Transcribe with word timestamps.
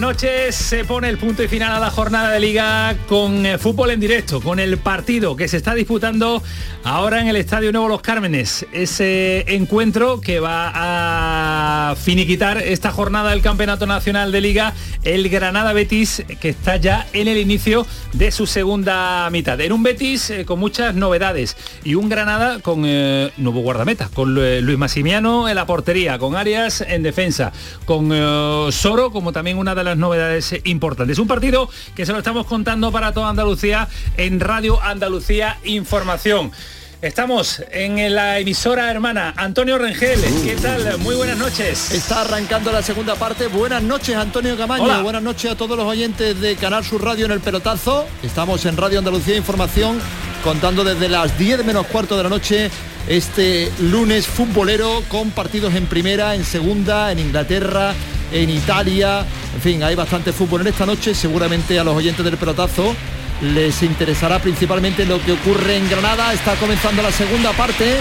Noches. 0.00 0.56
Se 0.56 0.84
pone 0.84 1.08
el 1.08 1.18
punto 1.18 1.42
y 1.42 1.48
final 1.48 1.72
a 1.72 1.78
la 1.78 1.90
jornada 1.90 2.30
de 2.30 2.40
liga 2.40 2.96
con 3.06 3.44
eh, 3.44 3.58
fútbol 3.58 3.90
en 3.90 4.00
directo, 4.00 4.40
con 4.40 4.58
el 4.58 4.78
partido 4.78 5.36
que 5.36 5.46
se 5.46 5.58
está 5.58 5.74
disputando 5.74 6.42
ahora 6.84 7.20
en 7.20 7.28
el 7.28 7.36
Estadio 7.36 7.70
Nuevo 7.70 7.88
Los 7.88 8.00
Cármenes. 8.00 8.66
Ese 8.72 9.44
encuentro 9.54 10.20
que 10.20 10.40
va 10.40 10.72
a 11.90 11.94
finiquitar 11.96 12.58
esta 12.58 12.90
jornada 12.92 13.30
del 13.30 13.42
Campeonato 13.42 13.86
Nacional 13.86 14.32
de 14.32 14.40
Liga, 14.40 14.72
el 15.02 15.28
Granada 15.28 15.72
Betis, 15.72 16.24
que 16.40 16.48
está 16.48 16.76
ya 16.76 17.06
en 17.12 17.28
el 17.28 17.36
inicio 17.36 17.86
de 18.14 18.30
su 18.30 18.46
segunda 18.46 19.28
mitad. 19.30 19.60
En 19.60 19.72
un 19.72 19.82
Betis 19.82 20.30
eh, 20.30 20.44
con 20.46 20.58
muchas 20.58 20.94
novedades 20.94 21.56
y 21.84 21.94
un 21.94 22.08
Granada 22.08 22.60
con 22.60 22.84
eh, 22.86 23.30
nuevo 23.36 23.60
guardameta, 23.60 24.08
con 24.14 24.34
Luis 24.34 24.78
Massimiano 24.78 25.48
en 25.48 25.56
la 25.56 25.66
portería, 25.66 26.18
con 26.18 26.36
Arias 26.36 26.80
en 26.80 27.02
defensa, 27.02 27.52
con 27.84 28.10
Soro 28.72 29.10
como 29.10 29.32
también 29.32 29.58
una 29.58 29.74
de 29.74 29.84
las 29.84 29.89
novedades 29.96 30.54
importantes. 30.64 31.18
Un 31.18 31.28
partido 31.28 31.68
que 31.94 32.06
se 32.06 32.12
lo 32.12 32.18
estamos 32.18 32.46
contando 32.46 32.92
para 32.92 33.12
toda 33.12 33.28
Andalucía 33.28 33.88
en 34.16 34.40
Radio 34.40 34.82
Andalucía 34.82 35.58
Información. 35.64 36.52
Estamos 37.02 37.62
en 37.70 38.14
la 38.14 38.38
emisora 38.40 38.90
hermana 38.90 39.32
Antonio 39.34 39.78
Rengel. 39.78 40.20
¿Qué 40.44 40.54
tal? 40.56 40.98
Muy 40.98 41.14
buenas 41.14 41.38
noches. 41.38 41.92
Está 41.92 42.20
arrancando 42.20 42.70
la 42.70 42.82
segunda 42.82 43.14
parte. 43.14 43.46
Buenas 43.46 43.82
noches, 43.82 44.14
Antonio 44.16 44.54
Camaño. 44.58 45.02
Buenas 45.02 45.22
noches 45.22 45.50
a 45.50 45.56
todos 45.56 45.78
los 45.78 45.86
oyentes 45.86 46.38
de 46.38 46.56
Canal 46.56 46.84
Sur 46.84 47.02
Radio 47.02 47.24
en 47.24 47.32
el 47.32 47.40
pelotazo. 47.40 48.06
Estamos 48.22 48.66
en 48.66 48.76
Radio 48.76 48.98
Andalucía 48.98 49.34
Información 49.34 49.98
contando 50.44 50.84
desde 50.84 51.08
las 51.08 51.38
10 51.38 51.64
menos 51.64 51.86
cuarto 51.86 52.18
de 52.18 52.22
la 52.22 52.28
noche 52.28 52.70
este 53.08 53.72
lunes 53.80 54.26
futbolero 54.26 55.02
con 55.08 55.30
partidos 55.30 55.74
en 55.74 55.86
primera, 55.86 56.34
en 56.34 56.44
segunda, 56.44 57.10
en 57.12 57.18
Inglaterra, 57.18 57.94
en 58.32 58.50
Italia. 58.50 59.26
En 59.54 59.60
fin, 59.60 59.82
hay 59.82 59.94
bastante 59.94 60.32
fútbol 60.32 60.62
en 60.62 60.68
esta 60.68 60.86
noche. 60.86 61.14
Seguramente 61.14 61.78
a 61.78 61.84
los 61.84 61.94
oyentes 61.94 62.24
del 62.24 62.36
pelotazo 62.36 62.94
les 63.42 63.82
interesará 63.82 64.38
principalmente 64.38 65.04
lo 65.06 65.20
que 65.22 65.32
ocurre 65.32 65.76
en 65.76 65.88
Granada. 65.88 66.32
Está 66.32 66.54
comenzando 66.56 67.02
la 67.02 67.12
segunda 67.12 67.52
parte. 67.52 67.96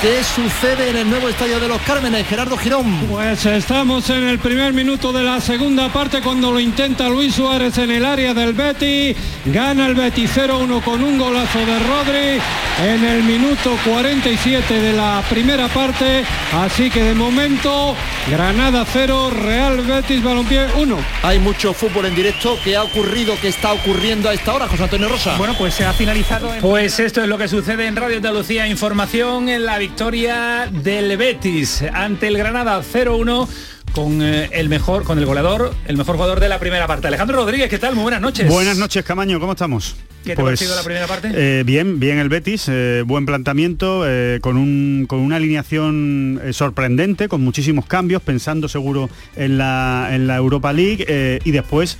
¿Qué 0.00 0.22
sucede 0.22 0.90
en 0.90 0.96
el 0.96 1.10
nuevo 1.10 1.28
estadio 1.28 1.58
de 1.58 1.66
los 1.66 1.82
Cármenes? 1.82 2.24
Gerardo 2.28 2.56
Girón. 2.56 3.08
Pues 3.08 3.44
estamos 3.46 4.08
en 4.10 4.28
el 4.28 4.38
primer 4.38 4.72
minuto 4.72 5.12
de 5.12 5.24
la 5.24 5.40
segunda 5.40 5.88
parte 5.88 6.20
cuando 6.22 6.52
lo 6.52 6.60
intenta 6.60 7.08
Luis 7.08 7.34
Suárez 7.34 7.76
en 7.78 7.90
el 7.90 8.04
área 8.04 8.32
del 8.32 8.52
Betty. 8.52 9.16
Gana 9.46 9.88
el 9.88 9.96
Betty 9.96 10.28
0-1 10.28 10.84
con 10.84 11.02
un 11.02 11.18
golazo 11.18 11.58
de 11.58 11.78
Rodri 11.80 12.40
en 12.80 13.04
el 13.04 13.24
minuto 13.24 13.76
47 13.84 14.72
de 14.72 14.92
la 14.92 15.20
primera 15.28 15.66
parte. 15.66 16.22
Así 16.52 16.90
que 16.90 17.02
de 17.02 17.14
momento 17.14 17.96
Granada 18.30 18.86
0, 18.86 19.30
Real 19.30 19.78
Betis 19.78 20.22
Balompié 20.22 20.68
1. 20.76 20.96
Hay 21.24 21.40
mucho 21.40 21.74
fútbol 21.74 22.06
en 22.06 22.14
directo. 22.14 22.56
¿Qué 22.62 22.76
ha 22.76 22.84
ocurrido? 22.84 23.34
¿Qué 23.40 23.48
está 23.48 23.72
ocurriendo 23.72 24.28
a 24.28 24.34
esta 24.34 24.54
hora, 24.54 24.67
José 24.68 24.82
Antonio 24.84 25.08
Rosa? 25.08 25.36
Bueno, 25.36 25.54
pues 25.56 25.74
se 25.74 25.84
ha 25.84 25.92
finalizado. 25.92 26.50
Pues 26.60 27.00
esto 27.00 27.22
es 27.22 27.28
lo 27.28 27.38
que 27.38 27.48
sucede 27.48 27.86
en 27.86 27.96
Radio 27.96 28.16
Andalucía. 28.18 28.68
Información 28.68 29.48
en 29.48 29.64
la 29.64 29.78
victoria 29.78 30.68
del 30.70 31.16
Betis 31.16 31.82
ante 31.92 32.28
el 32.28 32.36
Granada 32.36 32.80
0-1 32.82 33.48
con 33.92 34.22
eh, 34.22 34.50
el 34.52 34.68
mejor, 34.68 35.04
con 35.04 35.18
el 35.18 35.26
goleador, 35.26 35.74
el 35.86 35.96
mejor 35.96 36.16
jugador 36.16 36.40
de 36.40 36.48
la 36.48 36.58
primera 36.58 36.86
parte. 36.86 37.08
Alejandro 37.08 37.36
Rodríguez, 37.36 37.68
¿qué 37.68 37.78
tal? 37.78 37.94
Muy 37.94 38.02
buenas 38.02 38.20
noches. 38.20 38.48
Buenas 38.48 38.76
noches, 38.76 39.04
Camaño, 39.04 39.40
¿cómo 39.40 39.52
estamos? 39.52 39.96
¿Qué 40.28 40.36
te 40.36 40.42
pues, 40.42 40.76
la 40.76 40.82
primera 40.82 41.06
parte? 41.06 41.30
Eh, 41.34 41.62
bien, 41.64 41.98
bien 41.98 42.18
el 42.18 42.28
Betis, 42.28 42.66
eh, 42.68 43.02
buen 43.06 43.24
planteamiento, 43.24 44.04
con, 44.42 44.58
un, 44.58 45.06
con 45.08 45.20
una 45.20 45.36
alineación 45.36 46.40
sorprendente, 46.52 47.28
con 47.28 47.42
muchísimos 47.42 47.86
cambios, 47.86 48.20
pensando 48.20 48.68
seguro 48.68 49.08
en 49.36 49.56
la, 49.56 50.10
en 50.12 50.26
la 50.26 50.36
Europa 50.36 50.72
League 50.72 51.40
y 51.44 51.50
después 51.50 51.96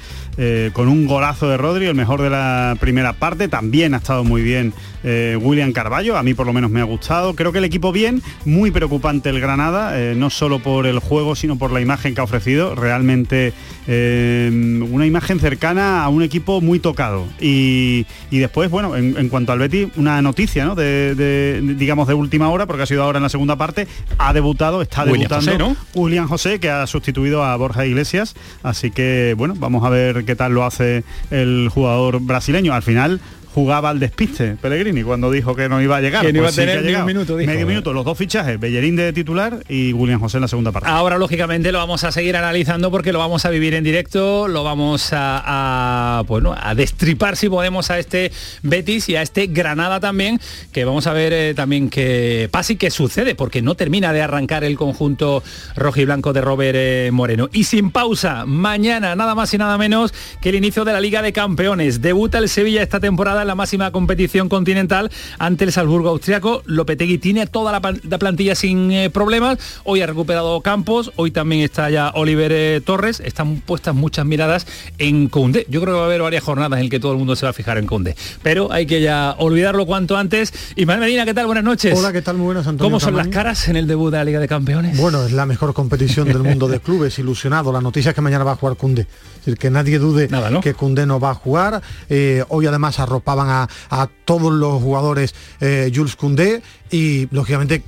con 0.73 0.89
un 0.89 1.07
golazo 1.07 1.49
de 1.49 1.57
Rodri, 1.57 1.87
el 1.87 1.95
mejor 1.95 2.23
de 2.23 2.31
la 2.31 2.77
primera 2.79 3.15
parte, 3.15 3.49
también 3.49 3.95
ha 3.95 3.99
estado 3.99 4.25
muy 4.25 4.43
bien 4.43 4.73
William 5.03 5.73
Carballo, 5.73 6.17
a 6.17 6.23
mí 6.23 6.35
por 6.35 6.47
lo 6.47 6.53
menos 6.53 6.71
me 6.71 6.81
ha 6.81 6.85
gustado, 6.85 7.35
creo 7.35 7.53
que 7.53 7.59
el 7.59 7.65
equipo 7.65 7.93
bien, 7.93 8.23
muy 8.45 8.71
preocupante 8.71 9.31
el 9.31 9.41
Granada, 9.41 9.97
no 10.15 10.31
solo 10.31 10.59
por 10.59 10.87
el 10.87 10.99
juego, 10.99 11.35
sino 11.35 11.57
por 11.57 11.73
la 11.73 11.81
imagen 11.81 12.15
que 12.15 12.21
ha 12.21 12.25
ofrecido, 12.25 12.75
realmente 12.75 13.53
eh, 13.91 14.51
una 14.91 15.07
imagen 15.07 15.41
cercana 15.41 16.05
a 16.05 16.09
un 16.09 16.23
equipo 16.23 16.61
muy 16.61 16.79
tocado. 16.79 17.27
Y, 17.41 18.07
después, 18.31 18.71
bueno, 18.71 18.97
en, 18.97 19.29
cuanto 19.29 19.53
al 19.53 19.59
Betty, 19.59 19.91
una 19.97 20.21
noticia, 20.23 20.65
¿no? 20.65 20.75
De, 20.75 21.61
digamos, 21.77 22.09
de 22.09 22.15
última 22.15 22.49
hora, 22.51 22.67
porque 22.67 22.83
ha 22.83 22.87
sido 22.87 23.03
ahora 23.03 23.19
en 23.19 23.23
la 23.23 23.29
segunda 23.29 23.57
parte, 23.57 23.87
ha 24.19 24.33
debutado, 24.33 24.83
está 24.83 25.05
debutando 25.05 25.77
Julián 25.95 26.29
José, 26.29 26.61
que 26.61 26.71
ha 26.71 26.87
sustituido 26.87 27.45
a 27.45 27.57
Borja 27.57 27.87
Iglesias. 27.87 28.35
Así 28.63 28.91
que, 28.91 29.35
bueno, 29.37 29.55
vamos 29.57 29.85
a 29.85 29.91
ver 29.91 30.25
qué 30.25 30.37
tal 30.37 30.53
lo 30.53 30.65
hace 30.65 31.05
el 31.31 31.69
jugador 31.73 32.21
brasileño. 32.21 32.75
Al 32.75 32.83
final, 32.83 33.21
jugaba 33.55 33.91
al 33.91 33.99
despiste 33.99 34.57
Pellegrini 34.61 35.03
cuando 35.03 35.31
dijo 35.31 35.55
que 35.55 35.69
no 35.69 35.81
iba 35.81 35.97
a 35.97 36.01
llegar. 36.01 36.25
Que 36.25 36.33
no 36.33 36.39
iba 36.39 36.49
pues 36.49 36.59
a 36.59 36.63
tener 36.63 36.83
medio 36.83 37.05
minuto, 37.05 37.37
Medio 37.37 37.67
minuto, 37.67 37.93
los 37.93 38.05
dos 38.05 38.17
fichajes, 38.17 38.59
Bellerín 38.59 38.97
de 38.97 39.13
titular 39.13 39.65
y 39.69 39.93
William 39.93 40.21
José 40.21 40.39
en 40.39 40.43
la 40.43 40.49
segunda 40.49 40.73
parte. 40.73 40.89
Ahora, 40.89 41.19
lógicamente, 41.19 41.73
lo 41.73 41.79
vamos 41.79 42.05
a 42.05 42.13
seguir 42.13 42.37
analizando 42.37 42.91
porque 42.91 43.13
lo 43.13 43.19
vamos 43.19 43.45
a 43.45 43.51
vivir 43.51 43.75
en 43.75 43.85
directo, 43.85 44.49
lo 44.49 44.65
vamos 44.65 45.11
a, 45.13 46.23
bueno, 46.27 46.55
a 46.59 46.75
destripar 46.75 47.37
si 47.37 47.49
podemos 47.49 47.91
a 47.91 47.99
este 47.99 48.33
Betis 48.63 49.09
y 49.09 49.17
a 49.17 49.23
este 49.23 49.47
Granada 49.47 50.01
también, 50.01 50.41
que 50.73 50.85
vamos 50.85 51.07
a 51.07 51.13
ver 51.13 51.33
eh, 51.33 51.55
también 51.55 51.91
qué 51.91 52.49
pasa 52.51 52.73
y 52.73 52.77
qué 52.77 52.91
sucede, 52.91 53.35
porque 53.35 53.63
no 53.63 53.75
termina 53.75 54.13
de 54.13 54.23
arrancar 54.23 54.65
el 54.65 54.77
conjunto 54.77 55.43
rojo 55.77 56.01
y 56.01 56.05
blanco 56.05 56.33
de 56.33 56.41
Robert 56.41 56.77
eh, 56.79 57.11
Moreno. 57.13 57.49
Y 57.53 57.65
sin 57.65 57.91
pausa, 57.91 58.45
mañana 58.47 59.15
nada 59.15 59.35
más 59.35 59.53
y 59.55 59.59
nada 59.59 59.79
menos 59.79 60.13
que 60.41 60.51
el 60.51 60.55
inicio 60.55 60.85
de 60.85 60.93
la 60.93 61.01
Liga 61.01 61.23
de 61.23 61.33
Campeones. 61.33 62.01
Debuta 62.01 62.39
el 62.39 62.49
Sevilla 62.49 62.83
esta 62.83 63.01
temporada 63.01 63.38
la 63.47 63.55
máxima 63.55 63.91
competición 63.91 64.49
continental 64.49 65.11
ante 65.39 65.65
el 65.65 65.73
Salzburgo 65.73 66.11
austriaco. 66.11 66.63
Lopetegui 66.67 67.19
tiene 67.19 67.47
toda 67.47 67.73
la, 67.73 67.81
plantilla 68.19 68.55
sin 68.55 68.91
eh, 68.91 69.11
problemas. 69.11 69.59
Hoy 69.85 70.03
ha 70.03 70.07
recuperado 70.07 70.61
Campos, 70.61 71.13
hoy 71.17 71.31
también 71.31 71.63
está 71.63 71.91
ya 71.91 72.11
Oliver 72.15 72.53
eh, 72.53 72.81
Torres. 72.85 73.21
Están 73.21 73.61
puestas 73.61 73.95
muchas 73.95 74.27
miradas 74.27 74.67
en 74.99 75.29
Conde. 75.29 75.67
Yo 75.69 75.81
creo 75.81 75.95
que 75.95 75.99
va 75.99 76.05
a 76.05 76.07
haber 76.07 76.23
varias 76.23 76.43
jornadas 76.43 76.81
en 76.81 76.89
que 76.89 77.01
todo 77.01 77.13
el 77.13 77.19
mundo 77.19 77.37
se 77.37 77.47
va 77.47 77.51
a 77.51 77.53
fijar 77.55 77.79
en 77.79 77.87
Conde. 77.87 78.17
Pero 78.43 78.73
hay 78.73 78.87
que 78.87 79.01
ya 79.01 79.35
olvidarlo 79.39 79.87
cuanto 79.87 80.17
antes. 80.17 80.53
Y 80.77 80.87
Medina, 80.87 81.25
¿qué 81.25 81.35
tal? 81.35 81.47
Buenas 81.47 81.65
noches. 81.65 81.99
Hola, 81.99 82.13
¿qué 82.13 82.23
tal? 82.23 82.37
Muy 82.37 82.47
buenas, 82.47 82.67
Antonio. 82.67 82.91
¿Cómo 82.91 83.01
son 83.01 83.17
las 83.17 83.29
caras 83.29 83.69
en 83.69 83.77
el 83.77 83.87
debut 83.87 84.11
de 84.11 84.19
la 84.19 84.25
Liga 84.25 84.41
de 84.41 84.49
Campeones? 84.49 84.99
Bueno, 84.99 85.25
es 85.25 85.33
la 85.33 85.47
mejor 85.47 85.75
competición 85.75 86.29
del 86.29 86.43
mundo 86.43 86.69
de 86.69 86.81
clubes, 86.81 87.19
ilusionado. 87.19 87.73
La 87.73 87.81
noticia 87.81 88.11
es 88.11 88.15
que 88.15 88.21
mañana 88.21 88.45
va 88.45 88.53
a 88.53 88.57
jugar 88.57 88.77
Cunde. 88.77 89.03
Es 89.03 89.45
decir, 89.45 89.59
que 89.59 89.71
nadie 89.71 89.99
dude 89.99 90.29
que 90.63 90.75
Cunde 90.75 91.07
no 91.07 91.21
va 91.21 91.31
a 91.31 91.35
jugar. 91.35 91.83
Eh, 92.09 92.45
hoy 92.49 92.67
además 92.67 92.99
arropa 92.99 93.28
a, 93.29 94.09
todos 94.25 94.53
los 94.53 94.83
jugadores 94.83 95.35
eh, 95.61 95.91
Jules 95.95 96.17
Koundé 96.17 96.63
y 96.91 97.29
lógicamente 97.31 97.83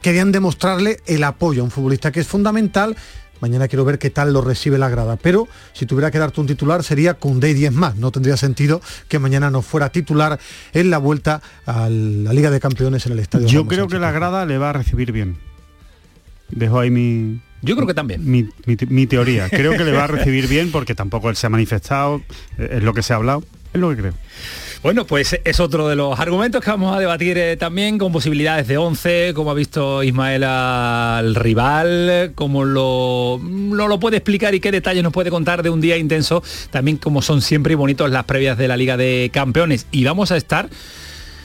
querían 0.00 0.32
demostrarle 0.32 0.98
el 1.06 1.24
apoyo 1.24 1.62
a 1.62 1.64
un 1.64 1.70
futbolista 1.70 2.10
que 2.10 2.20
es 2.20 2.26
fundamental 2.26 2.96
Mañana 3.40 3.66
quiero 3.66 3.84
ver 3.84 3.98
qué 3.98 4.08
tal 4.08 4.32
lo 4.32 4.40
recibe 4.40 4.78
la 4.78 4.88
grada. 4.88 5.16
Pero 5.16 5.48
si 5.72 5.84
tuviera 5.84 6.12
que 6.12 6.18
darte 6.20 6.40
un 6.40 6.46
titular 6.46 6.84
sería 6.84 7.14
Koundé 7.14 7.50
y 7.50 7.54
10 7.54 7.72
más. 7.72 7.96
No 7.96 8.12
tendría 8.12 8.36
sentido 8.36 8.80
que 9.08 9.18
mañana 9.18 9.50
no 9.50 9.62
fuera 9.62 9.88
titular 9.88 10.38
en 10.72 10.90
la 10.90 10.98
vuelta 10.98 11.42
a 11.66 11.88
la 11.88 12.32
Liga 12.32 12.52
de 12.52 12.60
Campeones 12.60 13.04
en 13.06 13.14
el 13.14 13.18
estadio. 13.18 13.48
Yo 13.48 13.66
creo 13.66 13.88
que 13.88 13.98
la 13.98 14.12
grada 14.12 14.46
le 14.46 14.58
va 14.58 14.70
a 14.70 14.74
recibir 14.74 15.10
bien. 15.10 15.38
Dejo 16.50 16.78
ahí 16.78 16.92
mi, 16.92 17.40
yo 17.62 17.76
creo 17.76 17.86
que 17.86 17.94
también. 17.94 18.28
Mi, 18.28 18.48
mi, 18.66 19.06
teoría. 19.06 19.48
Creo 19.48 19.76
que 19.76 19.84
le 19.84 19.92
va 19.92 20.04
a 20.04 20.08
recibir 20.08 20.48
bien 20.48 20.70
porque 20.70 20.94
tampoco 20.94 21.30
él 21.30 21.36
se 21.36 21.46
ha 21.46 21.50
manifestado, 21.50 22.20
es 22.58 22.82
lo 22.82 22.92
que 22.92 23.02
se 23.02 23.12
ha 23.12 23.16
hablado, 23.16 23.44
es 23.72 23.80
lo 23.80 23.90
que 23.90 23.96
creo. 23.96 24.14
Bueno, 24.82 25.06
pues 25.06 25.38
es 25.44 25.60
otro 25.60 25.86
de 25.86 25.94
los 25.94 26.18
argumentos 26.18 26.60
que 26.60 26.68
vamos 26.68 26.96
a 26.96 26.98
debatir 26.98 27.38
eh, 27.38 27.56
también 27.56 27.98
con 27.98 28.10
posibilidades 28.10 28.66
de 28.66 28.78
11, 28.78 29.32
como 29.32 29.52
ha 29.52 29.54
visto 29.54 30.02
Ismael 30.02 30.42
al 30.42 31.36
rival, 31.36 32.32
como 32.34 32.64
lo, 32.64 33.38
lo 33.38 34.00
puede 34.00 34.16
explicar 34.16 34.56
y 34.56 34.60
qué 34.60 34.72
detalles 34.72 35.04
nos 35.04 35.12
puede 35.12 35.30
contar 35.30 35.62
de 35.62 35.70
un 35.70 35.80
día 35.80 35.96
intenso, 35.98 36.42
también 36.70 36.96
como 36.96 37.22
son 37.22 37.42
siempre 37.42 37.76
bonitos 37.76 38.10
las 38.10 38.24
previas 38.24 38.58
de 38.58 38.66
la 38.66 38.76
Liga 38.76 38.96
de 38.96 39.30
Campeones. 39.32 39.86
Y 39.92 40.02
vamos 40.02 40.32
a 40.32 40.36
estar, 40.36 40.68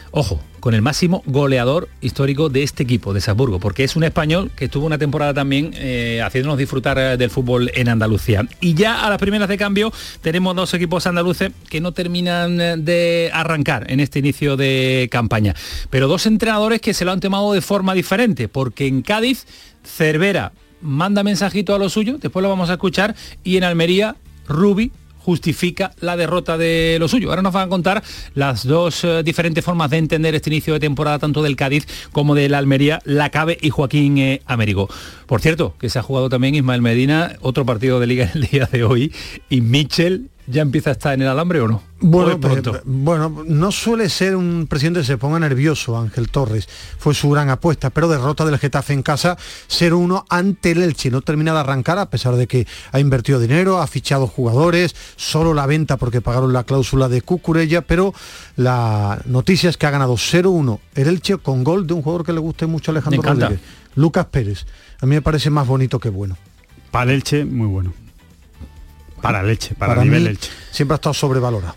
ojo, 0.09 0.41
con 0.59 0.73
el 0.73 0.81
máximo 0.81 1.23
goleador 1.25 1.89
histórico 2.01 2.49
de 2.49 2.63
este 2.63 2.83
equipo, 2.83 3.13
de 3.13 3.21
Salzburgo, 3.21 3.59
porque 3.59 3.83
es 3.83 3.95
un 3.95 4.03
español 4.03 4.51
que 4.55 4.65
estuvo 4.65 4.85
una 4.85 4.97
temporada 4.97 5.33
también 5.33 5.71
eh, 5.75 6.21
haciéndonos 6.23 6.57
disfrutar 6.57 6.97
eh, 6.97 7.17
del 7.17 7.29
fútbol 7.29 7.71
en 7.73 7.89
Andalucía. 7.89 8.47
Y 8.59 8.73
ya 8.73 9.05
a 9.05 9.09
las 9.09 9.19
primeras 9.19 9.49
de 9.49 9.57
cambio 9.57 9.91
tenemos 10.21 10.55
dos 10.55 10.73
equipos 10.73 11.07
andaluces 11.07 11.51
que 11.69 11.81
no 11.81 11.91
terminan 11.91 12.59
eh, 12.59 12.75
de 12.77 13.29
arrancar 13.33 13.91
en 13.91 13.99
este 13.99 14.19
inicio 14.19 14.57
de 14.57 15.07
campaña, 15.11 15.55
pero 15.89 16.07
dos 16.07 16.25
entrenadores 16.25 16.81
que 16.81 16.93
se 16.93 17.05
lo 17.05 17.11
han 17.11 17.19
tomado 17.19 17.53
de 17.53 17.61
forma 17.61 17.93
diferente, 17.93 18.47
porque 18.47 18.87
en 18.87 19.01
Cádiz, 19.01 19.45
Cervera 19.83 20.51
manda 20.81 21.23
mensajito 21.23 21.73
a 21.73 21.79
lo 21.79 21.89
suyo, 21.89 22.17
después 22.19 22.43
lo 22.43 22.49
vamos 22.49 22.69
a 22.69 22.73
escuchar, 22.73 23.15
y 23.43 23.57
en 23.57 23.63
Almería, 23.63 24.15
Rubi 24.47 24.91
justifica 25.27 25.91
la 25.99 26.15
derrota 26.15 26.57
de 26.57 26.95
lo 27.01 27.09
suyo. 27.09 27.27
Ahora 27.27 27.41
nos 27.41 27.51
van 27.51 27.65
a 27.65 27.69
contar 27.69 28.01
las 28.33 28.65
dos 28.65 29.03
eh, 29.03 29.23
diferentes 29.25 29.61
formas 29.61 29.89
de 29.89 29.97
entender 29.97 30.33
este 30.35 30.49
inicio 30.49 30.73
de 30.73 30.79
temporada, 30.79 31.19
tanto 31.19 31.43
del 31.43 31.57
Cádiz 31.57 31.85
como 32.13 32.33
del 32.33 32.53
Almería, 32.53 33.01
Lacabe 33.03 33.57
y 33.59 33.69
Joaquín 33.69 34.19
eh, 34.19 34.41
Américo. 34.45 34.87
Por 35.25 35.41
cierto, 35.41 35.75
que 35.79 35.89
se 35.89 35.99
ha 35.99 36.01
jugado 36.01 36.29
también 36.29 36.55
Ismael 36.55 36.81
Medina, 36.81 37.35
otro 37.41 37.65
partido 37.65 37.99
de 37.99 38.07
liga 38.07 38.31
en 38.33 38.41
el 38.41 38.47
día 38.47 38.69
de 38.71 38.85
hoy, 38.85 39.11
y 39.49 39.59
Michel 39.59 40.29
ya 40.47 40.61
empieza 40.61 40.91
a 40.91 40.93
estar 40.93 41.13
en 41.13 41.21
el 41.21 41.27
alambre 41.27 41.59
o 41.59 41.67
no? 41.67 41.83
Bueno, 41.99 42.39
pronto. 42.39 42.75
Eh, 42.75 42.81
bueno, 42.85 43.43
no 43.45 43.71
suele 43.71 44.09
ser 44.09 44.35
un 44.35 44.67
presidente 44.67 45.01
que 45.01 45.05
se 45.05 45.17
ponga 45.17 45.39
nervioso, 45.39 45.97
Ángel 45.97 46.29
Torres. 46.29 46.67
Fue 46.97 47.13
su 47.13 47.29
gran 47.29 47.49
apuesta, 47.49 47.89
pero 47.89 48.07
derrota 48.07 48.45
del 48.45 48.57
Getafe 48.57 48.93
en 48.93 49.03
casa 49.03 49.37
0-1 49.69 50.25
ante 50.29 50.71
el 50.71 50.83
Elche. 50.83 51.11
No 51.11 51.21
termina 51.21 51.53
de 51.53 51.59
arrancar 51.59 51.97
a 51.99 52.09
pesar 52.09 52.35
de 52.35 52.47
que 52.47 52.65
ha 52.91 52.99
invertido 52.99 53.39
dinero, 53.39 53.79
ha 53.79 53.87
fichado 53.87 54.27
jugadores, 54.27 54.95
solo 55.17 55.53
la 55.53 55.65
venta 55.65 55.97
porque 55.97 56.21
pagaron 56.21 56.53
la 56.53 56.63
cláusula 56.63 57.09
de 57.09 57.21
Cucurella, 57.21 57.81
pero 57.81 58.13
la 58.55 59.21
noticia 59.25 59.69
es 59.69 59.77
que 59.77 59.85
ha 59.85 59.91
ganado 59.91 60.13
0-1 60.13 60.79
el 60.95 61.07
Elche 61.07 61.37
con 61.37 61.63
gol 61.63 61.87
de 61.87 61.93
un 61.93 62.01
jugador 62.01 62.25
que 62.25 62.33
le 62.33 62.39
guste 62.39 62.67
mucho 62.67 62.91
a 62.91 62.93
Alejandro 62.93 63.21
Rodríguez, 63.21 63.59
Lucas 63.95 64.25
Pérez. 64.27 64.65
A 65.01 65.05
mí 65.05 65.15
me 65.15 65.21
parece 65.21 65.49
más 65.49 65.67
bonito 65.67 65.99
que 65.99 66.09
bueno. 66.09 66.37
Para 66.91 67.11
el 67.11 67.17
Elche, 67.17 67.43
muy 67.43 67.67
bueno. 67.67 68.06
Para 69.27 69.43
leche, 69.43 69.75
para, 69.75 69.93
para 69.93 70.03
nivel 70.05 70.27
Elche. 70.27 70.49
Siempre 70.71 70.93
ha 70.93 70.97
estado 70.97 71.13
sobrevalorado. 71.13 71.75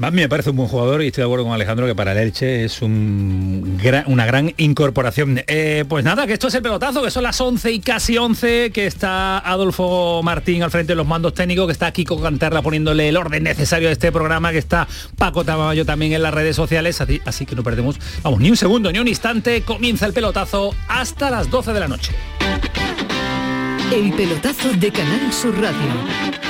A 0.00 0.10
mí 0.10 0.16
me 0.16 0.28
parece 0.28 0.50
un 0.50 0.56
buen 0.56 0.68
jugador 0.68 1.02
y 1.02 1.08
estoy 1.08 1.22
de 1.22 1.26
acuerdo 1.26 1.44
con 1.44 1.52
Alejandro 1.52 1.86
que 1.86 1.94
para 1.94 2.12
el 2.12 2.18
Elche 2.18 2.64
es 2.64 2.80
un 2.80 3.78
una 4.06 4.24
gran 4.24 4.54
incorporación. 4.56 5.42
Eh, 5.46 5.84
pues 5.88 6.04
nada, 6.04 6.26
que 6.26 6.32
esto 6.32 6.48
es 6.48 6.54
el 6.54 6.62
pelotazo, 6.62 7.02
que 7.02 7.10
son 7.10 7.22
las 7.22 7.38
11 7.40 7.72
y 7.72 7.80
casi 7.80 8.16
11, 8.16 8.70
que 8.70 8.86
está 8.86 9.38
Adolfo 9.38 10.22
Martín 10.22 10.62
al 10.62 10.70
frente 10.70 10.92
de 10.92 10.96
los 10.96 11.06
mandos 11.06 11.34
técnicos, 11.34 11.66
que 11.66 11.72
está 11.72 11.92
Kiko 11.92 12.20
Cantarla 12.20 12.62
poniéndole 12.62 13.08
el 13.08 13.16
orden 13.16 13.42
necesario 13.42 13.88
a 13.88 13.92
este 13.92 14.12
programa, 14.12 14.52
que 14.52 14.58
está 14.58 14.86
Paco 15.18 15.44
Tamayo 15.44 15.84
también 15.84 16.12
en 16.12 16.22
las 16.22 16.32
redes 16.32 16.56
sociales, 16.56 17.00
así, 17.00 17.20
así 17.26 17.44
que 17.44 17.54
no 17.54 17.62
perdemos, 17.62 17.98
vamos, 18.22 18.40
ni 18.40 18.48
un 18.48 18.56
segundo, 18.56 18.92
ni 18.92 19.00
un 19.00 19.08
instante, 19.08 19.62
comienza 19.62 20.06
el 20.06 20.12
pelotazo 20.12 20.74
hasta 20.88 21.30
las 21.30 21.50
12 21.50 21.72
de 21.72 21.80
la 21.80 21.88
noche. 21.88 22.12
El 23.92 24.12
pelotazo 24.12 24.72
de 24.72 24.92
Canal 24.92 25.32
Sur 25.32 25.60
Radio 25.60 26.49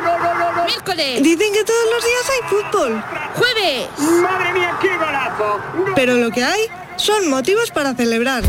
¡Miércoles! 0.71 1.21
Dicen 1.21 1.53
que 1.53 1.63
todos 1.65 1.85
los 1.93 2.03
días 2.05 2.31
hay 2.31 2.49
fútbol. 2.49 3.03
¡Jueves! 3.35 3.89
¡Madre 4.21 4.53
mía, 4.53 4.77
qué 4.81 4.95
golazo! 4.95 5.59
Pero 5.95 6.13
lo 6.15 6.31
que 6.31 6.43
hay 6.43 6.61
son 6.95 7.29
motivos 7.29 7.71
para 7.71 7.93
celebrar. 7.93 8.43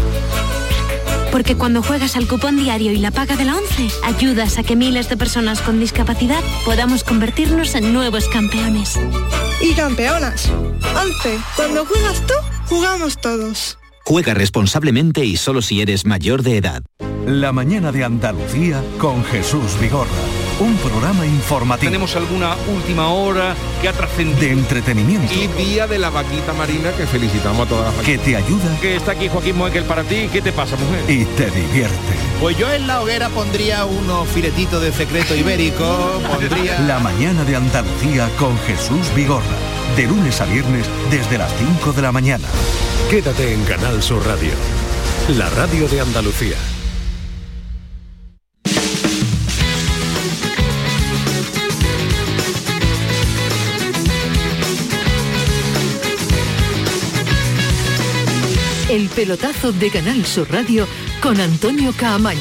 Porque 1.32 1.56
cuando 1.56 1.82
juegas 1.82 2.14
al 2.16 2.28
cupón 2.28 2.58
diario 2.58 2.92
y 2.92 2.98
la 2.98 3.10
paga 3.10 3.36
de 3.36 3.44
la 3.44 3.56
11, 3.56 3.88
ayudas 4.04 4.58
a 4.58 4.62
que 4.62 4.76
miles 4.76 5.08
de 5.08 5.16
personas 5.16 5.60
con 5.62 5.80
discapacidad 5.80 6.42
podamos 6.64 7.02
convertirnos 7.02 7.74
en 7.74 7.92
nuevos 7.92 8.28
campeones. 8.28 9.00
Y 9.60 9.72
campeonas. 9.74 10.48
11. 10.94 11.38
Cuando 11.56 11.84
juegas 11.86 12.20
tú, 12.26 12.34
jugamos 12.68 13.20
todos. 13.20 13.78
Juega 14.04 14.34
responsablemente 14.34 15.24
y 15.24 15.36
solo 15.36 15.62
si 15.62 15.80
eres 15.80 16.06
mayor 16.06 16.42
de 16.42 16.58
edad. 16.58 16.82
La 17.26 17.52
mañana 17.52 17.90
de 17.90 18.04
Andalucía 18.04 18.82
con 18.98 19.24
Jesús 19.24 19.78
Vigorra. 19.80 20.41
Un 20.62 20.76
programa 20.76 21.26
informativo. 21.26 21.90
Tenemos 21.90 22.14
alguna 22.14 22.54
última 22.72 23.08
hora 23.08 23.56
que 23.80 23.88
ha 23.88 23.92
trascendido. 23.92 24.38
De 24.38 24.52
entretenimiento. 24.52 25.34
Y 25.34 25.48
día 25.48 25.88
de 25.88 25.98
la 25.98 26.08
vaquita 26.08 26.52
marina 26.52 26.92
que 26.92 27.04
felicitamos 27.04 27.66
a 27.66 27.68
todas 27.68 27.96
las 27.96 28.06
Que 28.06 28.16
te 28.16 28.36
ayuda. 28.36 28.78
Que 28.80 28.94
está 28.94 29.10
aquí 29.10 29.28
Joaquín 29.28 29.56
Moekel 29.56 29.82
para 29.82 30.04
ti. 30.04 30.28
¿Qué 30.32 30.40
te 30.40 30.52
pasa, 30.52 30.76
mujer? 30.76 31.10
Y 31.10 31.24
te 31.24 31.50
divierte. 31.50 31.96
Pues 32.40 32.56
yo 32.56 32.70
en 32.72 32.86
la 32.86 33.00
hoguera 33.00 33.28
pondría 33.30 33.84
unos 33.86 34.28
filetitos 34.28 34.80
de 34.80 34.92
secreto 34.92 35.34
ibérico. 35.34 36.22
Pondría... 36.30 36.78
La 36.82 37.00
mañana 37.00 37.42
de 37.42 37.56
Andalucía 37.56 38.28
con 38.38 38.56
Jesús 38.60 39.12
Vigorra. 39.16 39.42
De 39.96 40.06
lunes 40.06 40.40
a 40.40 40.44
viernes 40.44 40.86
desde 41.10 41.38
las 41.38 41.52
5 41.58 41.92
de 41.92 42.02
la 42.02 42.12
mañana. 42.12 42.46
Quédate 43.10 43.52
en 43.52 43.64
Canal 43.64 44.00
Sur 44.00 44.24
Radio, 44.24 44.52
la 45.36 45.50
radio 45.50 45.88
de 45.88 46.00
Andalucía. 46.00 46.56
El 58.92 59.08
pelotazo 59.08 59.72
de 59.72 59.88
Canal 59.88 60.22
Sur 60.26 60.52
Radio 60.52 60.86
con 61.22 61.40
Antonio 61.40 61.94
Caamaño. 61.96 62.38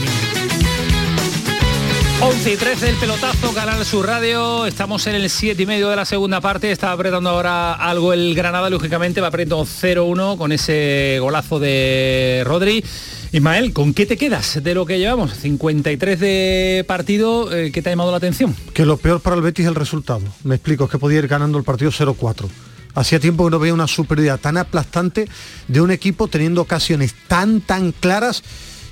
11 2.19 2.51
y 2.51 2.57
13 2.57 2.89
el 2.89 2.95
pelotazo, 2.97 3.53
Canal 3.53 3.85
Sur 3.85 4.05
Radio. 4.05 4.65
Estamos 4.65 5.07
en 5.07 5.15
el 5.15 5.29
7 5.29 5.63
y 5.63 5.65
medio 5.65 5.87
de 5.87 5.95
la 5.95 6.03
segunda 6.03 6.41
parte. 6.41 6.69
Está 6.69 6.91
apretando 6.91 7.29
ahora 7.29 7.71
algo 7.75 8.11
el 8.11 8.35
Granada, 8.35 8.69
lógicamente. 8.69 9.21
Va 9.21 9.27
apretando 9.27 9.63
0-1 9.63 10.37
con 10.37 10.51
ese 10.51 11.19
golazo 11.21 11.57
de 11.57 12.43
Rodri. 12.45 12.83
Ismael, 13.31 13.71
¿con 13.71 13.93
qué 13.93 14.05
te 14.05 14.17
quedas 14.17 14.61
de 14.61 14.75
lo 14.75 14.85
que 14.85 14.99
llevamos? 14.99 15.33
53 15.33 16.19
de 16.19 16.83
partido, 16.85 17.49
eh, 17.55 17.71
¿qué 17.71 17.81
te 17.81 17.87
ha 17.87 17.93
llamado 17.93 18.11
la 18.11 18.17
atención? 18.17 18.53
Que 18.73 18.85
lo 18.85 18.97
peor 18.97 19.21
para 19.21 19.37
el 19.37 19.41
Betis 19.41 19.63
es 19.63 19.69
el 19.69 19.75
resultado. 19.75 20.23
Me 20.43 20.55
explico, 20.55 20.83
es 20.83 20.91
que 20.91 20.97
podía 20.97 21.19
ir 21.19 21.29
ganando 21.29 21.57
el 21.57 21.63
partido 21.63 21.91
0-4. 21.91 22.49
Hacía 22.93 23.19
tiempo 23.19 23.45
que 23.45 23.51
no 23.51 23.59
veía 23.59 23.73
una 23.73 23.87
superioridad 23.87 24.39
tan 24.39 24.57
aplastante 24.57 25.27
de 25.67 25.81
un 25.81 25.91
equipo 25.91 26.27
teniendo 26.27 26.61
ocasiones 26.61 27.15
tan, 27.27 27.61
tan 27.61 27.91
claras 27.91 28.43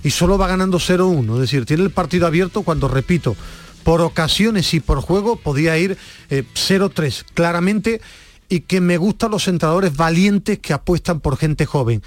y 0.03 0.11
solo 0.11 0.37
va 0.37 0.47
ganando 0.47 0.79
0-1. 0.79 1.33
Es 1.35 1.41
decir, 1.41 1.65
tiene 1.65 1.83
el 1.83 1.91
partido 1.91 2.27
abierto 2.27 2.63
cuando, 2.63 2.87
repito, 2.87 3.35
por 3.83 4.01
ocasiones 4.01 4.73
y 4.73 4.79
por 4.79 5.01
juego 5.01 5.35
podía 5.37 5.77
ir 5.77 5.97
0-3 6.29 7.21
eh, 7.21 7.25
claramente 7.33 8.01
y 8.49 8.61
que 8.61 8.81
me 8.81 8.97
gustan 8.97 9.31
los 9.31 9.47
entrenadores 9.47 9.95
valientes 9.95 10.59
que 10.59 10.73
apuestan 10.73 11.19
por 11.19 11.37
gente 11.37 11.65
joven. 11.65 12.01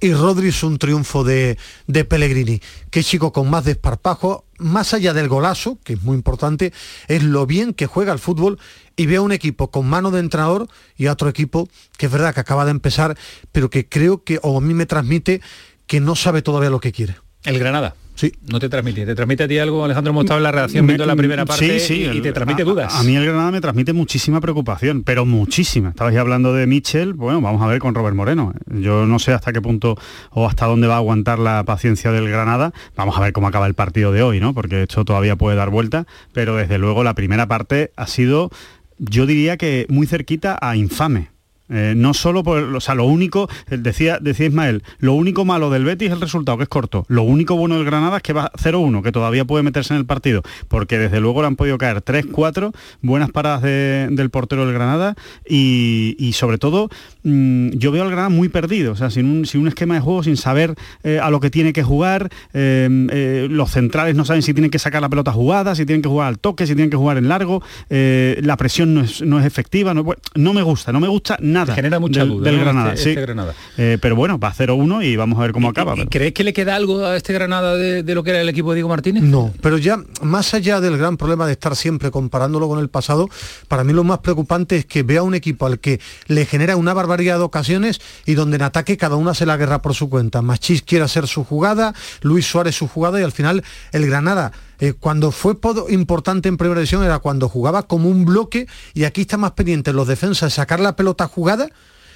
Y 0.00 0.12
Rodri 0.12 0.48
es 0.48 0.62
un 0.62 0.78
triunfo 0.78 1.24
de, 1.24 1.58
de 1.88 2.04
Pellegrini, 2.04 2.60
que 2.90 3.02
chico 3.02 3.32
con 3.32 3.50
más 3.50 3.64
desparpajo, 3.64 4.44
más 4.58 4.94
allá 4.94 5.12
del 5.12 5.28
golazo, 5.28 5.78
que 5.82 5.94
es 5.94 6.02
muy 6.02 6.14
importante, 6.14 6.72
es 7.08 7.24
lo 7.24 7.46
bien 7.46 7.74
que 7.74 7.86
juega 7.86 8.12
el 8.12 8.20
fútbol 8.20 8.60
y 8.94 9.06
ve 9.06 9.16
a 9.16 9.22
un 9.22 9.32
equipo 9.32 9.72
con 9.72 9.88
mano 9.88 10.12
de 10.12 10.20
entrenador 10.20 10.68
y 10.96 11.06
a 11.06 11.12
otro 11.12 11.28
equipo 11.28 11.68
que 11.96 12.06
es 12.06 12.12
verdad 12.12 12.32
que 12.32 12.40
acaba 12.40 12.64
de 12.64 12.70
empezar, 12.70 13.18
pero 13.50 13.70
que 13.70 13.88
creo 13.88 14.22
que, 14.22 14.38
o 14.42 14.58
a 14.58 14.60
mí 14.60 14.72
me 14.72 14.86
transmite, 14.86 15.40
que 15.88 15.98
no 15.98 16.14
sabe 16.14 16.42
todavía 16.42 16.70
lo 16.70 16.80
que 16.80 16.92
quiere. 16.92 17.16
El 17.48 17.58
Granada. 17.58 17.94
Sí. 18.14 18.32
No 18.50 18.58
te 18.58 18.68
transmite. 18.68 19.06
¿Te 19.06 19.14
transmite 19.14 19.44
a 19.44 19.48
ti 19.48 19.58
algo, 19.60 19.84
Alejandro? 19.84 20.10
Hemos 20.10 20.24
estado 20.24 20.38
en 20.40 20.42
la 20.42 20.50
redacción 20.50 20.86
viendo 20.88 21.06
la 21.06 21.14
primera 21.14 21.46
parte 21.46 21.78
sí, 21.78 21.86
sí, 22.04 22.10
y, 22.12 22.20
te 22.20 22.32
transmite 22.32 22.62
a- 22.62 22.64
dudas. 22.64 22.92
A, 22.96 23.04
mí 23.04 23.14
el 23.14 23.24
Granada 23.24 23.52
me 23.52 23.60
transmite 23.60 23.92
muchísima 23.92 24.40
preocupación, 24.40 25.04
pero 25.04 25.24
muchísima. 25.24 25.90
Estabais 25.90 26.18
hablando 26.18 26.52
de 26.52 26.66
Michel, 26.66 27.14
bueno, 27.14 27.40
vamos 27.40 27.62
a 27.62 27.68
ver 27.68 27.78
con 27.78 27.94
Robert 27.94 28.16
Moreno. 28.16 28.54
Yo 28.66 29.06
no 29.06 29.20
sé 29.20 29.32
hasta 29.34 29.52
qué 29.52 29.62
punto 29.62 29.96
o 30.30 30.48
hasta 30.48 30.66
dónde 30.66 30.88
va 30.88 30.94
a 30.94 30.98
aguantar 30.98 31.38
la 31.38 31.62
paciencia 31.62 32.10
del 32.10 32.28
Granada. 32.28 32.72
Vamos 32.96 33.16
a 33.16 33.20
ver 33.20 33.32
cómo 33.32 33.46
acaba 33.46 33.68
el 33.68 33.74
partido 33.74 34.10
de 34.10 34.20
hoy, 34.22 34.40
¿no? 34.40 34.52
Porque 34.52 34.82
esto 34.82 35.04
todavía 35.04 35.36
puede 35.36 35.56
dar 35.56 35.70
vuelta, 35.70 36.04
pero 36.32 36.56
desde 36.56 36.78
luego 36.78 37.04
la 37.04 37.14
primera 37.14 37.46
parte 37.46 37.92
ha 37.94 38.08
sido, 38.08 38.50
yo 38.98 39.26
diría 39.26 39.56
que 39.56 39.86
muy 39.88 40.08
cerquita 40.08 40.58
a 40.60 40.74
infame. 40.74 41.30
Eh, 41.70 41.92
no 41.96 42.14
solo 42.14 42.42
por, 42.42 42.58
o 42.62 42.80
sea, 42.80 42.94
lo 42.94 43.04
único, 43.04 43.48
eh, 43.70 43.76
decía, 43.78 44.18
decía 44.20 44.46
Ismael, 44.46 44.82
lo 44.98 45.12
único 45.14 45.44
malo 45.44 45.68
del 45.70 45.84
Betis 45.84 46.08
es 46.08 46.14
el 46.14 46.20
resultado, 46.20 46.56
que 46.58 46.62
es 46.64 46.68
corto. 46.68 47.04
Lo 47.08 47.22
único 47.22 47.56
bueno 47.56 47.76
del 47.76 47.84
Granada 47.84 48.16
es 48.18 48.22
que 48.22 48.32
va 48.32 48.50
0-1, 48.56 49.02
que 49.02 49.12
todavía 49.12 49.44
puede 49.44 49.62
meterse 49.62 49.92
en 49.94 50.00
el 50.00 50.06
partido, 50.06 50.42
porque 50.68 50.98
desde 50.98 51.20
luego 51.20 51.40
le 51.42 51.48
han 51.48 51.56
podido 51.56 51.76
caer 51.78 52.02
3-4 52.02 52.72
buenas 53.02 53.30
paradas 53.30 53.62
de- 53.62 54.08
del 54.10 54.30
portero 54.30 54.64
del 54.64 54.74
Granada 54.74 55.14
y, 55.48 56.16
y 56.18 56.32
sobre 56.32 56.58
todo 56.58 56.88
mm, 57.24 57.70
yo 57.72 57.92
veo 57.92 58.02
al 58.02 58.08
Granada 58.10 58.28
muy 58.30 58.48
perdido, 58.48 58.92
o 58.92 58.96
sea, 58.96 59.10
sin 59.10 59.26
un, 59.26 59.44
sin 59.46 59.60
un 59.60 59.68
esquema 59.68 59.94
de 59.94 60.00
juego, 60.00 60.22
sin 60.22 60.36
saber 60.36 60.74
eh, 61.04 61.20
a 61.22 61.30
lo 61.30 61.40
que 61.40 61.50
tiene 61.50 61.72
que 61.72 61.82
jugar, 61.82 62.30
los 62.52 63.70
centrales 63.70 64.14
no 64.14 64.24
saben 64.24 64.42
si 64.42 64.54
tienen 64.54 64.70
que 64.70 64.78
sacar 64.78 65.02
la 65.02 65.08
pelota 65.08 65.32
jugada, 65.32 65.74
si 65.74 65.84
tienen 65.86 66.02
que 66.02 66.08
jugar 66.08 66.28
al 66.28 66.38
toque, 66.38 66.66
si 66.66 66.74
tienen 66.74 66.90
que 66.90 66.96
jugar 66.96 67.18
en 67.18 67.28
largo, 67.28 67.62
la 67.90 68.56
presión 68.56 68.94
no 68.94 69.00
es, 69.02 69.22
no 69.22 69.38
es 69.38 69.46
efectiva, 69.46 69.94
no, 69.94 70.04
bueno, 70.04 70.20
no 70.34 70.52
me 70.52 70.62
gusta, 70.62 70.92
no 70.92 71.00
me 71.00 71.08
gusta 71.08 71.36
nada 71.40 71.57
Genera 71.66 71.98
mucha 71.98 72.20
del, 72.20 72.28
duda, 72.28 72.44
del 72.44 72.56
¿no? 72.58 72.62
Granada. 72.64 72.90
Este- 72.92 73.02
sí. 73.04 73.08
este 73.10 73.20
Granada. 73.22 73.54
Eh, 73.76 73.98
pero 74.00 74.16
bueno, 74.16 74.38
va 74.38 74.52
0-1 74.52 75.02
y 75.04 75.16
vamos 75.16 75.38
a 75.38 75.42
ver 75.42 75.52
cómo 75.52 75.68
acaba. 75.68 75.92
¿Y 75.94 75.96
pero- 75.98 76.10
¿Crees 76.10 76.32
que 76.34 76.44
le 76.44 76.52
queda 76.52 76.76
algo 76.76 77.04
a 77.04 77.16
este 77.16 77.32
Granada 77.32 77.74
de, 77.76 78.02
de 78.02 78.14
lo 78.14 78.22
que 78.22 78.30
era 78.30 78.40
el 78.40 78.48
equipo 78.48 78.70
de 78.70 78.76
Diego 78.76 78.88
Martínez? 78.88 79.22
No, 79.22 79.52
pero 79.60 79.78
ya 79.78 79.98
más 80.22 80.54
allá 80.54 80.80
del 80.80 80.96
gran 80.98 81.16
problema 81.16 81.46
de 81.46 81.52
estar 81.52 81.74
siempre 81.76 82.10
comparándolo 82.10 82.68
con 82.68 82.78
el 82.78 82.88
pasado, 82.88 83.28
para 83.68 83.84
mí 83.84 83.92
lo 83.92 84.04
más 84.04 84.18
preocupante 84.18 84.76
es 84.76 84.86
que 84.86 85.02
vea 85.02 85.22
un 85.22 85.34
equipo 85.34 85.66
al 85.66 85.78
que 85.78 86.00
le 86.26 86.46
genera 86.46 86.76
una 86.76 86.94
barbaridad 86.94 87.38
de 87.38 87.44
ocasiones 87.44 88.00
y 88.26 88.34
donde 88.34 88.56
en 88.56 88.62
ataque 88.62 88.96
cada 88.96 89.16
uno 89.16 89.30
hace 89.30 89.46
la 89.46 89.56
guerra 89.56 89.82
por 89.82 89.94
su 89.94 90.08
cuenta. 90.08 90.42
Machís 90.42 90.82
quiere 90.82 91.04
hacer 91.04 91.26
su 91.26 91.44
jugada, 91.44 91.94
Luis 92.22 92.46
Suárez 92.46 92.74
su 92.76 92.88
jugada 92.88 93.20
y 93.20 93.22
al 93.24 93.32
final 93.32 93.62
el 93.92 94.06
Granada 94.06 94.52
eh, 94.80 94.92
cuando 94.92 95.30
fue 95.32 95.54
importante 95.90 96.48
en 96.48 96.56
primera 96.56 96.80
división 96.80 97.02
era 97.04 97.18
cuando 97.18 97.48
jugaba 97.48 97.82
como 97.84 98.08
un 98.08 98.24
bloque 98.24 98.66
y 98.94 99.04
aquí 99.04 99.22
está 99.22 99.36
más 99.36 99.52
pendiente 99.52 99.92
los 99.92 100.06
defensas 100.08 100.52
de 100.52 100.56
sacar 100.56 100.80
la 100.80 100.94
pelota 100.96 101.26
jugada 101.26 101.68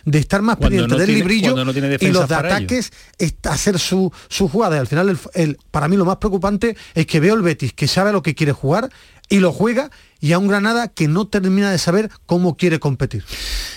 de 0.05 0.19
estar 0.19 0.43
más 0.43 0.57
Cuando 0.57 0.71
pendiente 0.71 0.93
no 0.95 0.99
del 0.99 1.07
tiene- 1.07 1.19
librillo 1.21 1.65
no 1.65 1.71
y 2.01 2.09
los 2.13 2.29
de 2.29 2.35
ataques 2.35 2.93
es 3.19 3.35
hacer 3.45 3.79
su, 3.79 4.13
su 4.29 4.49
jugada. 4.49 4.75
Y 4.77 4.79
al 4.81 4.89
final 4.89 5.09
el- 5.09 5.19
el- 5.35 5.59
para 5.71 5.87
mí 5.87 5.97
lo 5.97 6.05
más 6.05 6.17
preocupante 6.17 6.77
es 6.95 7.07
que 7.07 7.21
veo 7.21 7.35
el 7.37 7.43
Betis 7.43 7.73
que 7.73 7.87
sabe 7.87 8.11
lo 8.11 8.21
que 8.23 8.35
quiere 8.35 8.51
jugar 8.53 8.91
y 9.29 9.39
lo 9.39 9.53
juega 9.53 9.91
y 10.23 10.33
a 10.33 10.39
un 10.39 10.47
Granada 10.47 10.87
que 10.87 11.09
no 11.09 11.27
termina 11.27 11.71
de 11.71 11.79
saber 11.79 12.09
cómo 12.27 12.57
quiere 12.57 12.79
competir. 12.79 13.25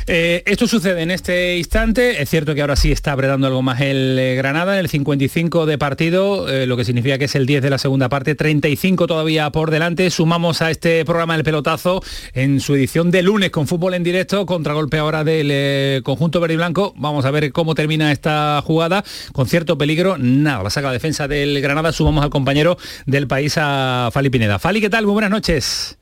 Eh, 0.06 0.44
esto 0.46 0.68
sucede 0.68 1.02
en 1.02 1.10
este 1.10 1.58
instante. 1.58 2.22
Es 2.22 2.30
cierto 2.30 2.54
que 2.54 2.62
ahora 2.62 2.76
sí 2.76 2.92
está 2.92 3.14
apretando 3.14 3.48
algo 3.48 3.64
más 3.64 3.82
el 3.82 4.18
eh, 4.20 4.36
Granada 4.36 4.76
en 4.76 4.82
el 4.82 4.88
55 4.88 5.66
de 5.66 5.80
partido, 5.80 6.48
eh, 6.48 6.68
lo 6.68 6.78
que 6.78 6.86
significa 6.86 7.18
que 7.18 7.26
es 7.26 7.34
el 7.34 7.48
10 7.48 7.64
de 7.64 7.72
la 7.72 7.80
segunda 7.80 8.10
parte, 8.10 8.36
35 8.36 9.08
todavía 9.08 9.50
por 9.50 9.72
delante. 9.72 10.12
Sumamos 10.12 10.62
a 10.62 10.70
este 10.70 11.04
programa 11.04 11.36
El 11.36 11.44
Pelotazo 11.44 12.04
en 12.34 12.60
su 12.60 12.76
edición 12.76 13.10
de 13.10 13.24
lunes 13.24 13.50
con 13.50 13.66
fútbol 13.66 13.96
en 13.96 14.04
directo, 14.04 14.46
contragolpe 14.46 15.00
ahora 15.00 15.24
del 15.24 16.04
conjunto 16.04 16.40
verde 16.40 16.54
y 16.54 16.58
blanco. 16.58 16.94
Vamos 16.96 17.26
a 17.26 17.32
ver 17.32 17.52
cómo 17.54 17.74
termina 17.74 18.12
esta 18.12 18.62
jugada. 18.64 19.04
Con 19.34 19.48
cierto 19.48 19.80
peligro, 19.80 20.20
nada, 20.20 20.62
la 20.62 20.70
saca 20.70 20.88
la 20.88 20.94
defensa 20.94 21.28
del 21.28 21.60
Granada. 21.60 21.92
Sumamos 21.92 22.24
al 22.24 22.30
compañero 22.30 22.78
del 23.08 23.28
país 23.28 23.56
a 23.58 24.10
Fali 24.14 24.30
Pineda. 24.30 24.60
Fali, 24.60 24.80
¿qué 24.80 24.92
tal? 24.92 25.06
Muy 25.06 25.14
buenas 25.14 25.32
noches. 25.32 25.98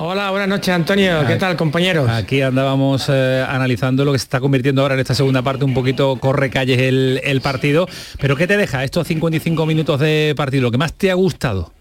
Hola, 0.00 0.30
buenas 0.30 0.48
noches 0.48 0.72
Antonio, 0.72 1.26
¿qué 1.26 1.34
tal 1.34 1.56
compañeros? 1.56 2.08
Aquí 2.08 2.40
andábamos 2.40 3.06
eh, 3.08 3.44
analizando 3.48 4.04
lo 4.04 4.12
que 4.12 4.18
se 4.20 4.26
está 4.26 4.38
convirtiendo 4.38 4.82
ahora 4.82 4.94
en 4.94 5.00
esta 5.00 5.12
segunda 5.12 5.42
parte, 5.42 5.64
un 5.64 5.74
poquito 5.74 6.14
corre 6.20 6.50
calles 6.50 6.78
el, 6.78 7.20
el 7.24 7.40
partido. 7.40 7.88
Pero 8.20 8.36
¿qué 8.36 8.46
te 8.46 8.56
deja 8.56 8.84
estos 8.84 9.08
55 9.08 9.66
minutos 9.66 9.98
de 9.98 10.34
partido? 10.36 10.62
¿Lo 10.62 10.70
que 10.70 10.78
más 10.78 10.92
te 10.92 11.10
ha 11.10 11.14
gustado? 11.14 11.72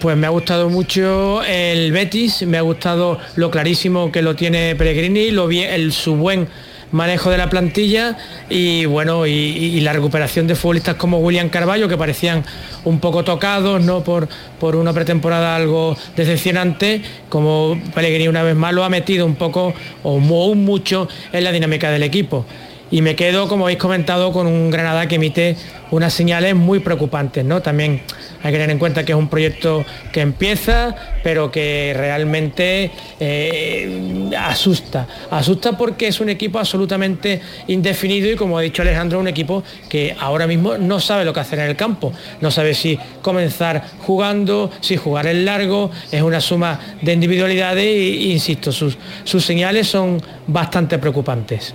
Pues 0.00 0.16
me 0.16 0.26
ha 0.26 0.30
gustado 0.30 0.70
mucho 0.70 1.42
el 1.44 1.92
Betis, 1.92 2.46
me 2.46 2.56
ha 2.56 2.62
gustado 2.62 3.18
lo 3.36 3.50
clarísimo 3.50 4.10
que 4.10 4.22
lo 4.22 4.34
tiene 4.34 4.74
Pellegrini, 4.74 5.30
lo 5.30 5.46
bien, 5.46 5.74
el, 5.74 5.92
su 5.92 6.16
buen 6.16 6.48
manejo 6.92 7.30
de 7.30 7.38
la 7.38 7.50
plantilla 7.50 8.16
y 8.48 8.84
bueno 8.86 9.26
y, 9.26 9.80
la 9.80 9.92
recuperación 9.92 10.46
de 10.46 10.54
futbolistas 10.54 10.94
como 10.96 11.18
William 11.18 11.48
Carballo 11.48 11.88
que 11.88 11.96
parecían 11.96 12.44
un 12.84 13.00
poco 13.00 13.24
tocados 13.24 13.82
no 13.84 14.02
por, 14.04 14.28
por 14.60 14.76
una 14.76 14.92
pretemporada 14.92 15.56
algo 15.56 15.96
decepcionante 16.16 17.02
como 17.28 17.78
Pellegrini 17.94 18.28
una 18.28 18.42
vez 18.42 18.54
más 18.56 18.72
lo 18.72 18.84
ha 18.84 18.88
metido 18.88 19.26
un 19.26 19.34
poco 19.34 19.74
o 20.02 20.18
mu- 20.18 20.54
mucho 20.54 21.08
en 21.32 21.44
la 21.44 21.52
dinámica 21.52 21.90
del 21.90 22.02
equipo 22.02 22.44
y 22.90 23.02
me 23.02 23.16
quedo, 23.16 23.48
como 23.48 23.64
habéis 23.64 23.78
comentado, 23.78 24.32
con 24.32 24.46
un 24.46 24.70
Granada 24.70 25.08
que 25.08 25.16
emite 25.16 25.56
unas 25.90 26.12
señales 26.12 26.54
muy 26.54 26.80
preocupantes, 26.80 27.44
¿no? 27.44 27.62
También 27.62 28.02
hay 28.42 28.52
que 28.52 28.58
tener 28.58 28.70
en 28.70 28.78
cuenta 28.78 29.04
que 29.04 29.12
es 29.12 29.18
un 29.18 29.28
proyecto 29.28 29.84
que 30.12 30.20
empieza, 30.20 30.94
pero 31.22 31.50
que 31.50 31.94
realmente 31.96 32.90
eh, 33.20 34.30
asusta. 34.38 35.06
Asusta 35.30 35.78
porque 35.78 36.08
es 36.08 36.20
un 36.20 36.28
equipo 36.28 36.58
absolutamente 36.58 37.40
indefinido 37.68 38.30
y, 38.30 38.36
como 38.36 38.58
ha 38.58 38.62
dicho 38.62 38.82
Alejandro, 38.82 39.18
un 39.18 39.28
equipo 39.28 39.62
que 39.88 40.14
ahora 40.18 40.46
mismo 40.46 40.76
no 40.76 41.00
sabe 41.00 41.24
lo 41.24 41.32
que 41.32 41.40
hacer 41.40 41.60
en 41.60 41.70
el 41.70 41.76
campo. 41.76 42.12
No 42.40 42.50
sabe 42.50 42.74
si 42.74 42.98
comenzar 43.22 43.84
jugando, 44.00 44.70
si 44.80 44.96
jugar 44.96 45.26
en 45.26 45.44
largo, 45.44 45.90
es 46.10 46.22
una 46.22 46.40
suma 46.40 46.80
de 47.00 47.12
individualidades 47.12 47.84
e, 47.84 48.10
insisto, 48.32 48.72
sus, 48.72 48.98
sus 49.24 49.44
señales 49.44 49.86
son 49.86 50.20
bastante 50.46 50.98
preocupantes. 50.98 51.74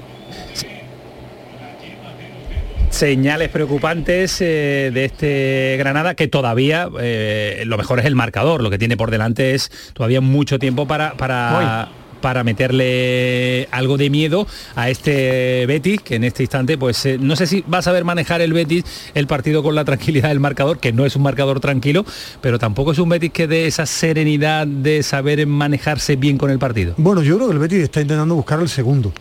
Señales 2.89 3.49
preocupantes 3.49 4.41
eh, 4.41 4.91
de 4.93 5.05
este 5.05 5.75
Granada 5.77 6.15
que 6.15 6.27
todavía 6.27 6.89
eh, 6.99 7.63
lo 7.65 7.77
mejor 7.77 7.99
es 7.99 8.05
el 8.05 8.15
marcador, 8.15 8.61
lo 8.61 8.69
que 8.69 8.77
tiene 8.77 8.97
por 8.97 9.11
delante 9.11 9.53
es 9.53 9.71
todavía 9.93 10.21
mucho 10.21 10.59
tiempo 10.59 10.87
para, 10.87 11.13
para, 11.13 11.89
para 12.19 12.43
meterle 12.43 13.67
algo 13.71 13.97
de 13.97 14.09
miedo 14.09 14.47
a 14.75 14.89
este 14.89 15.65
Betis, 15.67 16.01
que 16.01 16.15
en 16.15 16.23
este 16.23 16.43
instante, 16.43 16.77
pues 16.77 17.05
eh, 17.05 17.17
no 17.19 17.35
sé 17.35 17.47
si 17.47 17.61
va 17.61 17.77
a 17.77 17.81
saber 17.81 18.03
manejar 18.03 18.41
el 18.41 18.53
Betis 18.53 18.83
el 19.13 19.27
partido 19.27 19.63
con 19.63 19.75
la 19.75 19.85
tranquilidad 19.85 20.29
del 20.29 20.39
marcador, 20.39 20.79
que 20.79 20.91
no 20.91 21.05
es 21.05 21.15
un 21.15 21.23
marcador 21.23 21.59
tranquilo, 21.59 22.05
pero 22.41 22.59
tampoco 22.59 22.91
es 22.91 22.99
un 22.99 23.09
Betis 23.09 23.31
que 23.31 23.47
dé 23.47 23.67
esa 23.67 23.85
serenidad 23.85 24.67
de 24.67 25.03
saber 25.03 25.45
manejarse 25.47 26.15
bien 26.15 26.37
con 26.37 26.49
el 26.49 26.59
partido. 26.59 26.95
Bueno, 26.97 27.21
yo 27.23 27.35
creo 27.37 27.47
que 27.47 27.53
el 27.53 27.59
Betis 27.59 27.83
está 27.83 28.01
intentando 28.01 28.35
buscar 28.35 28.59
el 28.59 28.69
segundo. 28.69 29.13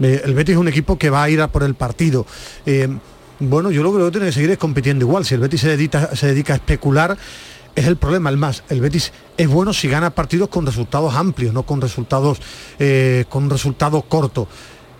Eh, 0.00 0.22
el 0.24 0.34
Betis 0.34 0.54
es 0.54 0.58
un 0.58 0.68
equipo 0.68 0.98
que 0.98 1.10
va 1.10 1.22
a 1.22 1.30
ir 1.30 1.40
a 1.40 1.48
por 1.48 1.62
el 1.62 1.74
partido. 1.74 2.26
Eh, 2.66 2.88
bueno, 3.48 3.70
yo 3.70 3.82
lo 3.82 3.90
que 3.90 3.96
creo 3.96 4.06
que 4.06 4.12
tiene 4.12 4.26
que 4.26 4.32
seguir 4.32 4.50
es 4.50 4.58
compitiendo 4.58 5.04
igual. 5.04 5.24
Si 5.24 5.34
el 5.34 5.40
Betis 5.40 5.60
se 5.60 5.68
dedica, 5.68 6.14
se 6.14 6.28
dedica 6.28 6.52
a 6.52 6.56
especular, 6.56 7.16
es 7.74 7.86
el 7.86 7.96
problema. 7.96 8.30
El 8.30 8.36
más, 8.36 8.62
el 8.68 8.80
Betis 8.80 9.12
es 9.36 9.48
bueno 9.48 9.72
si 9.72 9.88
gana 9.88 10.10
partidos 10.10 10.48
con 10.48 10.66
resultados 10.66 11.14
amplios, 11.14 11.52
no 11.52 11.64
con 11.64 11.80
resultados, 11.80 12.38
eh, 12.78 13.24
con 13.28 13.50
resultados 13.50 14.04
cortos. 14.04 14.48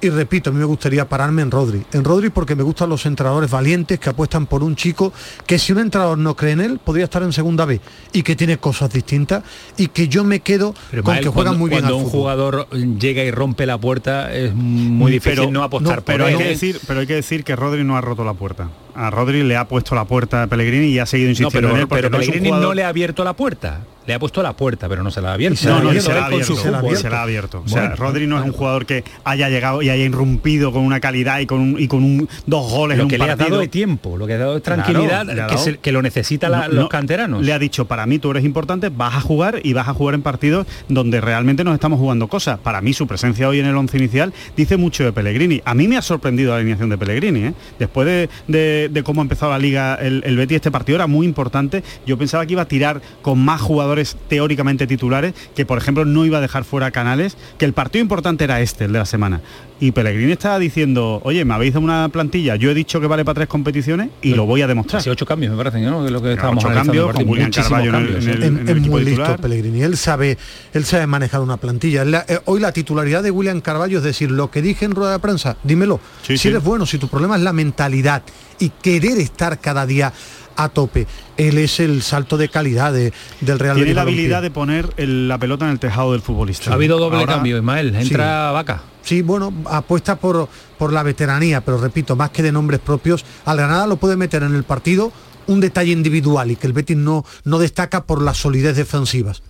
Y 0.03 0.11
repito, 0.11 0.51
a 0.51 0.53
mí 0.53 0.59
me 0.59 0.65
gustaría 0.65 1.09
pararme 1.09 1.43
en 1.43 1.51
Rodri. 1.53 1.85
En 1.93 2.03
Rodri 2.03 2.31
porque 2.31 2.57
me 2.57 2.65
gustan 2.65 2.89
los 2.89 3.07
entrenadores 3.07 3.49
valientes 3.49 4.01
que 4.01 4.11
apuestan 4.11 4.47
por 4.47 4.65
un 4.65 4.75
chico 4.75 5.13
que 5.47 5.61
si 5.61 5.73
un 5.73 5.79
entrenador 5.79 6.19
no 6.19 6.35
cree 6.35 6.55
en 6.55 6.61
él, 6.61 6.81
podría 6.83 7.05
estar 7.05 7.23
en 7.23 7.33
segunda 7.33 7.65
B 7.67 7.81
y 8.13 8.25
que 8.25 8.35
tiene 8.35 8.59
cosas 8.59 8.93
distintas 8.93 9.45
y 9.77 9.87
que 9.87 10.09
yo 10.09 10.25
me 10.25 10.41
quedo 10.41 10.75
Pero 10.91 11.05
con 11.05 11.15
Mael, 11.15 11.23
que 11.25 11.31
juega 11.31 11.51
cuando, 11.51 11.59
muy 11.61 11.71
bien 11.71 11.83
cuando 11.83 11.99
al 11.99 12.03
un 12.03 12.11
fútbol. 12.11 12.21
jugador 12.21 12.69
llega 12.99 13.23
y 13.23 13.31
rompe 13.31 13.65
la 13.65 13.79
puerta 13.79 14.35
es 14.35 14.53
muy 14.53 15.13
difícil 15.13 15.39
pero, 15.39 15.51
no 15.53 15.63
apostar 15.63 15.99
no, 15.99 16.05
pero 16.05 16.27
hay 16.27 16.37
que 16.37 16.49
decir 16.49 16.81
pero 16.85 16.99
hay 16.99 17.07
que 17.07 17.15
decir 17.15 17.45
que 17.45 17.55
Rodri 17.55 17.85
no 17.85 17.97
ha 17.97 18.01
roto 18.01 18.25
la 18.25 18.35
puerta 18.35 18.71
a 18.95 19.11
Rodri 19.11 19.43
le 19.43 19.57
ha 19.57 19.67
puesto 19.69 19.95
la 19.95 20.05
puerta 20.05 20.43
a 20.45 20.47
Pellegrini 20.47 20.87
y 20.89 20.99
ha 20.99 21.07
seguido 21.07 21.29
No, 21.29 21.31
insistiendo 21.31 21.69
pero, 21.69 21.75
en 21.77 21.81
él 21.83 21.89
porque 21.89 22.03
pero 22.03 22.11
no 22.11 22.19
Pellegrini 22.19 22.49
jugador- 22.49 22.69
no 22.69 22.75
le 22.75 22.85
ha 22.85 22.89
abierto 22.89 23.25
la 23.25 23.33
puerta. 23.35 23.81
Le 24.05 24.15
ha 24.15 24.19
puesto 24.19 24.43
la 24.43 24.53
puerta, 24.57 24.89
pero 24.89 25.05
no 25.05 25.13
se 25.13 25.21
la 25.23 25.31
ha 25.31 25.35
abierto. 25.35 25.61
no, 25.69 25.81
no, 25.81 25.93
se 26.01 26.13
la 26.13 26.23
ha 26.23 26.27
abierto, 26.27 26.57
se 26.57 27.09
la 27.09 27.21
ha 27.21 27.23
abierto. 27.23 27.63
O 27.65 27.69
sea, 27.69 27.83
Bueno, 27.83 27.95
Rodri 27.97 28.27
no 28.27 28.37
es 28.37 28.45
un 28.45 28.51
jugador 28.51 28.85
que 28.85 29.05
haya 29.23 29.49
llegado 29.49 29.81
y 29.81 29.91
haya 29.91 30.03
irrumpido 30.05 30.73
con 30.73 30.83
una 30.83 30.99
calidad 30.99 31.39
y 31.39 31.47
con 31.47 31.61
un, 31.61 31.81
y 31.81 31.87
con 31.87 32.03
un, 32.03 32.29
dos 32.45 32.69
goles 32.69 32.97
lo 32.99 33.05
en 33.05 33.09
que 33.11 33.15
un 33.15 33.19
le 33.21 33.25
ha 33.27 33.37
partido. 33.37 33.51
dado 33.51 33.63
es 33.63 33.71
tiempo, 33.71 34.17
lo 34.17 34.27
que 34.27 34.33
ha 34.33 34.39
dado 34.39 34.57
es 34.57 34.63
tranquilidad, 34.65 35.25
Claro, 35.25 35.47
que, 35.53 35.57
se- 35.59 35.79
que 35.79 35.93
lo 35.93 36.03
necesita 36.03 36.49
la- 36.49 36.63
No, 36.67 36.75
los 36.75 36.75
no, 36.85 36.89
canteranos. 36.89 37.45
Le 37.45 37.53
ha 37.53 37.61
dicho, 37.61 37.85
para 37.85 38.05
mí 38.07 38.19
tú 38.19 38.33
eres 38.33 38.45
importante, 38.45 38.89
vas 38.89 39.15
a 39.15 39.21
jugar 39.21 39.61
y 39.63 39.73
vas 39.73 39.87
a 39.87 39.95
jugar 39.95 40.17
en 40.17 40.23
partidos 40.23 40.67
donde 40.89 41.21
realmente 41.21 41.63
nos 41.63 41.75
estamos 41.75 42.01
jugando 42.01 42.27
cosas. 42.27 42.59
Para 42.59 42.81
mí 42.81 42.93
su 42.95 43.07
presencia 43.07 43.49
hoy 43.49 43.61
en 43.61 43.67
el 43.67 43.77
once 43.77 43.97
inicial 43.99 44.33
dice 44.57 44.77
mucho 44.77 45.05
de 45.05 45.13
Pellegrini. 45.13 45.63
A 45.65 45.75
mí 45.75 45.87
me 45.87 45.97
ha 45.97 46.03
sorprendido 46.03 46.51
la 46.51 46.57
alineación 46.57 46.89
de 46.89 46.99
Pellegrini. 46.99 47.45
¿eh? 47.45 47.55
Después 47.79 48.05
de, 48.09 48.29
de 48.49 48.82
de, 48.89 49.03
cómo 49.03 49.21
ha 49.21 49.25
empezado 49.25 49.53
la 49.53 49.59
liga 49.59 49.95
el, 49.95 50.23
el 50.25 50.37
Betis, 50.37 50.57
este 50.57 50.71
partido 50.71 50.97
era 50.97 51.07
muy 51.07 51.27
importante. 51.27 51.83
Yo 52.07 52.17
pensaba 52.19 52.47
que 52.47 52.53
iba 52.53 52.63
a 52.63 52.69
tirar 52.69 53.03
con 53.23 53.43
más 53.45 53.61
jugadores 53.61 54.17
teóricamente 54.29 54.87
titulares, 54.87 55.35
que 55.55 55.67
por 55.67 55.79
ejemplo 55.79 56.05
no 56.05 56.25
iba 56.25 56.39
a 56.39 56.41
dejar 56.41 56.65
fuera 56.65 56.91
Canales, 56.91 57.37
que 57.59 57.65
el 57.65 57.73
partido 57.73 58.03
importante 58.03 58.45
era 58.45 58.61
este, 58.61 58.85
el 58.85 58.93
de 58.93 58.99
la 58.99 59.07
semana. 59.07 59.41
Y 59.81 59.91
Pellegrini 59.91 60.31
estaba 60.31 60.61
diciendo, 60.61 61.21
oye, 61.25 61.45
me 61.45 61.55
habéis 61.55 61.75
dado 61.75 61.85
una 61.85 62.09
plantilla, 62.09 62.55
yo 62.55 62.71
he 62.71 62.75
dicho 62.75 63.01
que 63.01 63.09
vale 63.09 63.25
para 63.25 63.35
tres 63.35 63.49
competiciones 63.49 64.11
y 64.23 64.35
lo 64.35 64.47
voy 64.47 64.63
a 64.63 64.69
demostrar. 64.69 65.03
Sí, 65.03 65.11
ocho 65.11 65.27
cambios, 65.27 65.51
me 65.51 65.59
parece, 65.59 65.81
¿no? 65.81 66.09
lo 66.09 66.23
que 66.23 66.35
estábamos 66.35 66.65
ocho 66.65 66.73
cambios, 66.73 67.13
con 67.13 67.29
William 67.29 67.51
Carvalho 67.51 67.99
en 67.99 68.07
el, 68.29 68.69
es 68.69 68.81
muy 68.81 69.05
listo 69.05 69.37
Pellegrini, 69.39 69.83
él 69.83 69.97
sabe, 69.97 70.39
él 70.73 70.85
sabe 70.85 71.09
manejar 71.09 71.41
una 71.41 71.57
plantilla. 71.57 72.05
Eh, 72.29 72.39
hoy 72.45 72.61
la 72.61 72.71
titularidad 72.71 73.25
de 73.25 73.33
William 73.33 73.61
Carvalho 73.61 73.99
es 73.99 74.05
decir, 74.05 74.31
lo 74.31 74.53
que 74.53 74.63
dije 74.63 74.85
en 74.85 74.93
rueda 74.93 75.13
de 75.13 75.19
prensa, 75.19 75.57
dímelo. 75.65 75.99
si 76.23 76.47
eres 76.47 76.63
bueno, 76.63 76.87
si 76.87 76.99
tu 76.99 77.09
problema 77.09 77.35
es 77.35 77.43
la 77.43 77.53
mentalidad 77.53 78.23
y 78.59 78.71
querer 78.71 79.19
estar 79.19 79.61
cada 79.61 79.87
día 79.87 80.13
a 80.57 80.69
tope. 80.69 81.07
Él 81.37 81.59
es 81.59 81.81
el 81.81 82.03
salto 82.03 82.37
de 82.37 82.49
calidad 82.49 82.93
del 82.93 83.59
Real 83.59 83.77
Tiene 83.77 83.95
la 83.95 84.03
habilidad 84.03 84.43
de 84.43 84.51
poner 84.51 84.93
la 84.99 85.39
pelota 85.39 85.65
en 85.65 85.73
el 85.73 85.79
tejado 85.79 86.13
del 86.13 86.21
futbolista. 86.21 86.71
Ha 86.71 86.75
habido 86.75 86.99
doble 86.99 87.25
cambio, 87.27 87.57
Ismael. 87.57 87.95
Entra 87.95 88.51
Vaca. 88.53 88.83
Sí, 89.03 89.23
bueno, 89.23 89.53
apuesta 89.67 90.17
por, 90.17 90.49
por 90.79 90.93
la 90.93 91.03
veteranía, 91.03 91.61
pero 91.63 91.79
repito, 91.79 92.15
más 92.15 92.31
que 92.31 92.43
de 92.43 92.53
nombres 92.53 92.81
propios, 92.81 93.25
al 93.45 93.57
Granada 93.57 93.87
lo 93.87 93.97
puede 93.97 94.17
meter 94.17 94.45
en 94.45 94.55
el 94.55 94.63
partido 94.63 95.13
un 95.49 95.61
detalle 95.61 95.91
individual 95.91 96.53
y 96.53 96.57
que 96.57 96.69
el 96.69 96.73
Betis 96.73 96.97
no, 96.97 97.25
no 97.45 97.59
destaca 97.59 98.05
por 98.05 98.23
las 98.23 98.37
solidez 98.37 98.77
defensivas. 98.77 99.43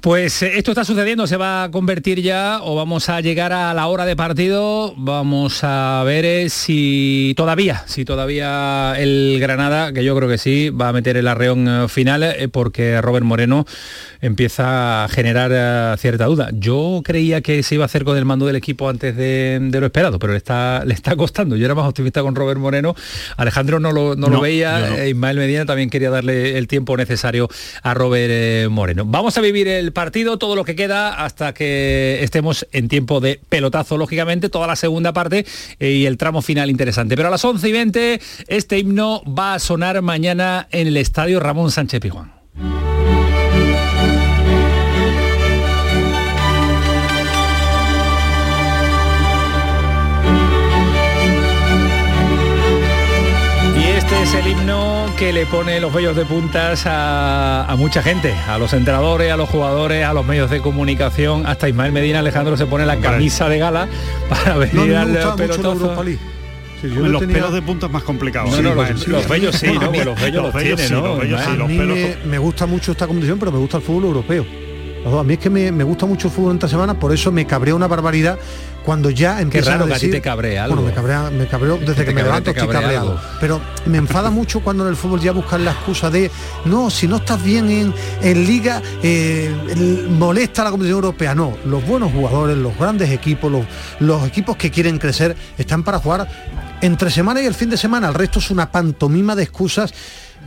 Pues 0.00 0.42
eh, 0.42 0.52
esto 0.58 0.70
está 0.70 0.84
sucediendo, 0.84 1.26
se 1.26 1.36
va 1.36 1.64
a 1.64 1.70
convertir 1.72 2.22
ya 2.22 2.60
o 2.62 2.76
vamos 2.76 3.08
a 3.08 3.20
llegar 3.20 3.52
a 3.52 3.74
la 3.74 3.88
hora 3.88 4.06
de 4.06 4.14
partido. 4.14 4.94
Vamos 4.96 5.64
a 5.64 6.04
ver 6.06 6.24
eh, 6.24 6.50
si 6.50 7.34
todavía, 7.36 7.82
si 7.86 8.04
todavía 8.04 8.94
el 8.96 9.38
Granada, 9.40 9.92
que 9.92 10.04
yo 10.04 10.14
creo 10.14 10.28
que 10.28 10.38
sí, 10.38 10.70
va 10.70 10.90
a 10.90 10.92
meter 10.92 11.16
el 11.16 11.26
arreón 11.26 11.66
eh, 11.66 11.88
final 11.88 12.24
porque 12.52 13.00
Robert 13.00 13.24
Moreno 13.24 13.66
empieza 14.20 15.04
a 15.04 15.08
generar 15.08 15.98
cierta 15.98 16.26
duda. 16.26 16.50
Yo 16.52 17.02
creía 17.04 17.40
que 17.40 17.64
se 17.64 17.74
iba 17.74 17.84
a 17.84 17.86
hacer 17.86 18.04
con 18.04 18.16
el 18.16 18.24
mando 18.24 18.46
del 18.46 18.56
equipo 18.56 18.88
antes 18.88 19.16
de, 19.16 19.68
lo 19.72 19.86
esperado, 19.86 20.20
pero 20.20 20.32
le 20.32 20.38
está, 20.38 20.84
le 20.84 20.94
está 20.94 21.16
costando. 21.16 21.56
Yo 21.56 21.64
era 21.64 21.74
más 21.74 21.86
optimista 21.86 22.22
con 22.22 22.36
Robert 22.36 22.60
Moreno. 22.60 22.94
Alejandro 23.36 23.80
no 23.80 23.90
lo, 23.90 24.14
no 24.14 24.28
lo 24.28 24.40
veía, 24.40 25.06
Ismael 25.06 25.38
Medina 25.38 25.66
también 25.66 25.90
quería 25.90 26.10
darle 26.10 26.58
el 26.58 26.68
tiempo 26.68 26.96
necesario 26.96 27.48
a 27.82 27.94
Robert 27.94 28.70
Moreno. 28.70 29.04
Vamos 29.04 29.36
a 29.37 29.37
vivir 29.40 29.68
el 29.68 29.92
partido, 29.92 30.38
todo 30.38 30.56
lo 30.56 30.64
que 30.64 30.76
queda 30.76 31.24
hasta 31.24 31.54
que 31.54 32.18
estemos 32.22 32.66
en 32.72 32.88
tiempo 32.88 33.20
de 33.20 33.40
pelotazo, 33.48 33.96
lógicamente, 33.96 34.48
toda 34.48 34.66
la 34.66 34.76
segunda 34.76 35.12
parte 35.12 35.46
eh, 35.78 35.90
y 35.90 36.06
el 36.06 36.16
tramo 36.16 36.42
final 36.42 36.70
interesante. 36.70 37.16
Pero 37.16 37.28
a 37.28 37.30
las 37.30 37.44
11 37.44 37.68
y 37.68 37.72
20 37.72 38.20
este 38.48 38.78
himno 38.78 39.22
va 39.24 39.54
a 39.54 39.58
sonar 39.58 40.00
mañana 40.02 40.68
en 40.70 40.86
el 40.86 40.96
estadio 40.96 41.40
Ramón 41.40 41.70
Sánchez 41.70 42.00
Pijuán. 42.00 42.32
Es 54.28 54.34
el 54.34 54.46
himno 54.46 55.06
que 55.16 55.32
le 55.32 55.46
pone 55.46 55.80
los 55.80 55.92
vellos 55.92 56.14
de 56.14 56.26
puntas 56.26 56.82
a, 56.86 57.74
mucha 57.78 58.02
gente, 58.02 58.34
a 58.46 58.58
los 58.58 58.74
entrenadores, 58.74 59.32
a 59.32 59.36
los 59.38 59.48
jugadores, 59.48 60.04
a 60.04 60.12
los 60.12 60.26
medios 60.26 60.50
de 60.50 60.60
comunicación, 60.60 61.46
hasta 61.46 61.68
Ismael 61.68 61.92
Medina 61.92 62.18
Alejandro 62.18 62.56
se 62.56 62.66
pone 62.66 62.84
la 62.84 62.98
camisa 62.98 63.48
de 63.48 63.58
gala 63.58 63.88
para 64.28 64.56
venir 64.58 64.96
al 64.96 65.34
pelotazo. 65.36 66.04
Sí, 66.80 66.88
los 66.88 67.24
pelos 67.24 67.52
de 67.54 67.62
punta 67.62 67.86
es 67.86 67.92
más 67.92 68.02
complicado. 68.02 68.50
No, 68.50 68.60
no, 68.60 68.74
los, 68.74 69.08
los, 69.08 69.28
bellos 69.28 69.56
sí, 69.56 69.72
¿no? 69.72 69.90
Los 69.90 70.20
bellos 70.20 70.52
los, 70.52 70.62
tiene, 70.62 70.88
¿no? 70.90 71.14
a 71.14 71.66
mí 71.66 71.78
me, 72.26 72.38
gusta 72.38 72.66
mucho 72.66 72.92
esta 72.92 73.06
competición, 73.06 73.38
pero 73.38 73.50
me 73.50 73.58
gusta 73.58 73.78
el 73.78 73.82
fútbol 73.82 74.04
europeo. 74.04 74.44
A 75.06 75.22
mí 75.22 75.34
es 75.34 75.38
que 75.38 75.48
me, 75.48 75.72
me 75.72 75.84
gusta 75.84 76.04
mucho 76.04 76.28
el 76.28 76.34
fútbol 76.34 76.54
esta 76.54 76.68
semana, 76.68 76.98
por 76.98 77.14
eso 77.14 77.32
me 77.32 77.46
cabrea 77.46 77.74
una 77.74 77.86
barbaridad 77.86 78.38
cuando 78.88 79.10
ya 79.10 79.42
empieza 79.42 79.74
a 79.74 79.84
decir, 79.84 80.10
te 80.10 80.22
cabrea 80.22 80.64
algo. 80.64 80.76
Bueno, 80.76 80.88
me 80.88 80.94
cabrea, 80.94 81.30
me 81.30 81.46
cabreo 81.46 81.76
desde 81.76 82.06
que, 82.06 82.14
me 82.14 82.22
levanto 82.22 82.52
estoy 82.52 82.68
cabreado. 82.68 83.20
Pero 83.38 83.60
me 83.84 83.98
enfada 83.98 84.30
mucho 84.30 84.60
cuando 84.60 84.82
en 84.84 84.88
el 84.88 84.96
fútbol 84.96 85.20
ya 85.20 85.32
buscan 85.32 85.62
la 85.62 85.72
excusa 85.72 86.08
de 86.08 86.30
no, 86.64 86.88
si 86.88 87.06
no 87.06 87.16
estás 87.16 87.42
bien 87.42 87.68
en, 87.68 87.94
en 88.22 88.46
liga, 88.46 88.80
eh, 89.02 90.06
molesta 90.08 90.64
la 90.64 90.70
competición 90.70 91.04
europea. 91.04 91.34
No, 91.34 91.58
los 91.66 91.86
buenos 91.86 92.10
jugadores, 92.12 92.56
los 92.56 92.78
grandes 92.78 93.10
equipos, 93.10 93.52
los, 93.52 93.66
los 94.00 94.26
equipos 94.26 94.56
que 94.56 94.70
quieren 94.70 94.96
crecer, 94.96 95.36
están 95.58 95.82
para 95.82 95.98
jugar 95.98 96.26
entre 96.80 97.10
semana 97.10 97.42
y 97.42 97.44
el 97.44 97.52
fin 97.52 97.68
de 97.68 97.76
semana. 97.76 98.08
El 98.08 98.14
resto 98.14 98.38
es 98.38 98.50
una 98.50 98.72
pantomima 98.72 99.36
de 99.36 99.42
excusas 99.42 99.92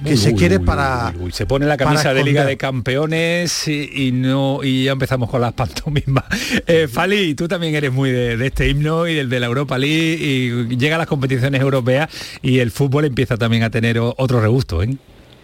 que 0.03 0.17
se 0.17 0.33
quiere 0.33 0.59
para 0.59 1.13
se 1.31 1.45
pone 1.45 1.65
la 1.65 1.77
camisa 1.77 2.13
de 2.13 2.23
Liga 2.23 2.45
de 2.45 2.57
Campeones 2.57 3.67
y, 3.67 4.11
no 4.11 4.59
y 4.63 4.85
ya 4.85 4.93
empezamos 4.93 5.29
con 5.29 5.41
las 5.41 5.53
pantomimas 5.61 6.25
eh, 6.67 6.87
Fali 6.91 7.35
tú 7.35 7.47
también 7.47 7.75
eres 7.75 7.91
muy 7.91 8.11
de, 8.11 8.45
este 8.45 8.67
himno 8.67 9.07
y 9.07 9.15
del 9.15 9.29
de 9.29 9.39
la 9.39 9.47
Europa 9.47 9.77
League 9.77 10.17
y 10.19 10.77
llega 10.77 10.95
a 10.95 10.99
las 10.99 11.07
competiciones 11.07 11.61
europeas 11.61 12.09
y 12.41 12.59
el 12.59 12.71
fútbol 12.71 13.05
empieza 13.05 13.37
también 13.37 13.63
a 13.63 13.69
tener 13.69 13.99
otro 13.99 14.41
regusto 14.41 14.81
¿eh? 14.83 14.95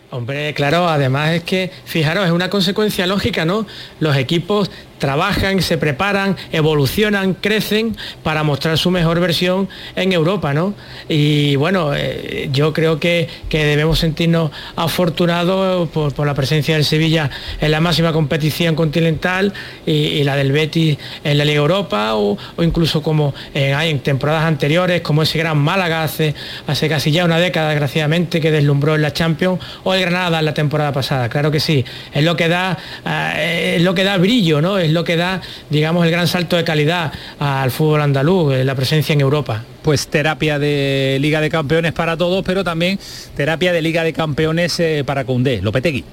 Hombre, 0.10 0.54
claro, 0.54 0.88
además 0.88 1.32
es 1.32 1.44
que, 1.44 1.70
fijaros, 1.84 2.26
es 2.26 2.32
una 2.32 2.50
consecuencia 2.50 3.06
lógica, 3.06 3.44
¿no? 3.44 3.68
Los 4.00 4.16
equipos 4.16 4.72
trabajan, 4.98 5.62
se 5.62 5.78
preparan, 5.78 6.36
evolucionan, 6.52 7.34
crecen 7.34 7.96
para 8.24 8.44
mostrar 8.44 8.78
su 8.78 8.92
mejor 8.92 9.20
versión 9.20 9.70
en 9.96 10.14
Europa, 10.14 10.54
¿no? 10.54 10.74
Y 11.10 11.56
bueno, 11.56 11.92
eh, 11.96 12.50
yo 12.52 12.74
creo 12.74 13.00
que, 13.00 13.28
debemos 13.50 14.00
sentirnos 14.00 14.52
afortunados 14.76 15.90
por, 15.90 16.26
la 16.26 16.34
presencia 16.34 16.76
del 16.76 16.86
Sevilla 16.86 17.30
en 17.60 17.72
la 17.72 17.80
máxima 17.80 18.14
competición 18.14 18.76
continental 18.76 19.54
y, 19.86 20.24
la 20.24 20.36
del 20.36 20.52
Betis 20.52 20.98
en 21.24 21.38
la 21.38 21.46
Liga 21.46 21.60
Europa 21.60 22.16
o, 22.16 22.38
incluso 22.60 23.02
como 23.02 23.34
en, 23.54 24.00
temporadas 24.00 24.44
anteriores, 24.44 25.02
como 25.02 25.24
ese 25.24 25.40
gran 25.40 25.58
Málaga 25.58 26.04
hace, 26.04 26.36
hace 26.68 26.88
casi 26.88 27.12
ya 27.12 27.26
una 27.26 27.40
década, 27.40 27.70
desgraciadamente, 27.70 28.40
que 28.40 28.52
deslumbró 28.52 28.96
en 28.96 29.02
la 29.02 29.12
Champions, 29.14 29.60
o 29.84 29.94
el 29.94 30.02
Granada 30.02 30.40
en 30.40 30.46
la 30.46 30.54
temporada 30.54 30.92
pasada. 30.92 31.30
Claro 31.30 31.52
que 31.52 31.60
sí, 31.60 31.84
es 32.14 32.24
lo 32.24 32.36
que 32.36 32.48
da, 32.48 32.78
eh, 33.06 33.76
es 33.78 33.82
lo 33.82 33.94
que 33.94 34.04
da 34.04 34.18
brillo, 34.18 34.62
¿no? 34.62 34.78
Es 34.88 34.94
lo 34.94 35.04
que 35.04 35.16
da, 35.16 35.42
digamos, 35.70 36.06
el 36.06 36.12
gran 36.12 36.28
salto 36.28 36.56
de 36.56 36.64
calidad 36.64 37.12
al 37.40 37.72
fútbol 37.72 38.02
andaluz, 38.02 38.54
eh, 38.54 38.64
la 38.64 38.76
presencia 38.76 39.14
en 39.14 39.22
Europa. 39.22 39.64
Pues 39.82 40.08
terapia 40.08 40.60
de 40.60 41.18
Liga 41.22 41.42
de 41.42 41.50
Campeones 41.50 41.94
para 41.94 42.18
todos, 42.18 42.44
pero 42.44 42.64
también 42.64 43.00
terapia 43.36 43.72
de 43.72 43.82
Liga 43.82 44.04
de 44.04 44.14
Campeones 44.14 44.80
eh, 44.80 45.04
para 45.06 45.26
Cundé, 45.26 45.62
Lopetegui. 45.62 46.04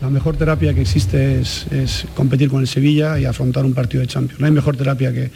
La 0.00 0.10
mejor 0.10 0.36
terapia 0.36 0.74
que 0.74 0.80
existe 0.80 1.40
es, 1.40 1.66
competir 2.16 2.48
con 2.48 2.60
el 2.60 2.66
Sevilla 2.66 3.20
y 3.20 3.24
afrontar 3.24 3.64
un 3.64 3.72
partido 3.72 4.00
de 4.00 4.08
Champions. 4.08 4.40
No 4.40 4.46
hay 4.46 4.52
mejor 4.52 4.76
terapia 4.76 5.12
que, 5.12 5.30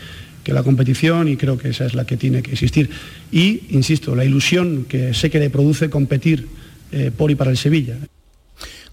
la 0.53 0.63
competición 0.63 1.27
y 1.27 1.37
creo 1.37 1.59
que 1.59 1.71
esa 1.71 1.87
es 1.87 1.95
la 1.95 2.05
que 2.05 2.17
tiene 2.17 2.41
que 2.41 2.53
existir. 2.53 2.89
Y, 3.33 3.63
insisto, 3.71 4.15
la 4.15 4.25
ilusión 4.25 4.85
que 4.89 5.13
sé 5.13 5.29
que 5.29 5.41
le 5.41 5.51
produce 5.51 5.91
competir 5.91 6.47
eh, 6.93 7.11
por 7.17 7.33
y 7.33 7.35
para 7.35 7.51
el 7.51 7.57
Sevilla. 7.57 7.97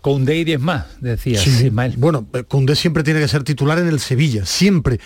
Koundé 0.04 0.36
y 0.36 0.44
10 0.44 0.60
más, 0.60 0.86
decía 1.00 1.40
sí, 1.40 1.70
Bueno, 1.70 2.28
Koundé 2.50 2.76
siempre 2.76 3.04
tiene 3.04 3.22
que 3.22 3.28
ser 3.30 3.46
titular 3.46 3.80
en 3.80 3.88
el 3.88 4.02
Sevilla, 4.02 4.46
siempre. 4.46 5.00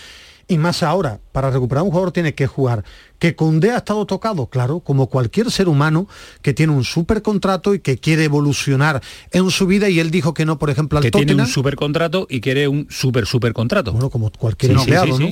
Y 0.48 0.58
más 0.58 0.82
ahora, 0.82 1.20
para 1.32 1.52
recuperar 1.52 1.84
un 1.84 1.92
jugador 1.92 2.12
tiene 2.12 2.34
que 2.34 2.48
jugar. 2.48 2.84
Que 3.20 3.36
Koundé 3.36 3.72
ha 3.72 3.78
estado 3.78 4.06
tocado, 4.06 4.48
claro, 4.48 4.80
como 4.80 5.08
cualquier 5.08 5.52
ser 5.52 5.68
humano 5.68 6.08
que 6.42 6.54
tiene 6.54 6.74
un 6.74 6.84
super 6.84 7.22
contrato 7.22 7.74
y 7.74 7.80
que 7.80 7.98
quiere 7.98 8.26
evolucionar 8.26 9.02
en 9.32 9.50
su 9.50 9.66
vida 9.66 9.90
y 9.90 10.00
él 10.00 10.12
dijo 10.12 10.34
que 10.34 10.46
no, 10.46 10.60
por 10.60 10.70
ejemplo, 10.70 11.00
al 11.00 11.04
que 11.04 11.12
tiene 11.12 11.36
un 11.36 11.48
super 11.48 11.76
contrato 11.76 12.28
y 12.30 12.42
quiere 12.42 12.68
un 12.68 12.88
super 12.90 13.26
super 13.26 13.54
contrato. 13.54 13.92
Bueno, 13.92 14.10
como 14.10 14.32
cualquier 14.32 14.74
empleado, 14.74 15.20
¿no? 15.20 15.30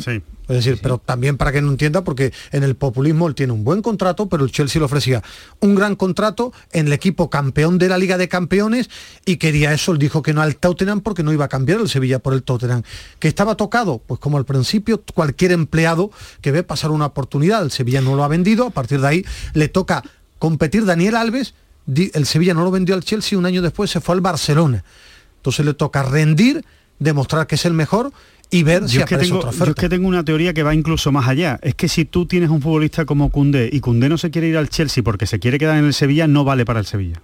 Es 0.48 0.58
decir, 0.58 0.80
pero 0.82 1.00
también 1.00 1.38
para 1.38 1.52
que 1.52 1.62
no 1.62 1.72
entienda, 1.72 2.04
porque 2.04 2.32
en 2.52 2.64
el 2.64 2.76
populismo 2.76 3.28
él 3.28 3.36
tiene 3.36 3.54
un 3.54 3.64
buen 3.64 3.82
contrato, 3.82 4.30
pero 4.30 4.44
el 4.44 4.52
Chelsea 4.52 4.80
le 4.80 4.86
ofrecía 4.86 5.24
un 5.60 5.74
gran 5.74 5.96
contrato 5.96 6.54
en 6.72 6.88
el 6.88 6.94
equipo 6.94 7.30
campeón 7.30 7.78
de 7.80 7.90
la 7.90 7.98
Liga 7.98 8.18
de 8.18 8.28
Campeones 8.28 8.90
y 9.26 9.38
quería 9.38 9.74
eso, 9.74 9.92
él 9.92 9.98
dijo 9.98 10.22
que 10.22 10.34
no 10.34 10.42
al 10.42 10.58
Tottenham 10.58 11.02
porque 11.02 11.24
no 11.24 11.34
iba 11.34 11.46
a 11.46 11.48
cambiar 11.48 11.80
el 11.80 11.90
Sevilla 11.90 12.20
por 12.20 12.34
el 12.34 12.44
Tottenham. 12.44 12.84
¿Que 13.20 13.28
estaba 13.28 13.56
tocado? 13.56 14.02
Pues 14.06 14.20
como 14.20 14.38
al 14.38 14.46
principio 14.46 15.02
cualquier 15.14 15.52
empleado 15.52 16.12
que 16.42 16.52
ve 16.52 16.62
pasar 16.62 16.92
una 16.92 17.08
oportunidad, 17.08 17.64
el 17.64 17.72
Sevilla 17.76 18.02
no 18.02 18.16
lo 18.16 18.24
ha 18.24 18.28
vendido, 18.28 18.68
a 18.68 18.70
partir 18.72 19.02
de 19.02 19.08
ahí 19.08 19.26
le 19.54 19.68
toca 19.68 20.04
competir 20.40 20.86
Daniel 20.86 21.16
Alves, 21.16 21.54
el 21.88 22.26
Sevilla 22.26 22.54
no 22.54 22.64
lo 22.64 22.72
vendió 22.72 22.96
al 22.96 23.04
Chelsea, 23.04 23.38
un 23.38 23.46
año 23.46 23.62
después 23.62 23.92
se 23.92 24.02
fue 24.02 24.16
al 24.16 24.22
Barcelona. 24.22 24.84
Entonces 25.38 25.66
le 25.66 25.74
toca 25.74 26.02
rendir, 26.04 26.66
demostrar 27.00 27.46
que 27.46 27.56
es 27.56 27.66
el 27.66 27.74
mejor 27.74 28.12
y 28.50 28.64
ver 28.64 28.90
si 28.90 29.02
aparece 29.02 29.26
tengo, 29.26 29.38
otra 29.38 29.50
oferta. 29.50 29.66
Yo 29.66 29.72
es 29.72 29.76
que 29.76 29.90
tengo 29.90 30.08
una 30.08 30.24
teoría 30.24 30.54
que 30.54 30.64
va 30.64 30.74
incluso 30.74 31.12
más 31.12 31.28
allá. 31.28 31.60
Es 31.62 31.76
que 31.76 31.88
si 31.88 32.06
tú 32.06 32.26
tienes 32.26 32.50
un 32.50 32.62
futbolista 32.62 33.06
como 33.06 33.30
Cundé 33.30 33.70
y 33.72 33.80
Cundé 33.80 34.10
no 34.10 34.18
se 34.18 34.32
quiere 34.32 34.48
ir 34.48 34.58
al 34.58 34.70
Chelsea 34.70 35.04
porque 35.04 35.28
se 35.28 35.40
quiere 35.40 35.60
quedar 35.60 35.78
en 35.78 35.86
el 35.86 35.94
Sevilla, 35.94 36.28
no 36.28 36.44
vale 36.44 36.66
para 36.66 36.80
el 36.80 36.86
Sevilla. 36.86 37.22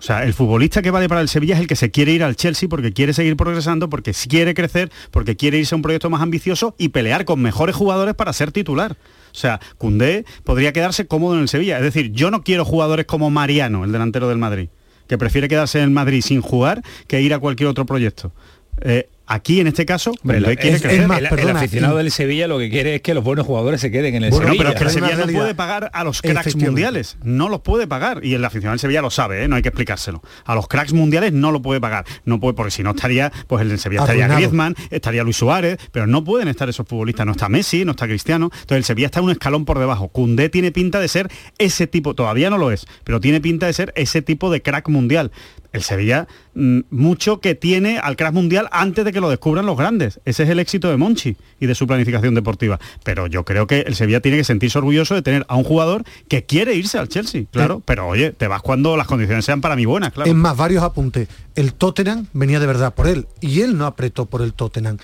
O 0.00 0.02
sea, 0.02 0.24
el 0.24 0.32
futbolista 0.32 0.80
que 0.80 0.90
vale 0.90 1.10
para 1.10 1.20
el 1.20 1.28
Sevilla 1.28 1.56
es 1.56 1.60
el 1.60 1.66
que 1.66 1.76
se 1.76 1.90
quiere 1.90 2.12
ir 2.12 2.24
al 2.24 2.34
Chelsea 2.34 2.70
porque 2.70 2.94
quiere 2.94 3.12
seguir 3.12 3.36
progresando, 3.36 3.90
porque 3.90 4.14
quiere 4.14 4.54
crecer, 4.54 4.90
porque 5.10 5.36
quiere 5.36 5.58
irse 5.58 5.74
a 5.74 5.76
un 5.76 5.82
proyecto 5.82 6.08
más 6.08 6.22
ambicioso 6.22 6.74
y 6.78 6.88
pelear 6.88 7.26
con 7.26 7.42
mejores 7.42 7.76
jugadores 7.76 8.14
para 8.14 8.32
ser 8.32 8.50
titular. 8.50 8.92
O 8.92 9.34
sea, 9.34 9.60
Cundé 9.76 10.24
podría 10.42 10.72
quedarse 10.72 11.06
cómodo 11.06 11.34
en 11.34 11.42
el 11.42 11.48
Sevilla. 11.48 11.76
Es 11.76 11.84
decir, 11.84 12.12
yo 12.12 12.30
no 12.30 12.42
quiero 12.42 12.64
jugadores 12.64 13.04
como 13.04 13.28
Mariano, 13.28 13.84
el 13.84 13.92
delantero 13.92 14.26
del 14.26 14.38
Madrid, 14.38 14.70
que 15.06 15.18
prefiere 15.18 15.48
quedarse 15.48 15.82
en 15.82 15.92
Madrid 15.92 16.22
sin 16.22 16.40
jugar 16.40 16.82
que 17.06 17.20
ir 17.20 17.34
a 17.34 17.38
cualquier 17.38 17.68
otro 17.68 17.84
proyecto. 17.84 18.32
Eh, 18.80 19.06
Aquí, 19.32 19.60
en 19.60 19.68
este 19.68 19.86
caso, 19.86 20.12
el, 20.28 20.44
aficionado 20.44 21.98
del 21.98 22.10
Sevilla 22.10 22.48
lo 22.48 22.58
que 22.58 22.68
quiere 22.68 22.96
es 22.96 23.00
que 23.00 23.14
los 23.14 23.22
buenos 23.22 23.46
jugadores 23.46 23.80
se 23.80 23.92
queden 23.92 24.16
en 24.16 24.24
el 24.24 24.32
Sevilla. 24.32 24.54
pero 24.58 24.70
es 24.70 24.74
que 24.74 24.82
el 24.82 24.90
Sevilla 24.90 25.24
no 25.24 25.32
puede 25.32 25.54
pagar 25.54 25.88
a 25.92 26.02
los 26.02 26.20
cracks 26.20 26.56
mundiales. 26.56 27.16
No 27.22 27.48
los 27.48 27.60
puede 27.60 27.86
pagar. 27.86 28.24
Y 28.24 28.34
el 28.34 28.44
aficionado 28.44 28.72
del 28.72 28.80
Sevilla 28.80 29.02
lo 29.02 29.10
sabe, 29.10 29.44
¿eh? 29.44 29.48
no 29.48 29.54
hay 29.54 29.62
que 29.62 29.68
explicárselo. 29.68 30.20
A 30.44 30.56
los 30.56 30.66
cracks 30.66 30.92
mundiales 30.92 31.32
no 31.32 31.52
lo 31.52 31.62
puede 31.62 31.80
pagar. 31.80 32.06
No 32.24 32.40
puede, 32.40 32.54
porque 32.54 32.72
si 32.72 32.82
no 32.82 32.90
estaría, 32.90 33.30
pues 33.46 33.62
el 33.62 33.78
Sevilla 33.78 34.00
estaría 34.00 34.26
Griezmann, 34.26 34.74
estaría 34.90 35.22
Luis 35.22 35.36
Suárez, 35.36 35.78
pero 35.92 36.08
no 36.08 36.24
pueden 36.24 36.48
estar 36.48 36.68
esos 36.68 36.88
futbolistas. 36.88 37.24
No 37.24 37.30
está 37.30 37.48
Messi, 37.48 37.84
no 37.84 37.92
está 37.92 38.08
Cristiano. 38.08 38.46
Entonces 38.46 38.78
el 38.78 38.84
Sevilla 38.84 39.06
está 39.06 39.22
un 39.22 39.30
escalón 39.30 39.64
por 39.64 39.78
debajo. 39.78 40.08
Cundé 40.08 40.48
tiene 40.48 40.72
pinta 40.72 40.98
de 40.98 41.06
ser 41.06 41.28
ese 41.58 41.86
tipo, 41.86 42.16
todavía 42.16 42.50
no 42.50 42.58
lo 42.58 42.72
es, 42.72 42.84
pero 43.04 43.20
tiene 43.20 43.40
pinta 43.40 43.66
de 43.66 43.74
ser 43.74 43.92
ese 43.94 44.22
tipo 44.22 44.50
de 44.50 44.60
crack 44.60 44.88
mundial 44.88 45.30
el 45.72 45.82
Sevilla 45.82 46.26
mm, 46.54 46.80
mucho 46.90 47.40
que 47.40 47.54
tiene 47.54 47.98
al 47.98 48.16
crack 48.16 48.32
mundial 48.32 48.68
antes 48.72 49.04
de 49.04 49.12
que 49.12 49.19
lo 49.20 49.30
descubran 49.30 49.66
los 49.66 49.76
grandes. 49.76 50.20
Ese 50.24 50.42
es 50.42 50.48
el 50.48 50.58
éxito 50.58 50.88
de 50.90 50.96
Monchi 50.96 51.36
y 51.60 51.66
de 51.66 51.74
su 51.74 51.86
planificación 51.86 52.34
deportiva. 52.34 52.78
Pero 53.04 53.26
yo 53.26 53.44
creo 53.44 53.66
que 53.66 53.80
el 53.80 53.94
Sevilla 53.94 54.20
tiene 54.20 54.38
que 54.38 54.44
sentirse 54.44 54.78
orgulloso 54.78 55.14
de 55.14 55.22
tener 55.22 55.44
a 55.48 55.56
un 55.56 55.64
jugador 55.64 56.04
que 56.28 56.44
quiere 56.44 56.74
irse 56.74 56.98
al 56.98 57.08
Chelsea, 57.08 57.44
claro. 57.50 57.82
Pero 57.84 58.06
oye, 58.08 58.32
te 58.32 58.48
vas 58.48 58.62
cuando 58.62 58.96
las 58.96 59.06
condiciones 59.06 59.44
sean 59.44 59.60
para 59.60 59.76
mí 59.76 59.86
buenas, 59.86 60.12
claro. 60.12 60.30
Es 60.30 60.36
más, 60.36 60.56
varios 60.56 60.82
apuntes. 60.82 61.28
El 61.54 61.74
Tottenham 61.74 62.26
venía 62.32 62.60
de 62.60 62.66
verdad 62.66 62.94
por 62.94 63.06
él 63.06 63.26
y 63.40 63.60
él 63.60 63.76
no 63.76 63.86
apretó 63.86 64.26
por 64.26 64.42
el 64.42 64.54
Tottenham. 64.54 64.98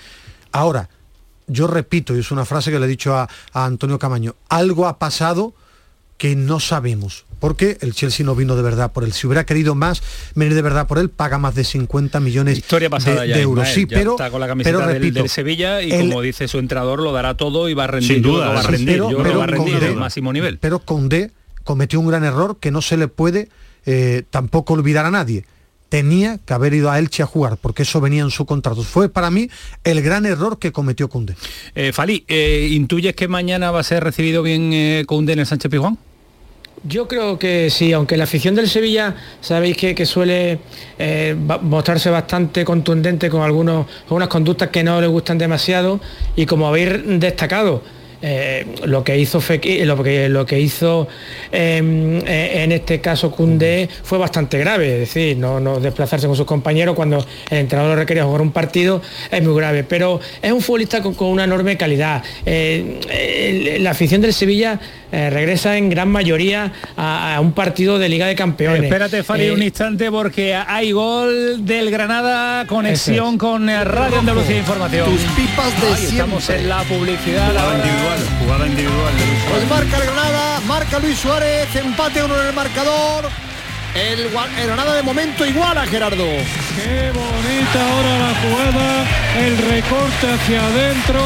Ahora, 0.51 0.89
yo 1.47 1.67
repito, 1.67 2.15
y 2.15 2.19
es 2.19 2.31
una 2.31 2.45
frase 2.45 2.71
que 2.71 2.79
le 2.79 2.85
he 2.85 2.89
dicho 2.89 3.15
a, 3.15 3.29
a 3.53 3.65
Antonio 3.65 3.99
Camaño, 3.99 4.35
algo 4.49 4.87
ha 4.87 4.99
pasado 4.99 5.53
que 6.17 6.35
no 6.35 6.59
sabemos 6.59 7.27
porque 7.39 7.77
el 7.81 7.93
Chelsea 7.93 8.25
no 8.25 8.35
vino 8.35 8.55
de 8.55 8.61
verdad 8.61 8.91
por 8.91 9.03
él. 9.03 9.13
Si 9.13 9.27
hubiera 9.27 9.45
querido 9.45 9.75
más 9.75 10.01
venir 10.35 10.55
de 10.55 10.61
verdad 10.61 10.87
por 10.87 10.97
él, 10.97 11.09
paga 11.09 11.37
más 11.37 11.55
de 11.55 11.63
50 11.63 12.19
millones 12.19 12.57
Historia 12.57 12.89
pasada 12.89 13.21
de, 13.23 13.41
euros. 13.41 13.67
sí, 13.69 13.85
pero 13.85 14.11
está 14.11 14.31
con 14.31 14.41
la 14.41 14.47
camiseta 14.47 14.77
pero, 14.77 14.91
repito, 14.91 15.19
del, 15.19 15.29
Sevilla 15.29 15.81
y 15.81 15.91
como 15.91 16.21
dice 16.21 16.47
su 16.47 16.59
entrenador 16.59 17.01
lo 17.01 17.11
dará 17.11 17.35
todo 17.35 17.69
y 17.69 17.73
va 17.73 17.85
a 17.85 17.87
rendir. 17.87 18.13
Sin 18.13 18.21
duda, 18.21 18.49
va 18.49 18.59
a 18.59 18.63
rendir, 18.63 19.03
pero, 19.23 19.37
va 19.37 19.43
a 19.43 19.47
rendir 19.47 19.83
el 19.83 19.95
máximo 19.95 20.33
nivel. 20.33 20.57
Pero 20.59 20.79
Condé 20.79 21.31
cometió 21.63 21.99
un 21.99 22.07
gran 22.07 22.23
error 22.23 22.57
que 22.59 22.71
no 22.71 22.81
se 22.81 22.97
le 22.97 23.07
puede 23.07 23.49
eh, 23.85 24.23
tampoco 24.29 24.73
olvidar 24.73 25.05
a 25.05 25.11
nadie. 25.11 25.45
Tenía 25.89 26.37
que 26.39 26.53
haber 26.53 26.73
ido 26.73 26.91
a 26.91 26.99
Elche 26.99 27.23
a 27.23 27.25
jugar, 27.25 27.57
porque 27.61 27.83
eso 27.83 28.01
venía 28.01 28.21
en 28.21 28.29
su 28.29 28.45
contrato. 28.45 28.83
Fue 28.83 29.07
para 29.07 29.31
mí 29.31 29.49
el 29.85 30.01
gran 30.01 30.25
error 30.25 30.59
que 30.59 30.73
cometió 30.73 31.07
Condé. 31.07 31.35
Eh, 31.75 31.93
Fali, 31.93 32.25
eh, 32.27 32.67
¿intuyes 32.71 33.15
que 33.15 33.29
mañana 33.29 33.71
va 33.71 33.79
a 33.79 33.83
ser 33.83 34.03
recibido 34.03 34.43
bien 34.43 34.73
eh, 34.73 35.05
Condé 35.07 35.31
en 35.33 35.39
el 35.39 35.45
Sánchez 35.45 35.71
Pizjuán? 35.71 35.97
Yo 36.87 37.05
creo 37.07 37.37
que 37.37 37.69
sí, 37.69 37.91
aunque 37.91 38.15
la 38.15 38.23
afición 38.23 38.55
del 38.55 38.69
Sevilla 38.69 39.13
sabéis 39.41 39.75
que, 39.75 40.05
suele 40.05 40.59
eh, 40.97 41.35
mostrarse 41.61 42.09
bastante 42.09 42.63
contundente 42.63 43.29
con 43.29 43.41
algunos, 43.41 43.87
algunas 44.03 44.29
conductas 44.29 44.69
que 44.69 44.83
no 44.83 45.01
le 45.01 45.07
gustan 45.07 45.37
demasiado 45.37 45.99
y 46.37 46.45
como 46.45 46.65
habéis 46.65 47.19
destacado, 47.19 47.83
eh, 48.19 48.65
lo 48.85 49.03
que 49.03 49.15
hizo 49.15 49.39
lo 49.85 50.03
que, 50.03 50.27
lo 50.27 50.43
que 50.43 50.59
hizo 50.59 51.07
em, 51.51 52.17
eh, 52.25 52.63
en 52.63 52.71
este 52.71 52.99
caso 52.99 53.29
Cundé 53.29 53.87
fue 54.01 54.17
bastante 54.17 54.57
grave, 54.57 54.93
es 54.93 54.99
decir, 55.01 55.37
no, 55.37 55.79
desplazarse 55.79 56.25
con 56.25 56.35
sus 56.35 56.47
compañeros 56.47 56.95
cuando 56.95 57.23
el 57.51 57.57
entrenador 57.59 57.95
requería 57.95 58.23
jugar 58.23 58.41
un 58.41 58.51
partido 58.51 59.03
es 59.29 59.43
muy 59.43 59.55
grave, 59.55 59.83
pero 59.83 60.19
es 60.41 60.51
un 60.51 60.61
futbolista 60.61 61.03
con, 61.03 61.15
una 61.19 61.43
enorme 61.43 61.77
calidad. 61.77 62.23
Eh, 62.43 63.77
la 63.81 63.91
afición 63.91 64.21
del 64.21 64.33
Sevilla 64.33 64.79
regresa 65.11 65.77
en 65.77 65.89
gran 65.89 66.09
mayoría 66.09 66.71
a, 66.95 67.37
un 67.41 67.53
partido 67.53 67.99
de 67.99 68.09
Liga 68.09 68.27
de 68.27 68.35
Campeones. 68.35 68.83
Espérate, 68.83 69.23
Fali, 69.23 69.49
un 69.49 69.63
instante 69.63 70.11
porque 70.11 70.55
hay 70.55 70.91
gol 70.91 71.65
del 71.65 71.91
Granada, 71.91 72.65
conexión 72.67 73.37
con 73.37 73.67
Radio 73.67 74.19
Andalucía 74.19 74.57
Información. 74.57 75.09
Tus 75.09 75.21
pipas 75.31 75.81
de 75.81 76.07
Estamos 76.07 76.49
en 76.49 76.69
la 76.69 76.83
publicidad 76.83 77.51
jugada 78.43 78.67
individual 78.67 79.17
de 79.17 79.25
Luis 79.25 79.43
Suárez. 79.43 79.67
Pues 79.67 79.69
marca 79.69 79.97
el 79.97 80.03
Granada, 80.03 80.59
marca 80.67 80.99
Luis 80.99 81.17
Suárez, 81.17 81.75
empate 81.75 82.23
uno 82.23 82.41
en 82.41 82.47
el 82.47 82.53
marcador. 82.53 83.46
El, 83.97 84.29
Granada 84.29 84.93
de 84.93 85.01
momento 85.01 85.43
igual 85.43 85.75
a 85.75 85.87
Gerardo. 85.87 86.23
Qué 86.75 87.11
bonita 87.11 87.89
ahora 87.89 88.19
la 88.19 88.35
jugada, 88.41 89.05
el 89.39 89.57
recorte 89.57 90.27
hacia 90.33 90.63
adentro 90.63 91.19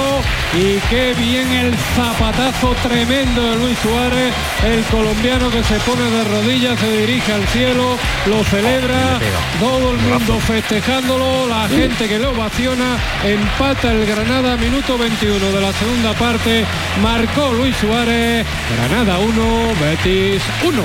y 0.54 0.80
qué 0.90 1.14
bien 1.16 1.52
el 1.52 1.76
zapatazo 1.96 2.74
tremendo 2.82 3.42
de 3.42 3.56
Luis 3.58 3.78
Suárez, 3.80 4.34
el 4.66 4.84
colombiano 4.86 5.52
que 5.52 5.62
se 5.64 5.76
pone 5.80 6.02
de 6.02 6.24
rodillas, 6.24 6.80
se 6.80 6.98
dirige 6.98 7.34
al 7.34 7.46
cielo, 7.50 7.98
lo 8.28 8.44
celebra, 8.46 9.20
todo 9.60 9.92
el 9.92 9.98
mundo 9.98 10.40
festejándolo, 10.40 11.50
la 11.50 11.68
gente 11.68 12.08
que 12.08 12.20
lo 12.20 12.32
ovaciona, 12.32 12.98
empata 13.26 13.92
el 13.92 14.06
Granada, 14.06 14.56
minuto 14.56 14.98
21 14.98 15.52
de 15.52 15.62
la 15.62 15.74
segunda 15.74 16.14
parte, 16.14 16.66
marcó 17.02 17.52
Luis 17.52 17.76
Suárez, 17.78 18.46
Granada 18.78 19.20
1, 19.20 19.74
Betis 19.82 20.42
1. 20.64 20.84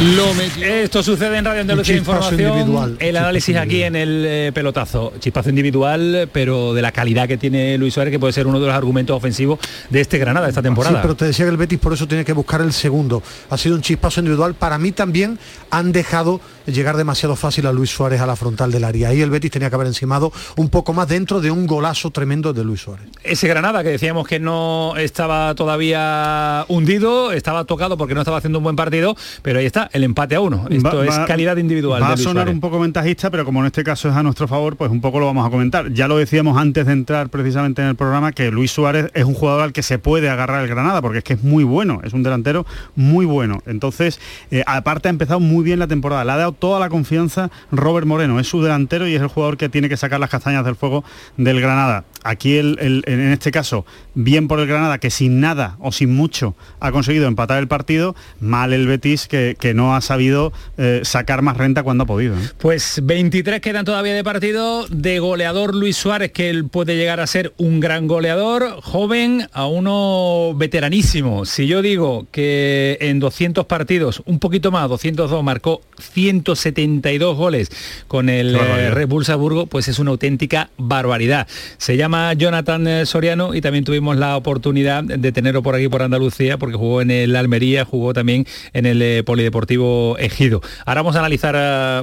Esto 0.64 1.02
sucede 1.02 1.38
en 1.38 1.44
Radio 1.44 1.60
Andalucía 1.60 1.75
Información, 1.96 2.96
el 3.00 3.16
análisis 3.16 3.56
aquí 3.56 3.82
en 3.82 3.96
el 3.96 4.24
eh, 4.26 4.52
pelotazo, 4.52 5.12
chispazo 5.18 5.50
individual, 5.50 6.28
pero 6.32 6.74
de 6.74 6.82
la 6.82 6.92
calidad 6.92 7.28
que 7.28 7.36
tiene 7.36 7.78
Luis 7.78 7.94
Suárez, 7.94 8.12
que 8.12 8.18
puede 8.18 8.32
ser 8.32 8.46
uno 8.46 8.60
de 8.60 8.66
los 8.66 8.74
argumentos 8.74 9.16
ofensivos 9.16 9.58
de 9.90 10.00
este 10.00 10.18
Granada 10.18 10.48
esta 10.48 10.62
temporada. 10.62 10.96
Sí, 10.96 11.02
pero 11.02 11.14
te 11.14 11.24
decía 11.26 11.44
que 11.44 11.50
el 11.50 11.56
Betis 11.56 11.78
por 11.78 11.92
eso 11.92 12.06
tiene 12.06 12.24
que 12.24 12.32
buscar 12.32 12.60
el 12.60 12.72
segundo. 12.72 13.22
Ha 13.50 13.56
sido 13.58 13.76
un 13.76 13.82
chispazo 13.82 14.20
individual. 14.20 14.54
Para 14.54 14.78
mí 14.78 14.92
también 14.92 15.38
han 15.70 15.92
dejado 15.92 16.40
llegar 16.66 16.96
demasiado 16.96 17.36
fácil 17.36 17.66
a 17.66 17.72
Luis 17.72 17.90
Suárez 17.90 18.20
a 18.20 18.26
la 18.26 18.36
frontal 18.36 18.72
del 18.72 18.84
área. 18.84 19.10
Ahí 19.10 19.20
el 19.20 19.30
Betis 19.30 19.50
tenía 19.50 19.68
que 19.68 19.74
haber 19.74 19.86
encimado 19.86 20.32
un 20.56 20.68
poco 20.68 20.92
más 20.92 21.08
dentro 21.08 21.40
de 21.40 21.50
un 21.50 21.66
golazo 21.66 22.10
tremendo 22.10 22.52
de 22.52 22.64
Luis 22.64 22.80
Suárez. 22.80 23.06
Ese 23.22 23.48
Granada 23.48 23.82
que 23.82 23.90
decíamos 23.90 24.26
que 24.26 24.40
no 24.40 24.94
estaba 24.96 25.54
todavía 25.54 26.64
hundido, 26.68 27.32
estaba 27.32 27.64
tocado 27.64 27.96
porque 27.96 28.14
no 28.14 28.20
estaba 28.20 28.38
haciendo 28.38 28.58
un 28.58 28.64
buen 28.64 28.76
partido, 28.76 29.16
pero 29.42 29.58
ahí 29.58 29.66
está, 29.66 29.88
el 29.92 30.04
empate 30.04 30.34
a 30.34 30.40
uno. 30.40 30.66
Esto 30.70 31.02
es 31.02 31.16
calidad 31.20 31.55
individual. 31.58 32.02
Va 32.02 32.12
a 32.12 32.16
sonar 32.16 32.48
un 32.48 32.60
poco 32.60 32.78
ventajista, 32.78 33.30
pero 33.30 33.44
como 33.44 33.60
en 33.60 33.66
este 33.66 33.84
caso 33.84 34.08
es 34.08 34.16
a 34.16 34.22
nuestro 34.22 34.48
favor, 34.48 34.76
pues 34.76 34.90
un 34.90 35.00
poco 35.00 35.20
lo 35.20 35.26
vamos 35.26 35.46
a 35.46 35.50
comentar. 35.50 35.92
Ya 35.92 36.08
lo 36.08 36.16
decíamos 36.16 36.58
antes 36.58 36.86
de 36.86 36.92
entrar 36.92 37.28
precisamente 37.28 37.82
en 37.82 37.88
el 37.88 37.96
programa 37.96 38.32
que 38.32 38.50
Luis 38.50 38.70
Suárez 38.70 39.10
es 39.14 39.24
un 39.24 39.34
jugador 39.34 39.62
al 39.62 39.72
que 39.72 39.82
se 39.82 39.98
puede 39.98 40.28
agarrar 40.28 40.62
el 40.62 40.68
Granada, 40.68 41.02
porque 41.02 41.18
es 41.18 41.24
que 41.24 41.34
es 41.34 41.42
muy 41.42 41.64
bueno, 41.64 42.00
es 42.04 42.12
un 42.12 42.22
delantero 42.22 42.66
muy 42.94 43.26
bueno. 43.26 43.62
Entonces, 43.66 44.20
eh, 44.50 44.62
aparte 44.66 45.08
ha 45.08 45.10
empezado 45.10 45.40
muy 45.40 45.64
bien 45.64 45.78
la 45.78 45.86
temporada, 45.86 46.24
le 46.24 46.32
ha 46.32 46.36
dado 46.36 46.52
toda 46.52 46.80
la 46.80 46.88
confianza 46.88 47.50
Robert 47.70 48.06
Moreno, 48.06 48.40
es 48.40 48.48
su 48.48 48.62
delantero 48.62 49.08
y 49.08 49.14
es 49.14 49.22
el 49.22 49.28
jugador 49.28 49.56
que 49.56 49.68
tiene 49.68 49.88
que 49.88 49.96
sacar 49.96 50.20
las 50.20 50.30
castañas 50.30 50.64
del 50.64 50.76
fuego 50.76 51.04
del 51.36 51.60
Granada. 51.60 52.04
Aquí 52.24 52.56
el, 52.56 53.04
en 53.06 53.32
este 53.32 53.52
caso, 53.52 53.86
bien 54.14 54.48
por 54.48 54.58
el 54.58 54.66
Granada, 54.66 54.98
que 54.98 55.10
sin 55.10 55.40
nada 55.40 55.76
o 55.78 55.92
sin 55.92 56.14
mucho 56.14 56.56
ha 56.80 56.90
conseguido 56.90 57.28
empatar 57.28 57.58
el 57.58 57.68
partido, 57.68 58.16
mal 58.40 58.72
el 58.72 58.86
Betis 58.86 59.28
que, 59.28 59.56
no 59.74 59.94
ha 59.94 60.00
sabido 60.00 60.52
eh, 60.78 61.00
sacar 61.04 61.42
más 61.46 61.56
renta 61.56 61.82
cuando 61.82 62.04
ha 62.04 62.06
podido. 62.06 62.34
¿eh? 62.34 62.40
Pues 62.58 63.00
23 63.02 63.60
quedan 63.60 63.84
todavía 63.84 64.14
de 64.14 64.24
partido, 64.24 64.86
de 64.88 65.18
goleador 65.20 65.74
Luis 65.74 65.96
Suárez, 65.96 66.32
que 66.32 66.50
él 66.50 66.68
puede 66.68 66.96
llegar 66.96 67.20
a 67.20 67.26
ser 67.26 67.54
un 67.56 67.80
gran 67.80 68.06
goleador, 68.06 68.80
joven 68.82 69.48
a 69.52 69.66
uno 69.66 70.52
veteranísimo. 70.56 71.44
Si 71.46 71.66
yo 71.66 71.82
digo 71.82 72.26
que 72.32 72.98
en 73.00 73.20
200 73.20 73.64
partidos, 73.66 74.22
un 74.26 74.40
poquito 74.40 74.70
más, 74.70 74.88
202, 74.88 75.42
marcó 75.44 75.80
172 75.98 77.36
goles 77.36 77.70
con 78.08 78.28
el 78.28 78.56
eh, 78.56 78.90
Red 78.90 79.08
Bull 79.08 79.24
Salzburgo, 79.24 79.66
pues 79.66 79.88
es 79.88 79.98
una 79.98 80.10
auténtica 80.10 80.70
barbaridad. 80.76 81.46
Se 81.78 81.96
llama 81.96 82.32
Jonathan 82.34 82.86
eh, 82.86 83.06
Soriano 83.06 83.54
y 83.54 83.60
también 83.60 83.84
tuvimos 83.84 84.16
la 84.16 84.36
oportunidad 84.36 85.04
de 85.04 85.32
tenerlo 85.32 85.62
por 85.62 85.74
aquí 85.74 85.88
por 85.88 86.02
Andalucía, 86.02 86.58
porque 86.58 86.76
jugó 86.76 87.00
en 87.00 87.12
el 87.12 87.36
Almería, 87.36 87.84
jugó 87.84 88.12
también 88.12 88.46
en 88.72 88.86
el 88.86 89.00
eh, 89.00 89.22
Polideportivo 89.22 90.16
Ejido. 90.18 90.60
Ahora 90.84 91.02
vamos 91.02 91.16
a 91.16 91.20
analizar 91.20 91.35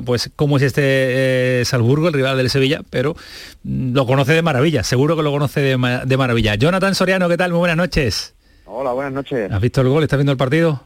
pues 0.05 0.31
cómo 0.35 0.57
es 0.57 0.63
este 0.63 1.63
Salzburgo, 1.65 2.07
el 2.07 2.13
rival 2.13 2.37
del 2.37 2.49
Sevilla, 2.49 2.81
pero 2.89 3.15
mm, 3.63 3.93
lo 3.93 4.05
conoce 4.05 4.33
de 4.33 4.41
maravilla, 4.41 4.83
seguro 4.83 5.15
que 5.15 5.23
lo 5.23 5.31
conoce 5.31 5.61
de, 5.61 6.01
de 6.05 6.17
maravilla. 6.17 6.55
Jonathan 6.55 6.95
Soriano, 6.95 7.29
¿qué 7.29 7.37
tal? 7.37 7.51
Muy 7.51 7.59
buenas 7.59 7.77
noches. 7.77 8.35
Hola, 8.65 8.93
buenas 8.93 9.13
noches. 9.13 9.51
¿Has 9.51 9.61
visto 9.61 9.81
el 9.81 9.89
gol? 9.89 10.03
¿Estás 10.03 10.17
viendo 10.17 10.31
el 10.31 10.37
partido? 10.37 10.81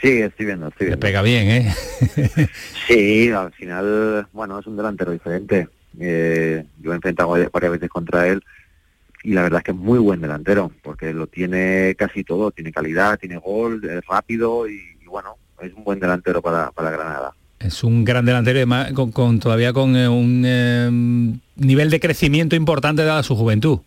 Sí, 0.00 0.20
estoy 0.20 0.46
viendo, 0.46 0.68
estoy 0.68 0.86
viendo. 0.88 1.00
pega 1.00 1.22
bien, 1.22 1.48
¿eh? 1.48 1.74
sí, 2.86 3.30
al 3.30 3.52
final, 3.52 4.26
bueno, 4.32 4.58
es 4.58 4.66
un 4.66 4.76
delantero 4.76 5.12
diferente. 5.12 5.68
Eh, 5.98 6.64
yo 6.80 6.92
he 6.92 6.96
enfrentado 6.96 7.30
varias 7.50 7.72
veces 7.72 7.88
contra 7.88 8.26
él 8.28 8.42
y 9.24 9.32
la 9.32 9.42
verdad 9.42 9.58
es 9.60 9.64
que 9.64 9.70
es 9.70 9.76
muy 9.76 9.98
buen 9.98 10.20
delantero, 10.20 10.70
porque 10.82 11.14
lo 11.14 11.26
tiene 11.26 11.94
casi 11.98 12.22
todo, 12.22 12.50
tiene 12.50 12.72
calidad, 12.72 13.18
tiene 13.18 13.38
gol, 13.38 13.82
es 13.82 14.04
rápido 14.06 14.68
y, 14.68 14.82
bueno, 15.06 15.36
es 15.62 15.72
un 15.72 15.84
buen 15.84 15.98
delantero 15.98 16.42
para, 16.42 16.70
para 16.72 16.90
Granada. 16.90 17.34
Es 17.64 17.82
un 17.82 18.04
gran 18.04 18.24
delantero 18.26 18.58
además 18.58 18.92
con, 18.92 19.10
con 19.10 19.40
todavía 19.40 19.72
con 19.72 19.96
eh, 19.96 20.06
un 20.08 20.42
eh, 20.46 20.90
nivel 21.56 21.90
de 21.90 21.98
crecimiento 21.98 22.54
importante 22.54 23.04
dada 23.04 23.22
su 23.22 23.34
juventud. 23.34 23.80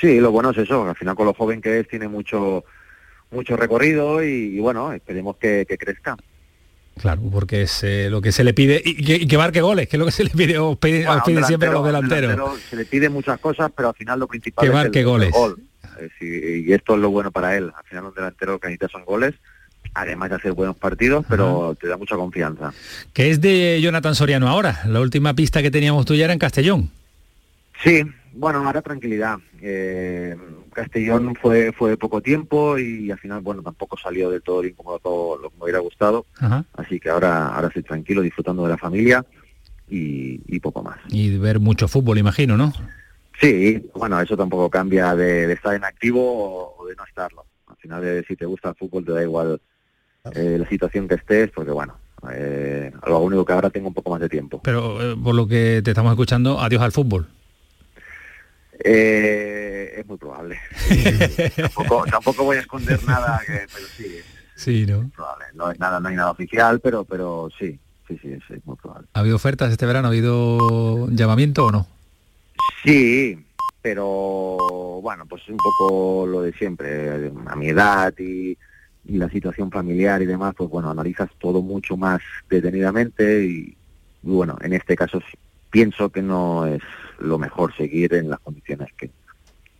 Sí, 0.00 0.18
lo 0.18 0.30
bueno 0.32 0.50
es 0.50 0.58
eso, 0.58 0.88
al 0.88 0.96
final 0.96 1.14
con 1.14 1.26
lo 1.26 1.34
joven 1.34 1.60
que 1.60 1.80
es 1.80 1.88
tiene 1.88 2.08
mucho 2.08 2.64
mucho 3.30 3.56
recorrido 3.56 4.22
y, 4.24 4.56
y 4.56 4.60
bueno, 4.60 4.92
esperemos 4.92 5.36
que, 5.36 5.64
que 5.68 5.76
crezca. 5.78 6.16
Claro, 7.00 7.22
porque 7.32 7.62
es 7.62 7.82
eh, 7.84 8.08
lo 8.10 8.20
que 8.20 8.32
se 8.32 8.44
le 8.44 8.52
pide 8.52 8.82
y 8.84 9.02
que, 9.02 9.14
y 9.16 9.26
que 9.26 9.38
marque 9.38 9.60
goles, 9.62 9.88
que 9.88 9.96
es 9.96 9.98
lo 9.98 10.04
que 10.06 10.12
se 10.12 10.24
le 10.24 10.30
pide, 10.30 10.58
os 10.58 10.76
pide, 10.78 11.04
Bueno, 11.06 11.18
os 11.20 11.24
pide 11.24 11.38
un 11.38 11.44
siempre 11.44 11.68
a 11.68 11.72
los 11.72 11.84
delanteros. 11.84 12.30
delantero 12.30 12.56
Se 12.68 12.76
le 12.76 12.84
pide 12.84 13.08
muchas 13.08 13.38
cosas, 13.40 13.70
pero 13.74 13.88
al 13.88 13.94
final 13.94 14.18
lo 14.20 14.26
principal 14.26 14.62
Que 14.62 14.68
es 14.68 14.74
marque 14.74 14.98
el, 15.00 15.04
el 15.06 15.10
goles. 15.10 15.30
gol. 15.32 15.62
Y 16.20 16.72
esto 16.72 16.94
es 16.94 17.00
lo 17.00 17.10
bueno 17.10 17.30
para 17.30 17.56
él. 17.56 17.70
Al 17.76 17.84
final 17.84 18.04
un 18.06 18.14
delantero 18.14 18.58
que 18.58 18.68
necesita 18.68 18.88
son 18.88 19.04
goles, 19.04 19.34
además 19.94 20.30
de 20.30 20.36
hacer 20.36 20.52
buenos 20.52 20.76
partidos, 20.76 21.24
pero 21.28 21.76
te 21.80 21.88
da 21.88 21.96
mucha 21.96 22.16
confianza. 22.16 22.72
Que 23.12 23.30
es 23.30 23.40
de 23.40 23.80
Jonathan 23.82 24.14
Soriano 24.14 24.48
ahora. 24.48 24.80
La 24.86 25.00
última 25.00 25.34
pista 25.34 25.62
que 25.62 25.70
teníamos 25.70 26.06
tuya 26.06 26.24
era 26.24 26.32
en 26.32 26.38
Castellón. 26.38 26.90
Sí, 27.82 28.02
bueno, 28.32 28.64
ahora 28.64 28.80
tranquilidad. 28.80 29.38
Eh, 29.60 30.36
Castellón 30.72 31.34
fue 31.40 31.72
fue 31.72 31.96
poco 31.96 32.20
tiempo 32.20 32.78
y 32.78 33.10
al 33.10 33.18
final, 33.18 33.40
bueno, 33.40 33.62
tampoco 33.62 33.96
salió 33.96 34.30
del 34.30 34.42
todo 34.42 34.60
bien 34.60 34.74
como 34.74 34.98
todo 34.98 35.36
lo 35.38 35.50
que 35.50 35.56
me 35.56 35.64
hubiera 35.64 35.80
gustado. 35.80 36.24
Ajá. 36.38 36.64
Así 36.74 36.98
que 36.98 37.10
ahora 37.10 37.48
ahora 37.48 37.68
estoy 37.68 37.82
tranquilo, 37.82 38.22
disfrutando 38.22 38.62
de 38.62 38.70
la 38.70 38.78
familia 38.78 39.24
y, 39.90 40.40
y 40.46 40.60
poco 40.60 40.82
más. 40.82 40.98
Y 41.08 41.36
ver 41.36 41.60
mucho 41.60 41.88
fútbol, 41.88 42.18
imagino, 42.18 42.56
¿no? 42.56 42.72
Sí, 43.40 43.90
bueno, 43.94 44.20
eso 44.20 44.36
tampoco 44.36 44.70
cambia 44.70 45.14
de, 45.16 45.48
de 45.48 45.52
estar 45.54 45.74
en 45.74 45.84
activo 45.84 46.20
o, 46.22 46.76
o 46.78 46.86
de 46.86 46.94
no 46.94 47.04
estarlo. 47.04 47.44
Al 47.66 47.76
final, 47.76 48.04
eh, 48.04 48.24
si 48.28 48.36
te 48.36 48.46
gusta 48.46 48.68
el 48.70 48.76
fútbol, 48.76 49.04
te 49.04 49.12
da 49.12 49.22
igual 49.22 49.60
eh, 50.30 50.56
la 50.58 50.68
situación 50.68 51.08
que 51.08 51.16
estés, 51.16 51.50
porque 51.50 51.72
bueno, 51.72 51.96
eh, 52.32 52.92
lo 53.06 53.18
único 53.20 53.44
que 53.44 53.52
ahora 53.52 53.70
tengo 53.70 53.88
un 53.88 53.94
poco 53.94 54.10
más 54.10 54.20
de 54.20 54.28
tiempo. 54.28 54.60
Pero 54.62 55.12
eh, 55.12 55.16
por 55.22 55.34
lo 55.34 55.46
que 55.46 55.80
te 55.84 55.90
estamos 55.90 56.12
escuchando, 56.12 56.60
adiós 56.60 56.82
al 56.82 56.92
fútbol. 56.92 57.26
Eh, 58.84 59.94
es 59.96 60.06
muy 60.06 60.16
probable. 60.18 60.58
tampoco, 61.56 62.04
tampoco 62.10 62.44
voy 62.44 62.56
a 62.56 62.60
esconder 62.60 63.02
nada, 63.04 63.40
que, 63.46 63.66
pero 63.72 63.86
sí, 63.96 64.16
Sí, 64.54 64.86
¿no? 64.86 65.10
probable. 65.14 65.46
No 65.54 65.70
es 65.70 65.78
nada, 65.78 65.98
no 65.98 66.08
hay 66.08 66.16
nada 66.16 66.30
oficial, 66.30 66.78
pero 66.80 67.04
pero 67.04 67.48
sí, 67.58 67.78
sí, 68.06 68.18
sí, 68.22 68.32
es, 68.32 68.42
es 68.50 68.64
muy 68.64 68.76
probable. 68.76 69.08
¿Ha 69.14 69.20
habido 69.20 69.36
ofertas 69.36 69.72
este 69.72 69.86
verano? 69.86 70.06
¿Ha 70.08 70.10
habido 70.10 71.08
llamamiento 71.10 71.66
o 71.66 71.72
no? 71.72 71.86
Sí, 72.84 73.44
pero 73.80 75.00
bueno, 75.02 75.26
pues 75.26 75.48
un 75.48 75.56
poco 75.56 76.26
lo 76.26 76.42
de 76.42 76.52
siempre, 76.52 77.30
a 77.46 77.56
mi 77.56 77.68
edad 77.68 78.14
y, 78.18 78.56
y 79.04 79.16
la 79.16 79.28
situación 79.28 79.70
familiar 79.70 80.22
y 80.22 80.26
demás, 80.26 80.54
pues 80.56 80.70
bueno, 80.70 80.90
analizas 80.90 81.30
todo 81.38 81.62
mucho 81.62 81.96
más 81.96 82.20
detenidamente 82.48 83.44
y, 83.44 83.76
bueno, 84.22 84.56
en 84.62 84.72
este 84.72 84.96
caso 84.96 85.20
pienso 85.70 86.10
que 86.10 86.22
no 86.22 86.66
es 86.66 86.82
lo 87.18 87.38
mejor 87.38 87.74
seguir 87.74 88.14
en 88.14 88.30
las 88.30 88.40
condiciones 88.40 88.92
que, 88.96 89.10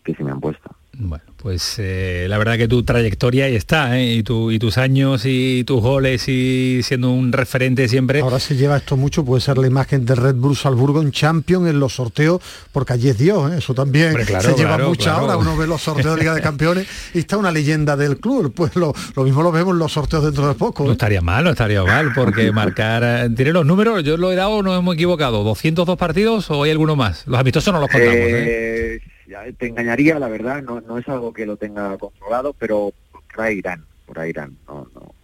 que 0.03 0.15
se 0.15 0.25
me 0.25 0.31
han 0.31 0.41
puesto. 0.41 0.75
Bueno, 0.95 1.25
pues 1.39 1.77
eh, 1.79 2.27
la 2.29 2.37
verdad 2.37 2.59
que 2.59 2.69
tu 2.69 2.83
trayectoria 2.83 3.47
ahí 3.47 3.57
está, 3.57 3.99
¿eh? 3.99 4.13
y, 4.13 4.23
tu, 4.23 4.51
y 4.51 4.59
tus 4.59 4.77
años 4.77 5.23
y 5.25 5.65
tus 5.65 5.81
goles 5.81 6.29
y 6.29 6.81
siendo 6.83 7.11
un 7.11 7.33
referente 7.33 7.89
siempre. 7.89 8.21
Ahora 8.21 8.39
se 8.39 8.57
lleva 8.57 8.77
esto 8.77 8.99
mucho, 8.99 9.25
puede 9.25 9.41
ser 9.41 9.57
la 9.57 9.67
imagen 9.67 10.05
de 10.05 10.15
Red 10.15 10.35
Bull 10.35 10.55
Salzburgo 10.55 11.01
en 11.01 11.11
Champions 11.11 11.69
en 11.69 11.81
los 11.81 11.95
sorteos, 11.95 12.43
porque 12.73 12.93
allí 12.93 13.09
es 13.09 13.17
Dios, 13.17 13.51
¿eh? 13.51 13.57
eso 13.59 13.73
también 13.73 14.09
Hombre, 14.09 14.27
claro, 14.27 14.51
se 14.51 14.55
lleva 14.55 14.77
claro, 14.77 14.89
mucho 14.91 15.05
claro. 15.05 15.21
ahora, 15.21 15.37
uno 15.39 15.57
ve 15.57 15.67
los 15.67 15.81
sorteos 15.81 16.15
de 16.15 16.21
Liga 16.21 16.35
de 16.35 16.41
Campeones 16.43 16.87
y 17.15 17.21
está 17.21 17.39
una 17.39 17.51
leyenda 17.51 17.97
del 17.97 18.19
club, 18.19 18.53
pues 18.55 18.77
lo, 18.77 18.95
lo 19.17 19.25
mismo 19.25 19.43
lo 19.43 19.51
vemos 19.51 19.73
en 19.73 19.79
los 19.79 19.93
sorteos 19.93 20.25
dentro 20.25 20.47
de 20.47 20.55
poco. 20.55 20.85
No 20.85 20.91
¿eh? 20.91 20.93
estaría 20.93 21.23
mal, 21.23 21.43
no 21.43 21.51
estaría 21.51 21.83
mal, 21.83 22.13
porque 22.15 22.53
marcar... 22.53 23.31
Tiene 23.35 23.53
los 23.53 23.65
números, 23.65 24.05
yo 24.05 24.19
lo 24.19 24.31
he 24.31 24.37
dado, 24.37 24.63
no 24.63 24.77
hemos 24.77 24.95
equivocado. 24.95 25.43
¿202 25.43 25.97
partidos 25.97 26.51
o 26.51 26.65
hay 26.65 26.71
alguno 26.71 26.97
más? 26.97 27.27
Los 27.27 27.41
amistosos 27.41 27.73
no 27.73 27.81
los 27.81 27.89
contamos, 27.89 28.15
¿eh? 28.15 28.97
Eh, 28.97 29.01
ya 29.33 29.53
te 29.59 29.67
engañaría, 29.67 30.19
la 30.19 30.29
verdad, 30.29 30.63
no, 30.63 30.81
no 30.81 30.99
es 30.99 31.09
algo 31.09 31.33
que 31.33 31.47
lo 31.47 31.57
tenga 31.57 31.97
controlado, 31.99 32.53
pero 32.53 32.93
por 33.35 33.45
ahí 33.45 33.59
irán, 33.59 33.85
por 34.07 34.19
ahí 34.19 34.31
irán, 34.31 34.57
no, 34.69 34.87
no. 34.95 35.15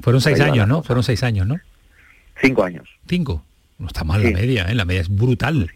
Fueron 0.00 0.20
seis 0.20 0.40
años, 0.40 0.68
¿no? 0.68 0.82
Fueron 0.82 1.02
seis 1.02 1.22
años, 1.22 1.46
¿no? 1.46 1.56
Cinco 2.42 2.64
años. 2.64 2.88
Cinco. 3.08 3.42
No 3.78 3.86
está 3.86 4.04
mal 4.04 4.20
Sí. 4.22 4.30
la 4.32 4.38
media, 4.38 4.64
¿eh? 4.64 4.74
La 4.74 4.84
media 4.84 5.00
es 5.02 5.08
brutal. 5.08 5.70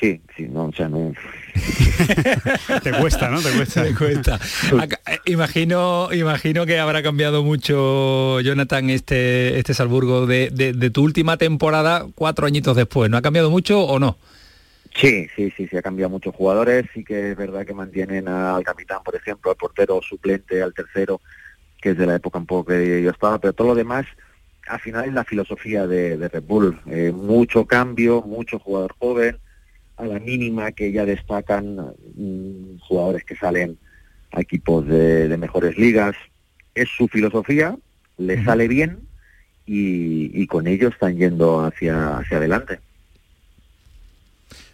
Sí, 0.00 0.20
sí, 0.36 0.44
no, 0.48 0.66
o 0.66 0.72
sea, 0.72 0.88
no. 0.88 1.12
Te 2.84 2.92
cuesta, 2.92 3.28
¿no? 3.30 3.40
Te 3.42 3.50
cuesta. 3.50 3.82
Me 3.82 3.94
cuesta. 3.94 4.38
Acá, 4.80 5.00
eh, 5.06 5.18
imagino, 5.26 6.08
imagino 6.12 6.66
que 6.66 6.78
habrá 6.78 7.02
cambiado 7.02 7.42
mucho, 7.42 8.40
Jonathan, 8.40 8.90
este, 8.90 9.58
este 9.58 9.74
Salzburgo 9.74 10.26
de, 10.26 10.50
de- 10.50 10.72
de 10.72 10.90
tu 10.90 11.02
última 11.02 11.36
temporada 11.36 12.06
cuatro 12.14 12.46
añitos 12.46 12.76
después. 12.76 13.10
¿No 13.10 13.16
ha 13.16 13.22
cambiado 13.22 13.50
mucho 13.50 13.80
o 13.82 13.98
no? 13.98 14.16
Sí, 15.00 15.28
sí, 15.36 15.52
sí, 15.56 15.68
sí, 15.68 15.76
ha 15.76 15.82
cambiado 15.82 16.10
muchos 16.10 16.34
jugadores, 16.34 16.86
sí 16.92 17.04
que 17.04 17.30
es 17.30 17.36
verdad 17.36 17.64
que 17.64 17.72
mantienen 17.72 18.26
al 18.26 18.64
capitán, 18.64 18.98
por 19.04 19.14
ejemplo, 19.14 19.52
al 19.52 19.56
portero 19.56 20.00
suplente, 20.02 20.60
al 20.60 20.74
tercero, 20.74 21.20
que 21.80 21.90
es 21.90 21.96
de 21.96 22.04
la 22.04 22.16
época 22.16 22.40
un 22.40 22.46
poco 22.46 22.72
que 22.72 23.00
yo 23.00 23.10
estaba, 23.10 23.38
pero 23.38 23.52
todo 23.52 23.68
lo 23.68 23.74
demás, 23.76 24.06
al 24.66 24.80
final 24.80 25.04
es 25.04 25.14
la 25.14 25.22
filosofía 25.22 25.86
de, 25.86 26.16
de 26.16 26.28
Red 26.28 26.42
Bull. 26.42 26.80
Eh, 26.86 27.12
mucho 27.12 27.64
cambio, 27.64 28.22
mucho 28.22 28.58
jugador 28.58 28.96
joven, 28.98 29.38
a 29.96 30.04
la 30.04 30.18
mínima 30.18 30.72
que 30.72 30.90
ya 30.90 31.04
destacan 31.04 31.76
mm, 32.16 32.78
jugadores 32.80 33.22
que 33.24 33.36
salen 33.36 33.78
a 34.32 34.40
equipos 34.40 34.84
de, 34.84 35.28
de 35.28 35.36
mejores 35.36 35.78
ligas. 35.78 36.16
Es 36.74 36.88
su 36.88 37.06
filosofía, 37.06 37.76
le 38.16 38.44
sale 38.44 38.66
bien 38.66 38.98
y, 39.64 40.42
y 40.42 40.46
con 40.48 40.66
ello 40.66 40.88
están 40.88 41.16
yendo 41.16 41.64
hacia, 41.64 42.18
hacia 42.18 42.38
adelante. 42.38 42.80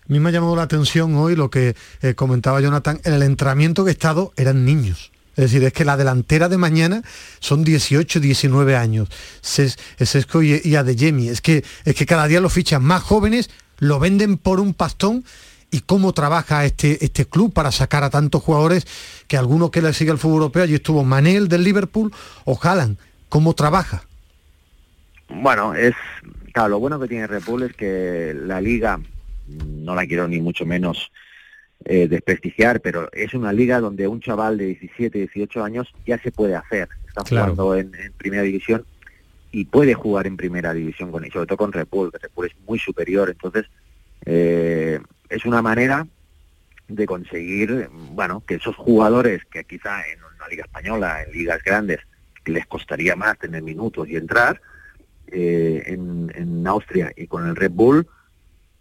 A 0.09 0.12
mí 0.12 0.21
me 0.21 0.29
ha 0.29 0.33
llamado 0.33 0.55
la 0.57 0.62
atención 0.62 1.14
hoy 1.17 1.35
lo 1.35 1.51
que 1.51 1.75
eh, 2.03 2.14
comentaba 2.14 2.61
Jonathan, 2.61 3.01
en 3.05 3.14
el 3.14 3.23
entrenamiento 3.23 3.85
que 3.85 3.90
he 3.90 3.93
estado 3.93 4.33
eran 4.37 4.64
niños. 4.64 5.12
Es 5.37 5.45
decir, 5.51 5.64
es 5.64 5.73
que 5.73 5.85
la 5.85 5.97
delantera 5.97 6.49
de 6.49 6.59
mañana 6.59 7.03
son 7.40 7.64
18, 7.64 8.21
19 8.21 8.77
años. 8.77 9.09
Ses- 9.43 9.79
Sesco 9.99 10.43
y, 10.43 10.61
y. 10.62 11.29
Es 11.29 11.40
que, 11.40 11.64
es 11.85 11.95
que 11.95 12.07
cada 12.07 12.27
día 12.29 12.40
los 12.40 12.53
fichan 12.53 12.85
más 12.85 13.03
jóvenes, 13.03 13.51
lo 13.79 13.99
venden 13.99 14.37
por 14.37 14.61
un 14.61 14.75
pastón. 14.75 15.25
¿Y 15.71 15.81
cómo 15.81 16.12
trabaja 16.12 16.64
este, 16.64 17.05
este 17.05 17.27
club 17.27 17.53
para 17.53 17.73
sacar 17.73 18.05
a 18.05 18.11
tantos 18.11 18.40
jugadores 18.45 18.87
que 19.27 19.37
alguno 19.37 19.73
que 19.73 19.83
le 19.83 19.93
sigue 19.93 20.12
el 20.12 20.19
fútbol 20.19 20.43
europeo, 20.43 20.62
allí 20.62 20.75
estuvo 20.75 21.03
Manel 21.03 21.49
del 21.49 21.64
Liverpool 21.64 22.12
o 22.45 22.57
Haaland? 22.62 22.97
¿Cómo 23.29 23.55
trabaja? 23.55 24.05
Bueno, 25.29 25.75
es 25.75 25.95
lo 26.55 26.79
bueno 26.79 27.01
que 27.01 27.09
tiene 27.09 27.27
Bull 27.40 27.64
es 27.64 27.75
que 27.75 28.33
la 28.47 28.61
liga, 28.61 29.01
no 29.48 29.94
la 29.94 30.07
quiero 30.07 30.26
ni 30.28 30.40
mucho 30.40 30.64
menos 30.66 31.12
eh, 31.85 32.09
desprestigiar, 32.09 32.80
pero 32.80 33.11
es 33.12 33.35
una 33.35 33.52
liga 33.52 33.80
donde 33.80 34.09
un 34.09 34.20
chaval 34.20 34.57
de 34.59 34.66
17, 34.66 35.18
18 35.18 35.62
años 35.64 35.92
ya 36.07 36.18
se 36.18 36.33
puede 36.33 36.54
hacer. 36.54 36.88
Está 37.07 37.22
Claro. 37.24 37.54
jugando 37.54 37.76
en, 37.76 37.94
en 38.02 38.12
primera 38.12 38.42
división 38.42 38.85
y 39.52 39.66
puede 39.66 39.94
jugar 39.94 40.26
en 40.26 40.37
primera 40.37 40.72
división 40.72 41.12
con 41.12 41.22
sobre 41.30 41.46
todo 41.46 41.59
con 41.59 41.72
Red 41.72 41.87
Bull, 41.90 42.11
que 42.11 42.18
Red 42.18 42.30
Bull 42.35 42.46
es 42.46 42.57
muy 42.66 42.78
superior. 42.78 43.30
Entonces, 43.30 43.66
eh, 44.24 44.98
es 45.28 45.44
una 45.44 45.62
manera 45.62 46.07
de 46.88 47.07
conseguir, 47.07 47.88
bueno, 48.12 48.42
que 48.46 48.54
esos 48.57 48.76
jugadores 48.76 49.42
que 49.50 49.64
quizá 49.64 50.00
en 50.09 50.18
una 50.37 50.48
liga 50.48 50.64
española, 50.64 51.22
en 51.22 51.33
ligas 51.33 51.62
grandes, 51.64 52.00
les 52.46 52.66
costaría 52.66 53.16
más 53.16 53.38
tener 53.38 53.62
minutos 53.62 54.09
y 54.09 54.16
entrar, 54.16 54.61
eh, 55.28 55.83
en, 55.87 56.30
en 56.35 56.66
Austria 56.66 57.12
y 57.16 57.26
con 57.26 57.46
el 57.48 57.57
Red 57.57 57.70
Bull, 57.70 58.07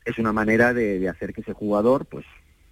es 0.06 0.18
una 0.18 0.34
manera 0.34 0.74
de, 0.74 1.08
hacer 1.10 1.34
que 1.34 1.42
ese 1.42 1.54
jugador, 1.54 2.06
pues 2.06 2.26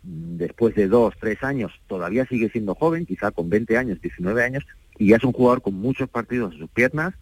después 0.03 0.75
de 0.75 0.87
dos, 0.87 1.13
tres 1.19 1.43
años, 1.43 1.71
todavía 1.87 2.25
sigue 2.25 2.49
siendo 2.49 2.75
joven, 2.75 3.05
quizá 3.05 3.31
con 3.31 3.49
20 3.49 3.77
años, 3.77 4.01
19 4.01 4.43
años, 4.43 4.65
y 4.97 5.09
ya 5.09 5.17
es 5.17 5.23
un 5.23 5.33
jugador 5.33 5.61
con 5.61 5.75
muchos 5.75 6.09
partidos 6.09 6.53
en 6.53 6.59
sus 6.59 6.69
piernas 6.69 7.13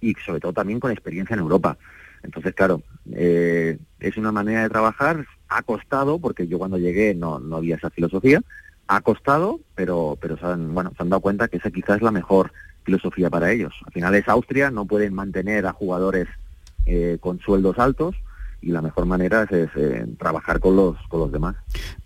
y 0.00 0.14
sobre 0.24 0.40
todo 0.40 0.52
también 0.52 0.80
con 0.80 0.90
experiencia 0.90 1.34
en 1.34 1.40
Europa. 1.40 1.78
Entonces, 2.22 2.54
claro, 2.54 2.82
eh, 3.12 3.78
es 3.98 4.16
una 4.16 4.32
manera 4.32 4.62
de 4.62 4.68
trabajar, 4.68 5.26
ha 5.48 5.62
costado, 5.62 6.18
porque 6.18 6.46
yo 6.46 6.58
cuando 6.58 6.78
llegué 6.78 7.14
no, 7.14 7.40
no 7.40 7.56
había 7.56 7.76
esa 7.76 7.90
filosofía, 7.90 8.42
ha 8.86 9.00
costado, 9.00 9.60
pero, 9.74 10.18
pero 10.20 10.36
se 10.36 10.44
han, 10.44 10.74
bueno, 10.74 10.92
se 10.96 11.02
han 11.02 11.08
dado 11.08 11.20
cuenta 11.20 11.48
que 11.48 11.56
esa 11.56 11.70
quizás 11.70 11.96
es 11.96 12.02
la 12.02 12.10
mejor 12.10 12.52
filosofía 12.84 13.30
para 13.30 13.50
ellos. 13.52 13.72
Al 13.86 13.92
final 13.92 14.14
es 14.14 14.28
Austria, 14.28 14.70
no 14.70 14.84
pueden 14.84 15.14
mantener 15.14 15.66
a 15.66 15.72
jugadores 15.72 16.28
eh, 16.86 17.18
con 17.20 17.40
sueldos 17.40 17.78
altos 17.78 18.16
y 18.62 18.70
la 18.70 18.82
mejor 18.82 19.06
manera 19.06 19.46
es, 19.50 19.68
eh, 19.76 20.06
trabajar 20.18 20.60
con 20.60 20.76
los, 20.76 20.96
con 21.08 21.20
los 21.20 21.32
demás. 21.32 21.56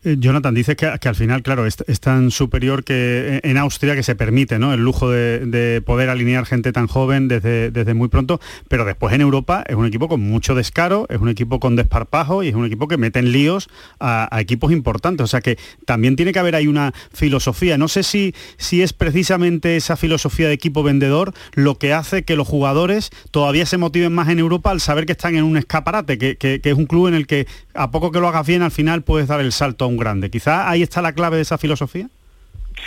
Eh, 0.02 0.16
Jonathan, 0.18 0.54
dices 0.54 0.76
que, 0.76 0.92
que, 1.00 1.08
al 1.08 1.14
final, 1.14 1.42
claro, 1.42 1.66
es, 1.66 1.76
tan 2.00 2.30
superior 2.30 2.84
que 2.84 3.40
en 3.42 3.56
Austria 3.56 3.94
que 3.94 4.02
se 4.02 4.14
permite 4.14 4.58
¿no? 4.58 4.74
el 4.74 4.80
lujo 4.80 5.10
de, 5.10 5.46
de, 5.46 5.80
poder 5.80 6.10
alinear 6.10 6.44
gente 6.44 6.72
tan 6.72 6.86
joven 6.86 7.28
desde, 7.28 7.70
desde 7.70 7.94
muy 7.94 8.08
pronto, 8.08 8.40
pero 8.68 8.84
después 8.84 9.14
en 9.14 9.20
Europa 9.20 9.64
es 9.66 9.76
un 9.76 9.86
equipo 9.86 10.08
con 10.08 10.20
mucho 10.20 10.54
descaro, 10.54 11.06
es 11.08 11.20
un 11.20 11.28
equipo 11.28 11.60
con 11.60 11.76
desparpajo 11.76 12.42
y 12.42 12.48
es 12.48 12.54
un 12.54 12.66
equipo 12.66 12.88
que 12.88 12.98
mete 12.98 13.18
en 13.18 13.32
líos 13.32 13.68
a, 13.98 14.28
a, 14.34 14.40
equipos 14.40 14.72
importantes. 14.72 15.24
O 15.24 15.28
sea 15.28 15.40
que 15.40 15.58
también 15.86 16.16
tiene 16.16 16.32
que 16.32 16.38
haber 16.38 16.54
ahí 16.54 16.66
una 16.66 16.92
filosofía. 17.12 17.78
No 17.78 17.88
sé 17.88 18.02
si, 18.02 18.34
si 18.56 18.82
es 18.82 18.92
precisamente 18.92 19.76
esa 19.76 19.96
filosofía 19.96 20.48
de 20.48 20.54
equipo 20.54 20.82
vendedor 20.82 21.32
lo 21.54 21.78
que 21.78 21.92
hace 21.92 22.24
que 22.24 22.36
los 22.36 22.46
jugadores 22.46 23.10
todavía 23.30 23.66
se 23.66 23.78
motiven 23.78 24.12
más 24.12 24.28
en 24.28 24.38
Europa 24.38 24.70
al 24.70 24.80
saber 24.80 25.06
que 25.06 25.12
están 25.12 25.36
en 25.36 25.44
un 25.44 25.56
escaparate, 25.56 26.18
que, 26.18 26.36
que, 26.44 26.60
que 26.60 26.68
es 26.68 26.76
un 26.76 26.84
club 26.84 27.08
en 27.08 27.14
el 27.14 27.26
que 27.26 27.46
a 27.72 27.90
poco 27.90 28.12
que 28.12 28.20
lo 28.20 28.28
hagas 28.28 28.46
bien 28.46 28.60
al 28.60 28.70
final 28.70 29.02
puedes 29.02 29.28
dar 29.28 29.40
el 29.40 29.50
salto 29.50 29.86
a 29.86 29.88
un 29.88 29.96
grande. 29.96 30.28
Quizá 30.28 30.68
ahí 30.68 30.82
está 30.82 31.00
la 31.00 31.14
clave 31.14 31.36
de 31.36 31.42
esa 31.42 31.56
filosofía. 31.56 32.10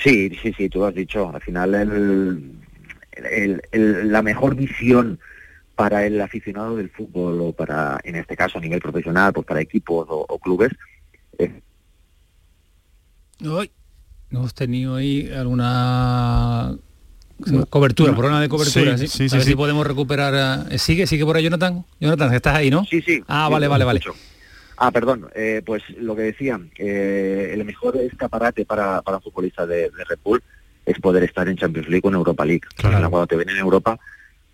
Sí, 0.03 0.29
sí, 0.43 0.53
sí, 0.55 0.69
tú 0.69 0.79
lo 0.79 0.85
has 0.85 0.93
dicho. 0.93 1.31
Al 1.33 1.41
final 1.41 1.73
el, 1.73 2.51
el, 3.31 3.61
el, 3.71 4.11
la 4.11 4.21
mejor 4.21 4.53
visión 4.53 5.17
para 5.73 6.05
el 6.05 6.21
aficionado 6.21 6.75
del 6.75 6.91
fútbol 6.91 7.41
o 7.41 7.51
para, 7.51 7.99
en 8.03 8.15
este 8.15 8.37
caso 8.37 8.59
a 8.59 8.61
nivel 8.61 8.79
profesional, 8.79 9.33
pues 9.33 9.47
para 9.47 9.59
equipos 9.59 10.05
o, 10.07 10.23
o 10.29 10.37
clubes. 10.37 10.69
Eh. 11.39 11.59
Hoy 13.43 13.71
hemos 14.29 14.53
tenido 14.53 14.97
ahí 14.97 15.31
alguna 15.31 16.77
cobertura, 17.69 18.13
problema 18.13 18.41
de 18.41 18.49
cobertura, 18.49 18.97
sí, 18.97 19.07
sí, 19.07 19.29
sí, 19.29 19.35
a 19.35 19.39
ver 19.39 19.47
si 19.47 19.55
podemos 19.55 19.85
recuperar. 19.85 20.35
A... 20.35 20.77
¿Sigue? 20.77 21.07
¿Sigue 21.07 21.25
por 21.25 21.37
ahí 21.37 21.43
Jonathan? 21.43 21.85
Jonathan, 21.99 22.33
estás 22.33 22.55
ahí, 22.55 22.69
¿no? 22.69 22.85
Sí, 22.85 23.01
sí. 23.01 23.23
Ah, 23.27 23.49
vale, 23.49 23.67
vale, 23.67 23.85
vale. 23.85 24.01
Ah, 24.77 24.91
perdón, 24.91 25.27
eh, 25.33 25.61
pues 25.65 25.83
lo 25.97 26.15
que 26.15 26.21
decía, 26.21 26.59
eh, 26.77 27.49
el 27.53 27.65
mejor 27.65 27.97
escaparate 27.97 28.63
para, 28.65 29.01
para 29.01 29.17
un 29.17 29.23
futbolista 29.23 29.65
de, 29.65 29.89
de, 29.89 30.03
Red 30.07 30.19
Bull 30.23 30.43
es 30.85 30.99
poder 30.99 31.23
estar 31.23 31.47
en 31.47 31.57
Champions 31.57 31.89
League 31.89 32.03
o 32.05 32.09
en 32.09 32.15
Europa 32.15 32.45
League. 32.45 32.61
Claro. 32.75 33.09
Cuando 33.09 33.27
te 33.27 33.35
ven 33.35 33.49
en 33.49 33.57
Europa, 33.57 33.99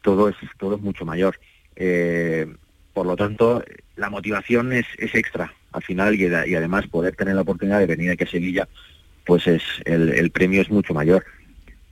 todo 0.02 0.30
es, 0.30 0.36
todo 0.58 0.76
es 0.76 0.82
mucho 0.82 1.04
mayor. 1.04 1.38
Eh, 1.76 2.48
por 2.94 3.06
lo 3.06 3.18
tanto, 3.18 3.64
la 3.98 4.10
motivación 4.10 4.72
es, 4.72 4.86
es 4.98 5.14
extra 5.14 5.54
al 5.74 5.84
final 5.84 6.16
y, 6.16 6.26
y, 6.26 6.56
además 6.56 6.88
poder 6.88 7.16
tener 7.16 7.36
la 7.36 7.42
oportunidad 7.42 7.80
de 7.80 7.88
venir 7.88 8.12
aquí 8.12 8.24
a 8.24 8.28
Sevilla, 8.28 8.68
pues 9.26 9.48
es 9.48 9.64
el, 9.84 10.10
el 10.10 10.32
premio 10.32 10.62
es 10.62 10.70
mucho 10.70 10.94
mayor 10.94 11.26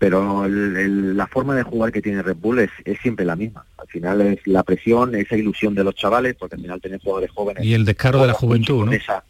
pero 0.02 0.46
el, 0.46 0.76
el, 0.78 1.16
la 1.16 1.28
forma 1.28 1.54
de 1.54 1.62
jugar 1.62 1.92
que 1.92 2.02
tiene 2.02 2.24
Red 2.24 2.38
Bull 2.38 2.58
es, 2.58 2.72
es, 2.86 2.98
siempre 3.02 3.24
la 3.24 3.36
misma. 3.36 3.68
Al 3.78 3.86
final 3.86 4.20
es 4.22 4.40
la 4.48 4.64
presión, 4.64 5.14
esa 5.14 5.38
ilusión 5.38 5.76
de 5.76 5.84
los 5.84 5.94
chavales, 5.94 6.34
porque 6.34 6.56
al 6.56 6.62
final 6.64 6.82
tienen 6.82 7.00
jugadores 7.00 7.30
jóvenes. 7.30 7.64
Y 7.64 7.76
el 7.76 7.86
descaro 7.86 8.20
de 8.22 8.26
la 8.26 8.34
juventud, 8.34 8.80
con 8.80 8.88
¿no? 8.88 8.94
Esa, 8.94 9.24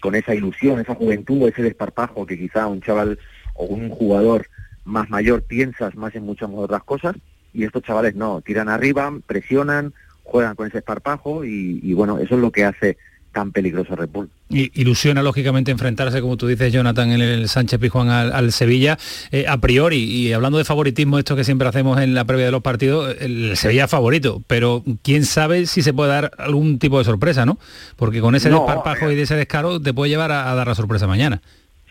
con 0.00 0.14
esa 0.14 0.34
ilusión, 0.34 0.80
esa 0.80 0.94
juventud, 0.94 1.46
ese 1.46 1.62
desparpajo 1.62 2.24
que 2.24 2.38
quizá 2.38 2.66
un 2.68 2.80
chaval 2.80 3.18
o 3.52 3.66
un 3.66 3.90
jugador 3.90 4.46
más 4.86 5.10
mayor 5.10 5.42
piensas 5.42 5.94
más 5.94 6.14
en 6.14 6.24
muchas 6.24 6.48
otras 6.54 6.82
cosas, 6.84 7.16
y 7.52 7.64
estos 7.64 7.82
chavales 7.82 8.14
no, 8.14 8.40
tiran 8.40 8.70
arriba, 8.70 9.12
presionan, 9.26 9.92
juegan 10.22 10.56
con 10.56 10.66
ese 10.66 10.78
esparpajo, 10.78 11.44
y, 11.44 11.80
y 11.82 11.92
bueno, 11.92 12.18
eso 12.18 12.36
es 12.36 12.40
lo 12.40 12.50
que 12.50 12.64
hace 12.64 12.96
tan 13.34 13.52
peligroso 13.52 13.94
Red 13.94 14.08
Bull. 14.08 14.30
Y, 14.48 14.80
ilusiona 14.80 15.22
lógicamente 15.22 15.70
enfrentarse, 15.70 16.22
como 16.22 16.38
tú 16.38 16.46
dices, 16.46 16.72
Jonathan, 16.72 17.10
en 17.10 17.20
el 17.20 17.48
Sánchez 17.50 17.78
Pizjuán 17.78 18.08
al, 18.08 18.32
al 18.32 18.52
Sevilla. 18.52 18.96
Eh, 19.30 19.44
a 19.46 19.58
priori, 19.58 19.98
y 19.98 20.32
hablando 20.32 20.56
de 20.56 20.64
favoritismo, 20.64 21.18
esto 21.18 21.36
que 21.36 21.44
siempre 21.44 21.68
hacemos 21.68 22.00
en 22.00 22.14
la 22.14 22.24
previa 22.24 22.46
de 22.46 22.52
los 22.52 22.62
partidos, 22.62 23.14
el 23.20 23.56
Sevilla 23.56 23.88
favorito, 23.88 24.42
pero 24.46 24.82
quién 25.02 25.24
sabe 25.24 25.66
si 25.66 25.82
se 25.82 25.92
puede 25.92 26.10
dar 26.10 26.30
algún 26.38 26.78
tipo 26.78 26.98
de 26.98 27.04
sorpresa, 27.04 27.44
¿no? 27.44 27.58
Porque 27.96 28.22
con 28.22 28.34
ese 28.34 28.48
no, 28.48 28.60
desparpajo 28.60 29.10
y 29.10 29.16
de 29.16 29.22
ese 29.22 29.36
descaro 29.36 29.80
te 29.80 29.92
puede 29.92 30.08
llevar 30.08 30.32
a, 30.32 30.50
a, 30.50 30.54
dar 30.54 30.68
la 30.68 30.74
sorpresa 30.74 31.06
mañana. 31.06 31.42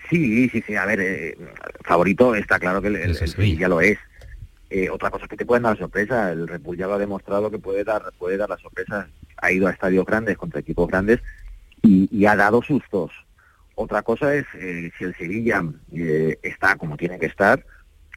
Sí, 0.10 0.50
sí, 0.50 0.64
sí. 0.66 0.76
A 0.76 0.86
ver, 0.86 1.00
eh, 1.02 1.38
favorito 1.84 2.34
está 2.36 2.60
claro 2.60 2.82
que 2.82 2.88
el, 2.88 2.96
el, 2.96 3.10
el 3.12 3.28
Sevilla 3.28 3.68
lo 3.68 3.82
es. 3.82 3.98
Eh, 4.76 4.90
otra 4.90 5.12
cosa 5.12 5.26
es 5.26 5.30
que 5.30 5.38
te 5.38 5.46
pueden 5.46 5.62
dar 5.62 5.78
sorpresa. 5.78 6.32
El 6.32 6.48
Red 6.48 6.62
Bull 6.62 6.76
ya 6.76 6.88
lo 6.88 6.96
ha 6.96 6.98
demostrado 6.98 7.52
que 7.52 7.60
puede 7.60 7.84
dar, 7.84 8.12
puede 8.18 8.38
dar 8.38 8.50
la 8.50 8.58
sorpresa 8.58 9.08
ha 9.38 9.52
ido 9.52 9.68
a 9.68 9.72
estadios 9.72 10.04
grandes 10.04 10.36
contra 10.36 10.62
equipos 10.62 10.88
grandes 10.88 11.20
y, 11.84 12.26
ha 12.26 12.36
dado 12.36 12.64
sustos. 12.64 13.12
Otra 13.76 14.02
cosa 14.02 14.34
es 14.34 14.46
eh, 14.56 14.90
si 14.98 15.04
el 15.04 15.16
Sevilla 15.16 15.64
eh, 15.92 16.40
está 16.42 16.76
como 16.76 16.98
tiene 16.98 17.20
que 17.20 17.28
estar, 17.28 17.64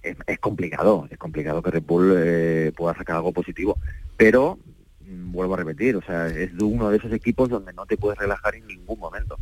es, 0.02 0.38
complicado, 0.38 1.06
es 1.10 1.18
complicado 1.18 1.60
que 1.60 1.72
Red 1.72 1.82
Bull 1.82 2.72
pueda 2.74 2.94
sacar 2.94 3.16
algo 3.16 3.32
positivo, 3.32 3.78
pero 4.16 4.58
mm, 5.00 5.32
vuelvo 5.32 5.54
a 5.54 5.58
repetir, 5.58 5.96
o 5.96 6.02
sea, 6.02 6.28
es 6.28 6.52
uno 6.62 6.88
de 6.88 6.96
esos 6.96 7.12
equipos 7.12 7.50
donde 7.50 7.74
no 7.74 7.84
te 7.84 7.98
puedes 7.98 8.18
relajar 8.18 8.54
en 8.54 8.66
ningún 8.66 8.98
momento. 8.98 9.36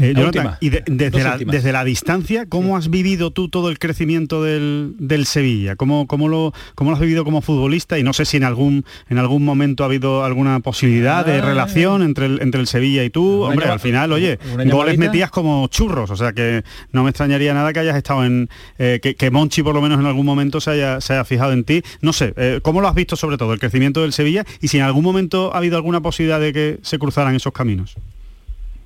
Eh, 0.00 0.14
Jonathan, 0.16 0.56
y 0.60 0.70
de, 0.70 0.82
desde, 0.86 1.22
la, 1.22 1.36
desde, 1.36 1.72
la, 1.72 1.84
distancia, 1.84 2.46
¿cómo 2.46 2.76
has 2.78 2.88
vivido 2.88 3.32
tú 3.32 3.50
todo 3.50 3.68
el 3.68 3.78
crecimiento 3.78 4.42
del, 4.42 4.94
del 4.98 5.26
Sevilla? 5.26 5.76
¿Cómo, 5.76 6.06
cómo, 6.06 6.28
lo, 6.28 6.54
¿Cómo 6.74 6.90
lo 6.90 6.96
has 6.96 7.02
vivido 7.02 7.22
como 7.22 7.42
futbolista? 7.42 7.98
Y 7.98 8.02
no 8.02 8.14
sé 8.14 8.24
si 8.24 8.38
en 8.38 8.44
algún, 8.44 8.86
en 9.10 9.18
algún 9.18 9.44
momento 9.44 9.82
ha 9.82 9.86
habido 9.86 10.24
alguna 10.24 10.60
posibilidad 10.60 11.26
de 11.26 11.42
relación 11.42 12.02
entre 12.02 12.26
el, 12.26 12.40
entre 12.40 12.62
el 12.62 12.66
Sevilla 12.66 13.04
y 13.04 13.10
tú. 13.10 13.42
Hombre, 13.42 13.66
al 13.66 13.80
final, 13.80 14.12
oye, 14.12 14.38
goles 14.66 14.96
metías 14.96 15.30
como 15.30 15.66
churros, 15.68 16.10
o 16.10 16.16
sea 16.16 16.32
que 16.32 16.64
no 16.92 17.02
me 17.02 17.10
extrañaría 17.10 17.52
nada 17.52 17.72
que 17.72 17.80
hayas 17.80 17.96
estado 17.96 18.24
en... 18.24 18.48
Eh, 18.78 19.00
que, 19.02 19.16
que, 19.16 19.30
Monchi 19.30 19.62
por 19.62 19.74
lo 19.74 19.82
menos 19.82 20.00
en 20.00 20.06
algún 20.06 20.24
momento 20.24 20.60
se 20.62 20.70
haya, 20.70 21.00
se 21.02 21.12
haya 21.12 21.24
fijado 21.24 21.52
en 21.52 21.64
ti. 21.64 21.82
No 22.00 22.14
sé, 22.14 22.32
eh, 22.36 22.60
¿cómo 22.62 22.80
lo 22.80 22.88
has 22.88 22.94
visto 22.94 23.16
sobre 23.16 23.36
todo 23.36 23.52
el 23.52 23.60
crecimiento 23.60 24.00
del 24.00 24.14
Sevilla? 24.14 24.46
Y 24.62 24.68
si 24.68 24.78
en 24.78 24.84
algún 24.84 25.04
momento 25.04 25.52
ha 25.54 25.58
habido 25.58 25.76
alguna 25.76 26.00
posibilidad 26.00 26.40
de 26.40 26.54
que 26.54 26.78
se 26.82 26.98
cruzaran 26.98 27.34
esos 27.34 27.52
caminos. 27.52 27.96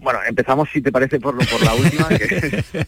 Bueno, 0.05 0.21
empezamos, 0.29 0.69
si 0.71 0.83
te 0.83 0.93
parece, 0.93 1.19
por, 1.19 1.37
por 1.37 1.63
la 1.65 1.75
última. 1.75 2.09
Que, 2.09 2.65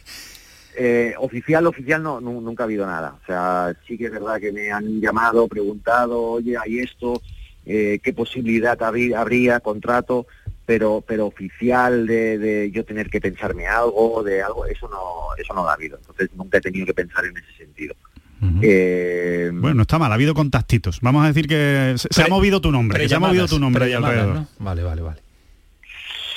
eh, 0.76 1.14
oficial, 1.18 1.66
oficial, 1.66 2.02
no, 2.02 2.20
no, 2.20 2.40
nunca 2.42 2.62
ha 2.62 2.66
habido 2.66 2.86
nada. 2.86 3.18
O 3.22 3.26
sea, 3.26 3.74
sí 3.88 3.96
que 3.96 4.04
es 4.04 4.12
verdad 4.12 4.38
que 4.38 4.52
me 4.52 4.70
han 4.70 5.00
llamado, 5.00 5.48
preguntado, 5.48 6.22
oye, 6.22 6.56
hay 6.58 6.80
esto, 6.80 7.22
eh, 7.64 7.98
qué 8.02 8.12
posibilidad 8.12 8.80
habría, 8.82 9.22
habría, 9.22 9.60
contrato, 9.60 10.26
pero 10.66 11.02
pero 11.06 11.26
oficial 11.26 12.06
de, 12.06 12.38
de, 12.38 12.70
yo 12.70 12.84
tener 12.84 13.08
que 13.08 13.20
pensarme 13.20 13.66
algo, 13.66 14.22
de 14.22 14.42
algo, 14.42 14.66
eso 14.66 14.86
no, 14.88 15.34
eso 15.42 15.54
no 15.54 15.66
ha 15.66 15.72
habido. 15.72 15.96
Entonces 15.96 16.28
nunca 16.36 16.58
he 16.58 16.60
tenido 16.60 16.84
que 16.84 16.94
pensar 16.94 17.24
en 17.24 17.36
ese 17.38 17.56
sentido. 17.56 17.94
Uh 18.42 18.44
-huh. 18.44 18.60
eh, 18.62 19.50
bueno, 19.54 19.82
está 19.82 19.98
mal, 19.98 20.12
ha 20.12 20.14
habido 20.14 20.34
contactitos. 20.34 21.00
Vamos 21.00 21.24
a 21.24 21.28
decir 21.28 21.48
que 21.48 21.94
se, 21.96 22.08
se 22.10 22.22
ha 22.22 22.28
movido 22.28 22.60
tu 22.60 22.70
nombre, 22.70 23.08
se 23.08 23.14
ha 23.14 23.20
movido 23.20 23.48
tu 23.48 23.58
nombre 23.58 23.86
ahí 23.86 23.94
alrededor. 23.94 24.34
¿no? 24.34 24.48
Vale, 24.58 24.82
vale, 24.82 25.00
vale. 25.00 25.26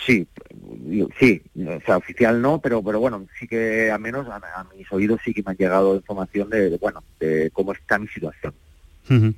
Sí, 0.05 0.25
sí, 1.19 1.41
o 1.55 1.81
sea, 1.85 1.97
oficial 1.97 2.41
no, 2.41 2.59
pero 2.59 2.83
pero 2.83 2.99
bueno, 2.99 3.25
sí 3.39 3.47
que 3.47 3.91
al 3.91 3.99
menos 3.99 4.27
a, 4.27 4.37
a 4.37 4.65
mis 4.75 4.91
oídos 4.91 5.21
sí 5.23 5.33
que 5.33 5.43
me 5.43 5.51
han 5.51 5.57
llegado 5.57 5.95
información 5.95 6.49
de, 6.49 6.69
de 6.69 6.77
bueno, 6.77 7.03
de 7.19 7.49
cómo 7.51 7.73
está 7.73 7.99
mi 7.99 8.07
situación. 8.07 8.53
Uh 9.09 9.13
-huh. 9.13 9.35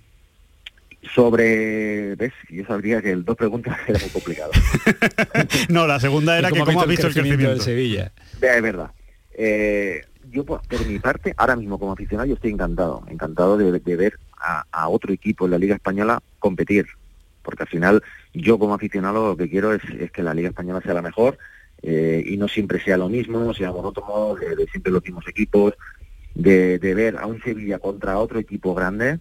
Sobre, 1.16 2.16
ves, 2.16 2.34
yo 2.50 2.64
sabría 2.66 3.02
que 3.02 3.12
el 3.12 3.26
dos 3.26 3.36
preguntas 3.36 3.78
era 3.88 4.00
muy 4.00 4.10
complicado. 4.10 4.52
no, 5.70 5.88
la 5.88 6.00
segunda 6.00 6.38
era 6.38 6.52
que 6.52 6.60
cómo 6.60 6.82
has 6.82 6.88
visto 6.88 7.08
el 7.08 7.14
crecimiento 7.14 7.50
del 7.50 7.62
Sevilla. 7.62 8.12
Es 8.40 8.62
verdad. 8.62 8.92
Eh, 9.34 10.06
yo 10.32 10.46
por, 10.46 10.62
por, 10.68 10.86
mi 10.86 11.00
parte, 11.00 11.34
ahora 11.38 11.56
mismo 11.56 11.80
como 11.80 11.94
aficionado, 11.94 12.28
yo 12.28 12.36
estoy 12.36 12.52
encantado, 12.52 13.04
encantado 13.10 13.58
de, 13.58 13.72
de 13.72 13.96
ver 13.96 14.20
a, 14.38 14.66
a, 14.72 14.88
otro 14.88 15.12
equipo 15.12 15.46
en 15.46 15.52
la 15.52 15.58
Liga 15.58 15.76
Española 15.76 16.22
competir, 16.40 16.86
porque 17.42 17.64
al 17.64 17.70
final 17.70 18.04
yo 18.34 18.58
como 18.60 18.74
aficionado 18.74 19.30
lo 19.30 19.38
que 19.38 19.50
quiero 19.50 19.74
es, 19.74 19.82
que 20.12 20.24
la 20.24 20.34
Liga 20.34 20.50
Española 20.50 20.82
sea 20.82 20.94
la 20.94 21.02
mejor 21.02 21.38
eh, 21.82 22.24
y 22.26 22.38
no 22.38 22.48
siempre 22.48 22.82
sea 22.84 22.98
lo 22.98 23.10
mismo, 23.10 23.54
sea 23.54 23.72
monótono, 23.72 24.36
de, 24.36 24.56
de 24.56 24.68
siempre 24.68 24.92
los 24.92 25.04
mismos 25.04 25.28
equipos, 25.28 25.74
de, 26.36 26.78
ver 26.80 27.18
a 27.18 27.26
un 27.26 27.42
Sevilla 27.42 27.80
contra 27.80 28.18
otro 28.18 28.40
equipo 28.40 28.74
grande 28.74 29.20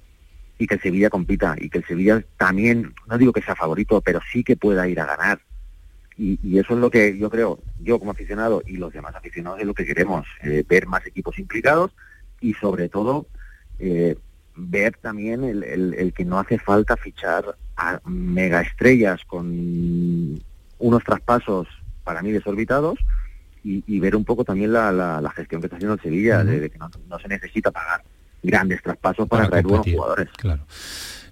y 0.58 0.66
que 0.66 0.74
el 0.74 0.80
Sevilla 0.80 1.10
compita 1.10 1.56
y 1.58 1.70
que 1.70 1.78
el 1.78 1.86
Sevilla 1.86 2.22
también, 2.36 2.94
no 3.06 3.18
digo 3.18 3.32
que 3.32 3.42
sea 3.42 3.56
favorito, 3.56 4.00
pero 4.00 4.20
sí 4.30 4.44
que 4.44 4.56
pueda 4.56 4.86
ir 4.88 5.00
a 5.00 5.06
ganar. 5.06 5.40
Y, 6.18 6.38
y 6.42 6.58
eso 6.58 6.74
es 6.74 6.80
lo 6.80 6.90
que 6.90 7.16
yo 7.16 7.30
creo, 7.30 7.60
yo 7.80 7.98
como 7.98 8.10
aficionado 8.10 8.62
y 8.66 8.76
los 8.76 8.92
demás 8.92 9.14
aficionados 9.14 9.60
es 9.60 9.66
lo 9.66 9.72
que 9.72 9.86
queremos, 9.86 10.26
eh, 10.42 10.64
ver 10.68 10.86
más 10.86 11.06
equipos 11.06 11.38
implicados 11.38 11.92
y 12.40 12.52
sobre 12.54 12.90
todo 12.90 13.26
eh, 13.78 14.16
ver 14.68 14.96
también 15.00 15.44
el, 15.44 15.62
el, 15.64 15.94
el 15.94 16.12
que 16.12 16.24
no 16.24 16.38
hace 16.38 16.58
falta 16.58 16.96
fichar 16.96 17.56
a 17.76 18.00
mega 18.04 18.60
estrellas 18.60 19.20
con 19.26 20.40
unos 20.78 21.04
traspasos 21.04 21.68
para 22.04 22.22
mí 22.22 22.32
desorbitados 22.32 22.98
y, 23.62 23.84
y 23.86 24.00
ver 24.00 24.16
un 24.16 24.24
poco 24.24 24.44
también 24.44 24.72
la, 24.72 24.90
la, 24.92 25.20
la, 25.20 25.30
gestión 25.30 25.60
que 25.60 25.66
está 25.66 25.76
haciendo 25.76 25.94
el 25.94 26.00
Sevilla, 26.00 26.38
uh 26.38 26.42
-huh. 26.42 26.44
de, 26.44 26.60
de, 26.60 26.70
que 26.70 26.78
no, 26.78 26.90
no, 27.08 27.18
se 27.18 27.28
necesita 27.28 27.70
pagar 27.70 28.02
grandes 28.42 28.82
traspasos 28.82 29.28
para, 29.28 29.42
para 29.42 29.50
traer 29.50 29.64
buenos 29.64 29.86
jugadores. 29.86 30.28
Claro. 30.36 30.62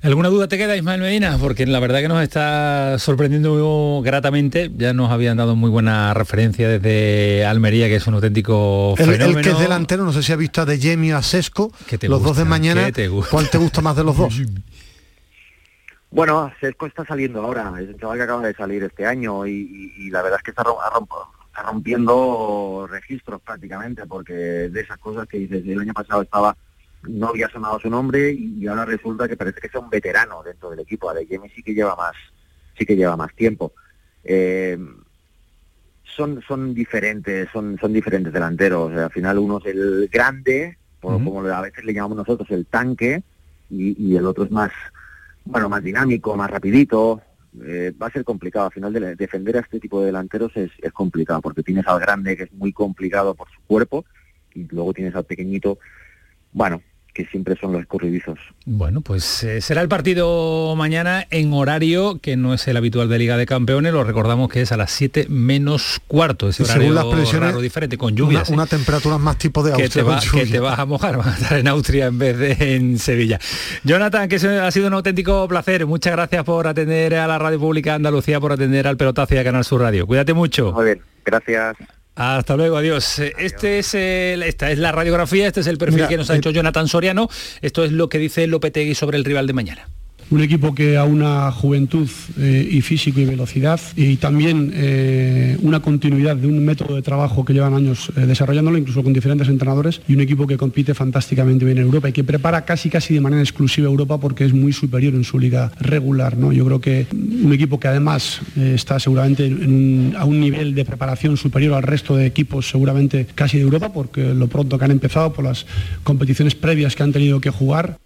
¿Alguna 0.00 0.28
duda 0.28 0.46
te 0.46 0.56
queda, 0.56 0.76
Ismael 0.76 1.00
Medina? 1.00 1.36
Porque 1.40 1.66
la 1.66 1.80
verdad 1.80 1.98
que 1.98 2.08
nos 2.08 2.22
está 2.22 2.98
sorprendiendo 3.00 4.00
gratamente. 4.04 4.70
Ya 4.76 4.92
nos 4.92 5.10
habían 5.10 5.36
dado 5.36 5.56
muy 5.56 5.70
buena 5.70 6.14
referencia 6.14 6.68
desde 6.68 7.44
Almería, 7.44 7.88
que 7.88 7.96
es 7.96 8.06
un 8.06 8.14
auténtico 8.14 8.94
el, 8.96 9.06
fenómeno. 9.10 9.38
El 9.38 9.44
que 9.44 9.50
es 9.50 9.58
delantero, 9.58 10.04
no 10.04 10.12
sé 10.12 10.22
si 10.22 10.32
ha 10.32 10.36
visto 10.36 10.60
a 10.60 10.66
De 10.66 10.78
Jemi 10.78 11.10
a 11.10 11.20
Sesco, 11.20 11.72
los 11.90 12.00
gusta? 12.00 12.28
dos 12.28 12.36
de 12.36 12.44
mañana. 12.44 12.92
Te 12.92 13.10
¿Cuál 13.10 13.50
te 13.50 13.58
gusta 13.58 13.80
más 13.80 13.96
de 13.96 14.04
los 14.04 14.16
dos? 14.16 14.40
Bueno, 16.10 16.50
Sesco 16.58 16.86
está 16.86 17.04
saliendo 17.04 17.42
ahora, 17.42 17.70
es 17.82 17.88
un 17.90 17.98
chaval 17.98 18.16
que 18.16 18.24
acaba 18.24 18.46
de 18.46 18.54
salir 18.54 18.82
este 18.82 19.04
año 19.04 19.46
y, 19.46 19.50
y, 19.98 20.06
y 20.06 20.10
la 20.10 20.22
verdad 20.22 20.38
es 20.38 20.42
que 20.42 20.52
está 20.52 20.64
rompiendo 21.62 22.88
registros 22.90 23.42
prácticamente, 23.42 24.06
porque 24.06 24.32
de 24.32 24.80
esas 24.80 24.96
cosas 24.96 25.28
que 25.28 25.36
dices, 25.36 25.62
el 25.66 25.78
año 25.78 25.92
pasado 25.92 26.22
estaba 26.22 26.56
no 27.02 27.28
había 27.28 27.48
sonado 27.48 27.78
su 27.78 27.88
nombre 27.88 28.32
y 28.32 28.66
ahora 28.66 28.84
resulta 28.84 29.28
que 29.28 29.36
parece 29.36 29.60
que 29.60 29.68
es 29.68 29.74
un 29.74 29.90
veterano 29.90 30.42
dentro 30.42 30.70
del 30.70 30.80
equipo. 30.80 31.08
Adeyemi 31.08 31.48
sí 31.50 31.62
que 31.62 31.74
lleva 31.74 31.94
más, 31.96 32.14
sí 32.76 32.84
que 32.84 32.96
lleva 32.96 33.16
más 33.16 33.34
tiempo. 33.34 33.72
Eh, 34.24 34.78
son, 36.02 36.42
son 36.46 36.74
diferentes, 36.74 37.48
son, 37.52 37.78
son 37.80 37.92
diferentes 37.92 38.32
delanteros. 38.32 38.92
al 38.92 39.10
final 39.10 39.38
uno 39.38 39.58
es 39.58 39.66
el 39.66 40.08
grande, 40.12 40.76
como 41.00 41.46
a 41.46 41.60
veces 41.60 41.84
le 41.84 41.94
llamamos 41.94 42.18
nosotros 42.18 42.50
el 42.50 42.66
tanque, 42.66 43.22
y, 43.70 44.16
el 44.16 44.24
otro 44.24 44.44
es 44.44 44.50
más, 44.50 44.72
bueno, 45.44 45.68
más 45.68 45.82
dinámico, 45.82 46.34
más 46.36 46.50
rapidito. 46.50 47.20
Eh, 47.62 47.92
va 48.00 48.06
a 48.06 48.10
ser 48.10 48.24
complicado. 48.24 48.66
Al 48.66 48.72
final 48.72 48.92
de, 48.92 49.14
defender 49.14 49.58
a 49.58 49.60
este 49.60 49.78
tipo 49.78 50.00
de 50.00 50.06
delanteros 50.06 50.56
es, 50.56 50.70
es 50.78 50.92
complicado, 50.92 51.42
porque 51.42 51.62
tienes 51.62 51.86
al 51.86 52.00
grande 52.00 52.36
que 52.36 52.44
es 52.44 52.52
muy 52.52 52.72
complicado 52.72 53.34
por 53.34 53.48
su 53.50 53.60
cuerpo, 53.66 54.04
y 54.54 54.64
luego 54.64 54.94
tienes 54.94 55.14
al 55.14 55.24
pequeñito 55.24 55.78
bueno, 56.52 56.82
que 57.18 57.26
siempre 57.26 57.56
son 57.60 57.72
los 57.72 57.80
escurridizos. 57.80 58.38
Bueno, 58.64 59.00
pues 59.00 59.42
eh, 59.42 59.60
será 59.60 59.82
el 59.82 59.88
partido 59.88 60.76
mañana 60.76 61.26
en 61.30 61.52
horario 61.52 62.20
que 62.20 62.36
no 62.36 62.54
es 62.54 62.68
el 62.68 62.76
habitual 62.76 63.08
de 63.08 63.18
Liga 63.18 63.36
de 63.36 63.44
Campeones, 63.44 63.92
lo 63.92 64.04
recordamos 64.04 64.48
que 64.48 64.60
es 64.60 64.70
a 64.70 64.76
las 64.76 64.92
7 64.92 65.26
menos 65.28 66.00
cuarto, 66.06 66.48
ese 66.48 66.62
horario 66.62 66.92
las 66.92 67.06
presiones, 67.06 67.60
diferente, 67.60 67.98
con 67.98 68.14
lluvias. 68.14 68.50
Una, 68.50 68.62
¿eh? 68.62 68.66
temperatura 68.70 69.18
más 69.18 69.36
tipo 69.36 69.64
de 69.64 69.72
Austria. 69.72 69.88
Que 70.30 70.46
te, 70.46 70.60
vas 70.60 70.78
a 70.78 70.86
mojar, 70.86 71.16
vas 71.18 71.26
a 71.26 71.42
estar 71.42 71.58
en 71.58 71.66
Austria 71.66 72.06
en 72.06 72.20
vez 72.20 72.38
de 72.38 72.76
en 72.76 73.00
Sevilla. 73.00 73.40
Jonathan, 73.82 74.28
que 74.28 74.36
ha 74.36 74.70
sido 74.70 74.86
un 74.86 74.94
auténtico 74.94 75.48
placer, 75.48 75.84
muchas 75.86 76.12
gracias 76.12 76.44
por 76.44 76.68
atender 76.68 77.16
a 77.16 77.26
la 77.26 77.40
Radio 77.40 77.58
Pública 77.58 77.90
de 77.90 77.96
Andalucía, 77.96 78.38
por 78.38 78.52
atender 78.52 78.86
al 78.86 78.96
pelotazo 78.96 79.34
y 79.34 79.38
a 79.38 79.44
Canal 79.44 79.64
Sur 79.64 79.80
Radio. 79.80 80.06
Cuídate 80.06 80.34
mucho. 80.34 80.70
Muy 80.70 80.84
bien, 80.84 81.00
gracias. 81.24 81.76
Hasta 82.18 82.56
luego, 82.56 82.76
adiós. 82.76 83.20
Este 83.20 83.78
es 83.78 83.94
esta 83.94 84.72
es 84.72 84.78
la 84.78 84.90
radiografía, 84.90 85.46
este 85.46 85.60
es 85.60 85.68
el 85.68 85.78
perfil 85.78 86.08
que 86.08 86.16
nos 86.16 86.28
ha 86.30 86.36
hecho 86.36 86.50
Jonathan 86.50 86.88
Soriano. 86.88 87.28
Esto 87.62 87.84
es 87.84 87.92
lo 87.92 88.08
que 88.08 88.18
dice 88.18 88.46
Lopetegui 88.48 88.96
sobre 88.96 89.18
el 89.18 89.24
rival 89.24 89.46
de 89.46 89.52
mañana 89.52 89.88
un 90.30 90.42
equipo 90.42 90.74
que 90.74 90.96
a 90.96 91.04
una 91.04 91.50
juventud 91.52 92.08
eh, 92.38 92.68
y 92.70 92.80
físico 92.82 93.20
y 93.20 93.24
velocidad 93.24 93.80
y 93.96 94.16
también 94.16 94.72
eh, 94.74 95.56
una 95.62 95.80
continuidad 95.80 96.36
de 96.36 96.46
un 96.46 96.64
método 96.64 96.96
de 96.96 97.02
trabajo 97.02 97.44
que 97.44 97.54
llevan 97.54 97.74
años 97.74 98.10
eh, 98.16 98.20
desarrollándolo, 98.26 98.76
incluso 98.76 99.02
con 99.02 99.12
diferentes 99.12 99.48
entrenadores, 99.48 100.00
y 100.06 100.14
un 100.14 100.20
equipo 100.20 100.46
que 100.46 100.56
compite 100.56 100.94
fantásticamente 100.94 101.64
bien 101.64 101.78
en 101.78 101.84
Europa 101.84 102.08
y 102.08 102.12
que 102.12 102.24
prepara 102.24 102.64
casi 102.64 102.90
casi 102.90 103.14
de 103.14 103.20
manera 103.20 103.42
exclusiva 103.42 103.88
Europa 103.88 104.18
porque 104.18 104.44
es 104.44 104.52
muy 104.52 104.72
superior 104.72 105.14
en 105.14 105.24
su 105.24 105.38
liga 105.38 105.72
regular. 105.80 106.36
¿no? 106.36 106.52
Yo 106.52 106.64
creo 106.66 106.80
que 106.80 107.06
un 107.12 107.52
equipo 107.52 107.80
que 107.80 107.88
además 107.88 108.40
está 108.56 108.98
seguramente 108.98 109.46
a 110.16 110.24
un 110.24 110.40
nivel 110.40 110.74
de 110.74 110.84
preparación 110.84 111.36
superior 111.36 111.74
al 111.74 111.82
resto 111.82 112.16
de 112.16 112.26
equipos 112.26 112.68
seguramente 112.68 113.26
casi 113.34 113.56
de 113.56 113.62
Europa, 113.62 113.92
porque 113.92 114.34
lo 114.34 114.48
pronto 114.48 114.78
que 114.78 114.84
han 114.84 114.90
empezado 114.90 115.32
por 115.32 115.44
las 115.44 115.66
competiciones 116.02 116.54
previas 116.54 116.94
que 116.94 117.02
han 117.02 117.12
tenido 117.12 117.40
que 117.40 117.50
jugar. 117.50 117.98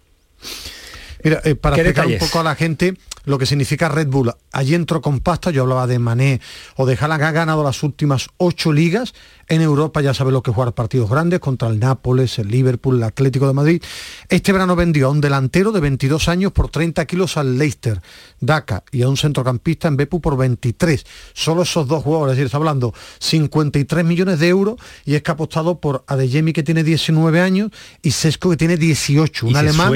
Mira, 1.23 1.41
eh, 1.43 1.55
para 1.55 1.75
explicar 1.75 2.07
un 2.07 2.17
poco 2.17 2.39
a 2.39 2.43
la 2.43 2.55
gente 2.55 2.95
lo 3.25 3.37
que 3.37 3.45
significa 3.45 3.89
Red 3.89 4.07
Bull. 4.07 4.33
Allí 4.51 4.75
entró 4.75 5.01
con 5.01 5.19
pasta, 5.19 5.51
yo 5.51 5.63
hablaba 5.63 5.87
de 5.87 5.99
Mané 5.99 6.41
o 6.75 6.85
de 6.85 6.97
Haaland, 6.99 7.23
ha 7.23 7.31
ganado 7.31 7.63
las 7.63 7.81
últimas 7.83 8.27
ocho 8.37 8.73
ligas. 8.73 9.13
En 9.47 9.61
Europa 9.61 10.01
ya 10.01 10.13
sabe 10.13 10.31
lo 10.31 10.41
que 10.41 10.51
jugar 10.51 10.73
partidos 10.73 11.09
grandes 11.09 11.39
contra 11.39 11.67
el 11.67 11.79
Nápoles, 11.79 12.39
el 12.39 12.47
Liverpool, 12.47 12.97
el 12.97 13.03
Atlético 13.03 13.47
de 13.47 13.53
Madrid. 13.53 13.83
Este 14.29 14.53
verano 14.53 14.75
vendió 14.75 15.07
a 15.07 15.11
un 15.11 15.21
delantero 15.21 15.71
de 15.71 15.81
22 15.81 16.29
años 16.29 16.51
por 16.51 16.69
30 16.69 17.05
kilos 17.05 17.37
al 17.37 17.57
Leicester, 17.57 18.01
Daca, 18.39 18.83
y 18.91 19.01
a 19.01 19.09
un 19.09 19.17
centrocampista 19.17 19.87
en 19.87 19.97
Bepu 19.97 20.21
por 20.21 20.37
23. 20.37 21.05
Solo 21.33 21.63
esos 21.63 21.87
dos 21.87 22.03
jugadores, 22.03 22.33
es 22.33 22.37
decir, 22.37 22.45
está 22.45 22.57
hablando 22.57 22.93
53 23.19 24.05
millones 24.05 24.39
de 24.39 24.47
euros 24.47 24.75
y 25.05 25.15
es 25.15 25.23
que 25.23 25.31
ha 25.31 25.33
apostado 25.33 25.79
por 25.79 26.03
Adeyemi 26.07 26.53
que 26.53 26.63
tiene 26.63 26.83
19 26.83 27.41
años 27.41 27.71
y 28.01 28.11
Sesco 28.11 28.49
que 28.49 28.57
tiene 28.57 28.77
18, 28.77 29.47
un 29.47 29.55
alemán 29.55 29.93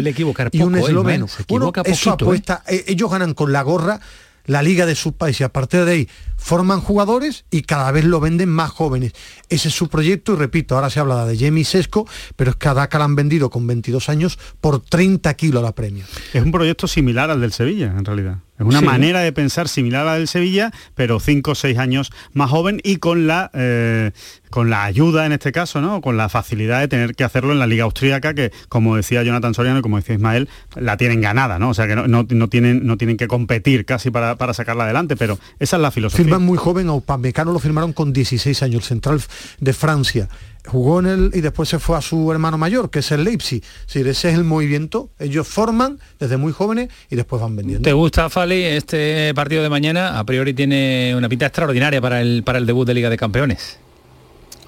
y 0.52 0.62
un 0.62 0.76
esloveno. 0.76 1.28
Bueno, 1.48 1.72
eso 1.86 2.12
apuesta, 2.12 2.64
¿eh? 2.68 2.84
ellos 2.88 3.10
ganan 3.10 3.34
con 3.34 3.52
la 3.52 3.62
gorra 3.62 4.00
la 4.48 4.64
liga 4.64 4.88
de 4.88 4.96
sus 4.96 5.14
países. 5.14 5.46
A 5.46 5.54
partir 5.54 5.86
de 5.86 5.92
ahí 5.92 6.10
forman 6.36 6.82
jugadores 6.82 7.46
y 7.52 7.62
cada 7.62 7.92
vez 7.92 8.06
lo 8.06 8.20
venden 8.20 8.50
más 8.50 8.72
jóvenes. 8.72 9.14
Ese 9.50 9.68
es 9.68 9.76
su 9.76 9.90
proyecto 9.90 10.34
y 10.34 10.38
repito, 10.38 10.76
ahora 10.76 10.90
se 10.90 11.00
habla 11.00 11.26
de 11.26 11.38
Jamie 11.38 11.66
Sesco, 11.66 12.08
pero 12.36 12.52
es 12.52 12.58
que 12.58 12.68
a 12.68 12.74
Dakar 12.74 13.02
han 13.02 13.16
vendido 13.16 13.50
con 13.50 13.68
22 13.68 14.10
años 14.10 14.40
por 14.60 14.82
30 14.82 15.32
kilos 15.36 15.62
la 15.62 15.74
premio. 15.74 16.06
Es 16.34 16.42
un 16.42 16.52
proyecto 16.52 16.88
similar 16.88 17.30
al 17.30 17.42
del 17.42 17.54
Sevilla, 17.54 17.94
en 17.98 18.06
realidad. 18.06 18.40
Es 18.58 18.66
una 18.66 18.82
manera 18.82 19.20
de 19.20 19.32
pensar 19.32 19.68
similar 19.68 20.02
a 20.02 20.06
la 20.06 20.18
del 20.18 20.28
Sevilla, 20.28 20.72
pero 20.96 21.20
cinco 21.20 21.52
o 21.52 21.56
seis 21.56 21.78
años 21.78 22.12
más 22.34 22.50
joven 22.50 22.82
y 22.84 22.96
con 22.96 23.28
la, 23.28 23.52
eh, 23.54 24.12
con 24.50 24.70
la 24.70 24.84
ayuda 24.84 25.26
en 25.26 25.32
este 25.32 25.52
caso, 25.52 25.82
¿no? 25.82 26.02
Con 26.02 26.18
la 26.18 26.30
facilidad 26.30 26.80
de 26.80 26.88
tener 26.88 27.16
que 27.16 27.24
hacerlo 27.24 27.52
en 27.54 27.60
la 27.60 27.68
Liga 27.68 27.84
Austríaca, 27.84 28.34
que 28.34 28.52
como 28.70 28.96
decía 28.96 29.24
Jonathan 29.24 29.54
Soriano 29.54 29.80
y 29.80 29.82
como 29.82 29.98
decía 29.98 30.16
Ismael, 30.16 30.50
la 30.76 30.98
tienen 30.98 31.22
ganada, 31.22 31.60
¿no? 31.60 31.70
O 31.70 31.74
sea 31.74 31.88
que 31.88 31.96
no, 31.96 32.50
tienen, 32.50 32.86
no 32.86 32.98
tienen 32.98 33.18
que 33.18 33.28
competir 33.28 33.86
casi 33.86 34.12
para, 34.12 34.36
sacarla 34.54 34.86
adelante, 34.86 35.16
pero 35.16 35.38
esa 35.60 35.76
es 35.76 35.82
la 35.82 35.92
filosofía. 35.92 36.26
Firman 36.26 36.44
muy 36.44 36.58
joven 36.58 36.88
a 36.90 36.94
Upamecano, 36.94 37.52
lo 37.52 37.60
firmaron 37.60 37.94
con 37.94 38.14
16 38.14 38.64
años, 38.64 38.84
el 38.84 38.88
central 38.88 39.22
de 39.60 39.74
Francia 39.74 40.30
jugó 40.68 41.00
en 41.00 41.06
el 41.06 41.32
y 41.34 41.42
después 41.42 41.70
se 41.70 41.80
fue 41.80 41.98
a 41.98 42.02
su 42.02 42.32
hermano 42.32 42.58
mayor, 42.58 42.90
que 42.90 43.00
es 43.00 43.12
el 43.12 43.24
Leipzig. 43.24 43.64
Sí, 43.86 44.00
ese 44.00 44.30
es 44.30 44.36
el 44.36 44.44
movimiento. 44.44 45.10
Ellos 45.18 45.48
forman 45.48 46.00
desde 46.20 46.38
muy 46.38 46.52
jóvenes 46.52 46.90
y 47.10 47.16
después 47.16 47.42
van 47.42 47.56
vendiendo. 47.56 47.84
¿Te 47.84 47.94
gusta, 47.94 48.30
Fali, 48.30 48.64
este 48.64 49.34
partido 49.34 49.64
de 49.64 49.70
mañana? 49.70 50.20
A 50.20 50.26
priori 50.26 50.54
tiene 50.54 51.14
una 51.16 51.30
pinta 51.30 51.46
extraordinaria 51.46 52.02
para 52.02 52.22
el, 52.22 52.44
para 52.44 52.60
el 52.60 52.66
debut 52.66 52.86
de 52.86 52.94
Liga 52.94 53.10
de 53.10 53.18
Campeones. 53.18 53.80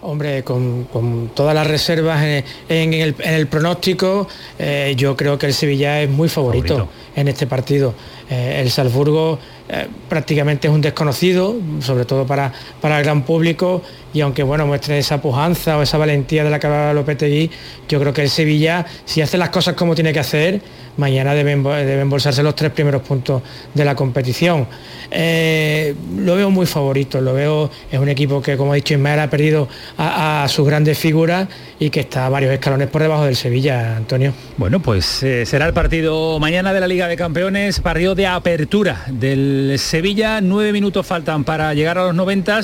Hombre, 0.02 0.46
con, 0.46 0.88
todas 1.34 1.54
las 1.54 1.68
reservas 1.68 2.24
en, 2.70 2.94
el, 2.94 3.48
pronóstico, 3.48 4.30
eh, 4.58 4.94
yo 4.96 5.18
creo 5.18 5.38
que 5.38 5.48
el 5.48 5.54
Sevilla 5.54 6.02
es 6.02 6.10
muy 6.10 6.30
favorito, 6.30 6.88
en 7.18 7.28
este 7.28 7.48
partido. 7.48 7.94
Eh, 8.30 8.62
el 8.62 8.72
Salzburgo 8.72 9.40
eh, 9.68 9.88
prácticamente 10.08 10.70
es 10.70 10.74
un 10.74 10.80
desconocido, 10.80 11.54
sobre 11.82 12.06
todo 12.06 12.26
para, 12.26 12.54
para 12.80 13.00
el 13.00 13.04
gran 13.04 13.24
público, 13.24 13.82
y 14.14 14.22
aunque 14.22 14.44
bueno, 14.44 14.66
muestre 14.66 14.98
esa 14.98 15.22
pujanza 15.22 15.78
o 15.78 15.82
esa 15.82 15.98
valentía 15.98 16.44
de 16.44 16.50
la 16.50 16.60
que 16.60 16.68
hablaba 16.68 16.94
Lopetegui, 16.94 17.50
yo 17.88 18.00
creo 18.00 18.14
que 18.14 18.22
el 18.22 18.30
Sevilla, 18.30 18.86
si 19.06 19.22
hace 19.22 19.38
las 19.38 19.50
cosas 19.50 19.76
como 19.76 19.96
tiene 19.96 20.14
que 20.14 20.20
hacer, 20.20 20.62
mañana 20.98 21.34
deben, 21.34 21.64
deben 21.64 22.02
embolsarse 22.02 22.44
los 22.44 22.56
tres 22.56 22.72
primeros 22.72 23.02
puntos 23.02 23.42
de 23.74 23.86
la 23.86 23.96
competición. 23.96 24.68
Eh, 25.12 25.96
lo 26.18 26.36
veo 26.36 26.52
muy 26.52 26.68
favorito, 26.68 27.20
lo 27.20 27.34
veo, 27.34 27.72
es 27.92 28.00
un 28.00 28.10
equipo 28.10 28.42
que 28.42 28.58
como 28.58 28.74
ha 28.74 28.76
dicho 28.76 28.94
Ismael 28.94 29.20
ha 29.20 29.30
perdido 29.30 29.68
a, 29.98 30.46
sus 30.50 30.68
grandes 30.68 31.00
figuras 31.00 31.48
y 31.80 31.90
que 31.90 32.02
está 32.02 32.30
varios 32.30 32.54
escalones 32.54 32.90
por 32.90 33.02
debajo 33.02 33.26
del 33.26 33.36
Sevilla, 33.36 33.96
Antonio. 33.96 34.34
Bueno, 34.58 34.82
pues 34.82 35.06
será 35.06 35.66
el 35.66 35.74
partido 35.74 36.40
mañana 36.40 36.74
de 36.74 36.80
la 36.80 36.88
Liga 36.88 37.08
de 37.08 37.16
Campeones, 37.16 37.80
partido 37.80 38.14
de 38.14 38.28
apertura 38.28 39.06
del 39.08 39.76
Sevilla. 39.80 40.42
Nueve 40.42 40.74
minutos 40.74 41.08
faltan 41.08 41.44
para 41.44 41.74
llegar 41.74 41.98
a 41.98 42.06
los 42.06 42.16
90, 42.16 42.62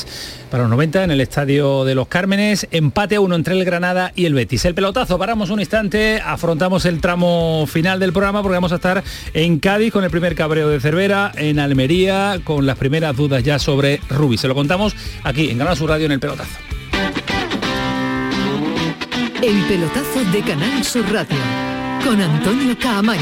para 0.51 0.63
los 0.63 0.69
90 0.69 1.05
en 1.05 1.11
el 1.11 1.21
Estadio 1.35 1.83
de 1.83 1.95
los 1.95 2.07
Cármenes. 2.07 2.65
Empate 2.71 3.15
a 3.15 3.19
uno 3.19 3.35
entre 3.35 3.55
el 3.55 3.65
Granada 3.65 4.13
y 4.15 4.25
el 4.25 4.33
Betis. 4.33 4.63
El 4.63 4.73
pelotazo, 4.73 5.19
paramos 5.19 5.49
un 5.49 5.59
instante, 5.59 6.21
afrontamos 6.25 6.85
el 6.85 7.01
tramo 7.01 7.65
final 7.67 7.99
del 7.99 8.13
programa 8.13 8.41
porque 8.41 8.55
vamos 8.55 8.71
a 8.71 8.75
estar 8.75 9.03
en 9.33 9.59
Cádiz 9.59 9.91
con 9.91 10.05
el 10.05 10.09
primer 10.09 10.33
cabreo 10.33 10.69
de 10.69 10.79
Cervera, 10.79 11.33
en 11.35 11.59
Almería 11.59 12.39
con 12.41 12.65
las 12.65 12.77
primeras 12.77 13.17
dudas 13.17 13.43
ya 13.43 13.59
sobre 13.59 13.99
Rubí. 14.09 14.37
Se 14.37 14.47
lo 14.47 14.55
contamos 14.55 14.95
aquí 15.25 15.49
en 15.49 15.57
Canal 15.57 15.75
Sur 15.75 15.89
Radio 15.89 16.05
en 16.05 16.13
el 16.13 16.21
pelotazo. 16.21 16.55
El 19.41 19.61
pelotazo 19.65 20.23
de 20.31 20.41
Canal 20.41 20.85
Sur 20.85 21.03
Radio 21.11 21.37
con 22.05 22.21
Antonio 22.21 22.77
Caamaño. 22.79 23.21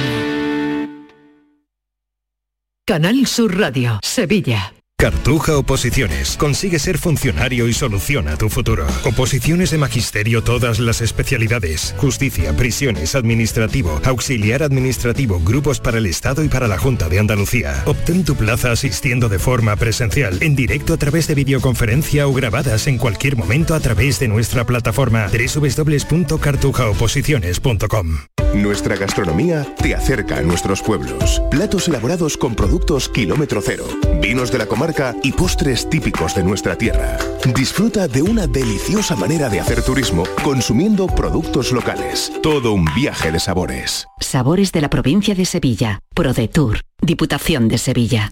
Canal 2.85 3.25
Sur 3.25 3.57
Radio, 3.57 3.99
Sevilla. 4.03 4.82
Cartuja 5.03 5.57
Oposiciones. 5.57 6.37
Consigue 6.37 6.79
ser 6.79 6.97
funcionario 6.97 7.67
y 7.67 7.73
soluciona 7.73 8.37
tu 8.37 8.47
futuro. 8.47 8.87
Oposiciones 9.03 9.71
de 9.71 9.77
magisterio, 9.77 10.45
todas 10.45 10.79
las 10.79 11.01
especialidades. 11.01 11.93
Justicia, 11.97 12.55
prisiones, 12.55 13.13
administrativo, 13.13 13.99
auxiliar 14.05 14.63
administrativo, 14.63 15.41
grupos 15.41 15.81
para 15.81 15.97
el 15.97 16.05
Estado 16.05 16.41
y 16.41 16.47
para 16.47 16.69
la 16.69 16.77
Junta 16.77 17.09
de 17.09 17.19
Andalucía. 17.19 17.83
Obtén 17.85 18.23
tu 18.23 18.37
plaza 18.37 18.71
asistiendo 18.71 19.27
de 19.27 19.39
forma 19.39 19.75
presencial, 19.75 20.41
en 20.41 20.55
directo 20.55 20.93
a 20.93 20.97
través 20.97 21.27
de 21.27 21.35
videoconferencia 21.35 22.25
o 22.25 22.33
grabadas 22.33 22.87
en 22.87 22.97
cualquier 22.97 23.35
momento 23.35 23.75
a 23.75 23.81
través 23.81 24.21
de 24.21 24.29
nuestra 24.29 24.63
plataforma 24.63 25.27
www.cartujaoposiciones.com. 25.27 28.19
Nuestra 28.53 28.95
gastronomía 28.95 29.65
te 29.81 29.95
acerca 29.95 30.37
a 30.37 30.41
nuestros 30.43 30.83
pueblos. 30.83 31.41
Platos 31.49 31.87
elaborados 31.87 32.37
con 32.37 32.53
productos 32.53 33.09
kilómetro 33.09 33.63
cero. 33.65 33.83
Vinos 34.21 34.51
de 34.51 34.59
la 34.59 34.67
comarca 34.67 34.92
y 35.23 35.31
postres 35.31 35.89
típicos 35.89 36.35
de 36.35 36.43
nuestra 36.43 36.77
tierra. 36.77 37.17
Disfruta 37.55 38.07
de 38.07 38.21
una 38.21 38.45
deliciosa 38.45 39.15
manera 39.15 39.49
de 39.49 39.59
hacer 39.59 39.81
turismo 39.83 40.23
consumiendo 40.43 41.07
productos 41.07 41.71
locales. 41.71 42.31
Todo 42.43 42.73
un 42.73 42.85
viaje 42.95 43.31
de 43.31 43.39
sabores. 43.39 44.07
Sabores 44.19 44.71
de 44.71 44.81
la 44.81 44.89
provincia 44.89 45.33
de 45.33 45.45
Sevilla. 45.45 45.99
ProDetour. 46.13 46.81
Diputación 47.01 47.67
de 47.69 47.77
Sevilla. 47.79 48.31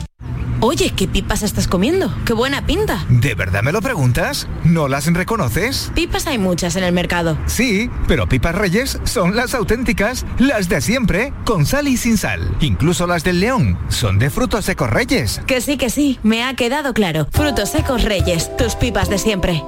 Oye, 0.63 0.93
¿qué 0.95 1.07
pipas 1.07 1.41
estás 1.41 1.67
comiendo? 1.67 2.13
¡Qué 2.23 2.33
buena 2.33 2.67
pinta! 2.67 3.03
¿De 3.09 3.33
verdad 3.33 3.63
me 3.63 3.71
lo 3.71 3.81
preguntas? 3.81 4.47
¿No 4.63 4.87
las 4.87 5.11
reconoces? 5.11 5.91
Pipas 5.95 6.27
hay 6.27 6.37
muchas 6.37 6.75
en 6.75 6.83
el 6.83 6.93
mercado. 6.93 7.35
Sí, 7.47 7.89
pero 8.07 8.29
pipas 8.29 8.53
reyes 8.53 8.99
son 9.03 9.35
las 9.35 9.55
auténticas, 9.55 10.23
las 10.37 10.69
de 10.69 10.81
siempre, 10.81 11.33
con 11.45 11.65
sal 11.65 11.87
y 11.87 11.97
sin 11.97 12.15
sal. 12.15 12.55
Incluso 12.59 13.07
las 13.07 13.23
del 13.23 13.39
león 13.39 13.79
son 13.89 14.19
de 14.19 14.29
frutos 14.29 14.65
secos 14.65 14.91
reyes. 14.91 15.41
Que 15.47 15.61
sí, 15.61 15.77
que 15.77 15.89
sí, 15.89 16.19
me 16.21 16.43
ha 16.43 16.53
quedado 16.53 16.93
claro. 16.93 17.27
Frutos 17.31 17.69
secos 17.69 18.03
reyes, 18.03 18.55
tus 18.55 18.75
pipas 18.75 19.09
de 19.09 19.17
siempre. 19.17 19.63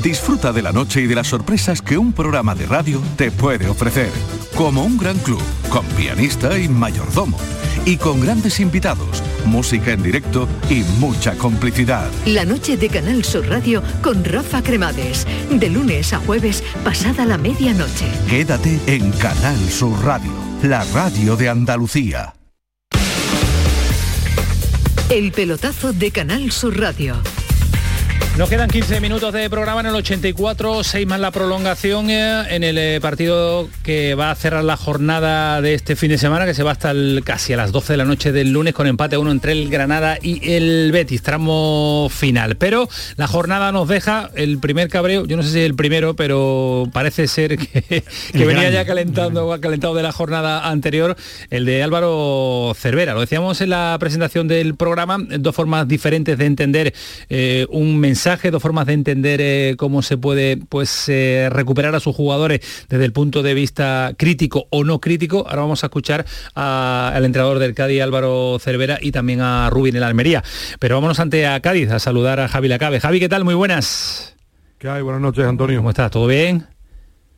Disfruta 0.00 0.52
de 0.52 0.62
la 0.62 0.70
noche 0.70 1.00
y 1.00 1.06
de 1.08 1.16
las 1.16 1.26
sorpresas 1.26 1.82
que 1.82 1.98
un 1.98 2.12
programa 2.12 2.54
de 2.54 2.66
radio 2.66 3.02
te 3.16 3.32
puede 3.32 3.68
ofrecer. 3.68 4.12
Como 4.54 4.84
un 4.84 4.96
gran 4.96 5.18
club, 5.18 5.42
con 5.70 5.84
pianista 5.86 6.56
y 6.56 6.68
mayordomo. 6.68 7.36
Y 7.84 7.96
con 7.96 8.20
grandes 8.20 8.60
invitados, 8.60 9.22
música 9.46 9.92
en 9.92 10.02
directo 10.02 10.48
y 10.68 10.82
mucha 10.98 11.34
complicidad. 11.36 12.08
La 12.26 12.44
noche 12.44 12.76
de 12.76 12.88
Canal 12.88 13.24
Sur 13.24 13.48
Radio 13.48 13.82
con 14.02 14.24
Rafa 14.24 14.62
Cremades. 14.62 15.26
De 15.50 15.70
lunes 15.70 16.12
a 16.12 16.18
jueves, 16.18 16.62
pasada 16.84 17.24
la 17.24 17.38
medianoche. 17.38 18.06
Quédate 18.28 18.78
en 18.86 19.10
Canal 19.12 19.58
Sur 19.70 20.04
Radio, 20.04 20.32
la 20.62 20.84
radio 20.92 21.36
de 21.36 21.48
Andalucía. 21.48 22.34
El 25.08 25.32
pelotazo 25.32 25.92
de 25.92 26.12
Canal 26.12 26.52
Sur 26.52 26.78
Radio. 26.78 27.16
Nos 28.40 28.48
quedan 28.48 28.70
15 28.70 29.02
minutos 29.02 29.34
de 29.34 29.50
programa 29.50 29.80
en 29.80 29.86
el 29.88 29.94
84, 29.96 30.82
6 30.82 31.06
más 31.06 31.20
la 31.20 31.30
prolongación 31.30 32.08
eh, 32.08 32.44
en 32.48 32.64
el 32.64 32.78
eh, 32.78 32.98
partido 32.98 33.68
que 33.82 34.14
va 34.14 34.30
a 34.30 34.34
cerrar 34.34 34.64
la 34.64 34.78
jornada 34.78 35.60
de 35.60 35.74
este 35.74 35.94
fin 35.94 36.08
de 36.08 36.16
semana, 36.16 36.46
que 36.46 36.54
se 36.54 36.62
va 36.62 36.70
hasta 36.70 36.92
el, 36.92 37.20
casi 37.22 37.52
a 37.52 37.58
las 37.58 37.70
12 37.70 37.92
de 37.92 37.96
la 37.98 38.06
noche 38.06 38.32
del 38.32 38.50
lunes 38.50 38.72
con 38.72 38.86
empate 38.86 39.16
a 39.16 39.18
uno 39.18 39.30
entre 39.30 39.52
el 39.52 39.68
Granada 39.68 40.16
y 40.22 40.54
el 40.54 40.90
Betis, 40.90 41.20
tramo 41.20 42.08
final. 42.10 42.56
Pero 42.56 42.88
la 43.16 43.26
jornada 43.26 43.72
nos 43.72 43.88
deja 43.88 44.30
el 44.34 44.58
primer 44.58 44.88
cabreo, 44.88 45.26
yo 45.26 45.36
no 45.36 45.42
sé 45.42 45.50
si 45.50 45.60
el 45.60 45.74
primero, 45.74 46.16
pero 46.16 46.88
parece 46.94 47.28
ser 47.28 47.58
que, 47.58 47.82
que 48.32 48.46
venía 48.46 48.70
ya 48.70 48.86
calentando, 48.86 49.54
calentado 49.60 49.94
de 49.94 50.02
la 50.02 50.12
jornada 50.12 50.66
anterior, 50.66 51.14
el 51.50 51.66
de 51.66 51.82
Álvaro 51.82 52.72
Cervera. 52.74 53.12
Lo 53.12 53.20
decíamos 53.20 53.60
en 53.60 53.68
la 53.68 53.98
presentación 54.00 54.48
del 54.48 54.76
programa, 54.76 55.18
dos 55.18 55.54
formas 55.54 55.86
diferentes 55.86 56.38
de 56.38 56.46
entender 56.46 56.94
eh, 57.28 57.66
un 57.68 57.98
mensaje 57.98 58.29
dos 58.36 58.62
formas 58.62 58.86
de 58.86 58.92
entender 58.92 59.40
eh, 59.42 59.74
cómo 59.76 60.02
se 60.02 60.16
puede 60.16 60.56
pues, 60.56 61.08
eh, 61.08 61.48
recuperar 61.50 61.94
a 61.94 62.00
sus 62.00 62.14
jugadores 62.14 62.60
desde 62.88 63.04
el 63.04 63.12
punto 63.12 63.42
de 63.42 63.54
vista 63.54 64.12
crítico 64.16 64.66
o 64.70 64.84
no 64.84 65.00
crítico. 65.00 65.46
Ahora 65.48 65.62
vamos 65.62 65.82
a 65.82 65.88
escuchar 65.88 66.24
al 66.54 67.24
entrenador 67.24 67.58
del 67.58 67.74
Cádiz, 67.74 68.02
Álvaro 68.02 68.58
Cervera, 68.60 68.98
y 69.00 69.12
también 69.12 69.40
a 69.40 69.68
Rubin 69.70 69.96
en 69.96 70.00
la 70.00 70.06
Almería. 70.06 70.44
Pero 70.78 70.96
vámonos 70.96 71.18
ante 71.20 71.46
a 71.46 71.60
Cádiz 71.60 71.90
a 71.90 71.98
saludar 71.98 72.40
a 72.40 72.48
Javi 72.48 72.68
Lacabe. 72.68 73.00
Javi, 73.00 73.20
¿qué 73.20 73.28
tal? 73.28 73.44
Muy 73.44 73.54
buenas. 73.54 74.36
¿Qué 74.78 74.88
hay? 74.88 75.02
Buenas 75.02 75.20
noches, 75.20 75.44
Antonio. 75.44 75.78
¿Cómo 75.78 75.90
estás? 75.90 76.10
¿Todo 76.10 76.26
bien? 76.26 76.66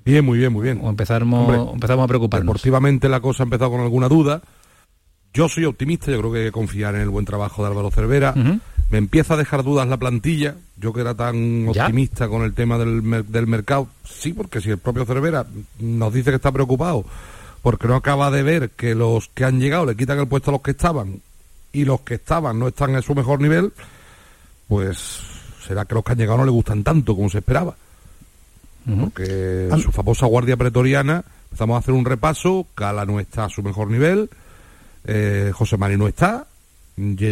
Bien, 0.05 0.25
muy 0.25 0.39
bien, 0.39 0.53
muy 0.53 0.63
bien. 0.63 0.81
Empezamos, 0.85 1.73
empezamos 1.75 2.05
a 2.05 2.09
preocuparnos. 2.09 2.47
Deportivamente 2.47 3.09
la 3.09 3.21
cosa 3.21 3.43
ha 3.43 3.45
empezado 3.45 3.71
con 3.71 3.81
alguna 3.81 4.09
duda. 4.09 4.43
Yo 5.35 5.49
soy 5.49 5.65
optimista, 5.65 6.11
yo 6.11 6.19
creo 6.19 6.33
que 6.33 6.39
hay 6.41 6.45
que 6.47 6.53
confiar 6.53 6.95
en 6.95 7.01
el 7.01 7.11
buen 7.11 7.25
trabajo 7.25 7.63
de 7.63 7.69
Álvaro 7.69 7.91
Cervera. 7.91 8.35
Me 8.91 8.99
empieza 8.99 9.35
a 9.35 9.37
dejar 9.39 9.63
dudas 9.63 9.89
la 9.89 9.97
plantilla. 9.97 10.57
Yo 10.77 10.93
que 10.93 11.01
era 11.01 11.15
tan 11.15 11.69
optimista 11.69 12.29
con 12.29 12.43
el 12.43 12.53
tema 12.53 12.77
del, 12.77 13.25
del, 13.29 13.47
mercado. 13.47 13.89
Sí, 14.05 14.33
porque 14.33 14.61
si 14.61 14.71
el 14.71 14.79
propio 14.79 15.07
Cervera 15.07 15.47
nos 15.79 16.13
dice 16.13 16.31
que 16.31 16.37
está 16.37 16.53
preocupado 16.53 17.05
porque 17.63 17.87
no 17.87 17.95
acaba 17.95 18.31
de 18.31 18.43
ver 18.43 18.71
que 18.71 18.95
los 18.95 19.29
que 19.29 19.45
han 19.45 19.61
llegado 19.61 19.87
le 19.87 19.97
quitan 19.97 20.19
el 20.19 20.27
puesto 20.27 20.51
a 20.51 20.53
los 20.53 20.63
que 20.63 20.73
estaban 20.73 21.21
y 21.73 21.85
los 21.85 22.01
que 22.01 22.15
estaban 22.15 22.59
no 22.59 22.69
están 22.69 22.95
en 22.95 23.03
su 23.03 23.15
mejor 23.15 23.41
nivel, 23.41 23.73
pues 24.69 25.21
será 25.67 25.85
que 25.85 25.95
los 25.95 26.05
que 26.05 26.13
han 26.13 26.19
llegado 26.19 26.39
no 26.39 26.45
le 26.45 26.51
gustan 26.51 26.83
tanto 26.83 27.15
como 27.15 27.31
se 27.31 27.39
esperaba. 27.39 27.75
Porque 28.85 29.69
su 29.81 29.93
famosa 29.93 30.27
guardia 30.27 30.57
pretoriana, 30.57 31.25
empezamos 31.45 31.77
a 31.77 31.79
hacer 31.79 31.95
un 31.95 32.05
repaso, 32.05 32.67
Cala 32.75 33.07
no 33.07 33.21
está 33.21 33.45
a 33.45 33.49
su 33.49 33.63
mejor 33.63 33.89
nivel, 33.89 34.29
eh, 35.05 35.51
José 35.55 35.77
Mari 35.77 35.97
no 35.97 36.09
está, 36.09 36.47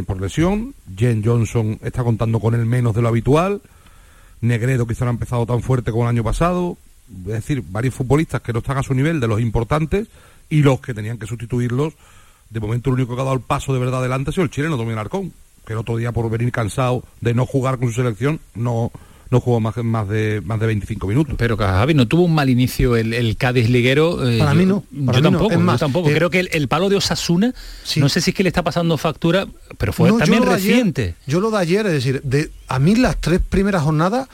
por 0.07 0.21
lesión, 0.21 0.75
Jen 0.97 1.23
Johnson 1.25 1.79
está 1.83 2.03
contando 2.03 2.41
con 2.41 2.55
él 2.55 2.67
menos 2.67 2.95
de 2.95 3.03
lo 3.03 3.09
habitual, 3.09 3.61
Negredo 4.41 4.87
quizá 4.87 5.05
no 5.05 5.11
ha 5.11 5.15
empezado 5.15 5.45
tan 5.45 5.61
fuerte 5.63 5.91
como 5.91 6.05
el 6.05 6.11
año 6.11 6.25
pasado, 6.25 6.79
es 7.27 7.33
decir, 7.33 7.63
varios 7.69 7.95
futbolistas 7.95 8.41
que 8.41 8.53
no 8.53 8.61
están 8.61 8.79
a 8.79 8.83
su 8.83 8.95
nivel 8.95 9.21
de 9.21 9.29
los 9.29 9.41
importantes 9.41 10.09
y 10.49 10.63
los 10.63 10.81
que 10.81 10.95
tenían 10.95 11.19
que 11.19 11.27
sustituirlos, 11.27 11.95
de 12.49 12.61
momento 12.61 12.91
el 12.91 12.95
único 12.95 13.15
que 13.15 13.21
ha 13.21 13.25
dado 13.25 13.37
el 13.37 13.43
paso 13.43 13.73
de 13.73 13.81
verdad 13.81 14.01
adelante 14.01 14.31
ha 14.31 14.33
sido 14.33 14.45
el 14.45 14.51
chileno 14.51 14.77
Domínguez 14.77 14.99
Arcón, 14.99 15.33
que 15.67 15.75
el 15.75 15.79
otro 15.79 15.97
día 15.97 16.13
por 16.13 16.29
venir 16.31 16.51
cansado 16.53 17.05
de 17.21 17.35
no 17.35 17.47
jugar 17.47 17.79
con 17.79 17.89
su 17.89 17.95
selección 17.95 18.41
no 18.55 18.91
no 19.31 19.41
jugó 19.41 19.61
más, 19.61 19.77
más, 19.79 20.09
de, 20.09 20.43
más 20.45 20.59
de 20.59 20.67
25 20.67 21.07
minutos. 21.07 21.35
Pero 21.39 21.57
Javi, 21.57 21.95
no 21.95 22.07
tuvo 22.09 22.23
un 22.23 22.35
mal 22.35 22.51
inicio 22.51 22.97
el, 22.97 23.37
Cádiz 23.37 23.71
liguero. 23.71 24.29
Eh, 24.29 24.39
para 24.39 24.55
mí 24.55 24.67
no. 24.67 24.85
yo, 24.91 25.23
tampoco, 25.23 25.55
yo 25.55 25.79
tampoco. 25.79 26.11
Eh, 26.11 26.15
Creo 26.15 26.31
que 26.31 26.41
el, 26.41 26.69
palo 26.69 26.89
de 26.89 26.97
Osasuna, 26.97 27.55
no 27.97 28.09
sé 28.09 28.21
si 28.21 28.31
es 28.31 28.37
que 28.37 28.43
le 28.43 28.49
está 28.49 28.63
pasando 28.63 28.99
factura, 28.99 29.47
pero 29.79 29.93
fue 29.93 30.13
también 30.13 30.45
reciente. 30.45 31.15
yo 31.27 31.41
lo 31.41 31.51
de 31.51 31.59
ayer, 31.59 31.87
es 31.87 31.93
decir, 31.93 32.21
de, 32.23 32.51
a 32.69 32.79
mí 32.79 32.97
las 32.97 33.17
tres 33.21 33.41
primeras 33.41 33.83
jornadas 33.83 34.29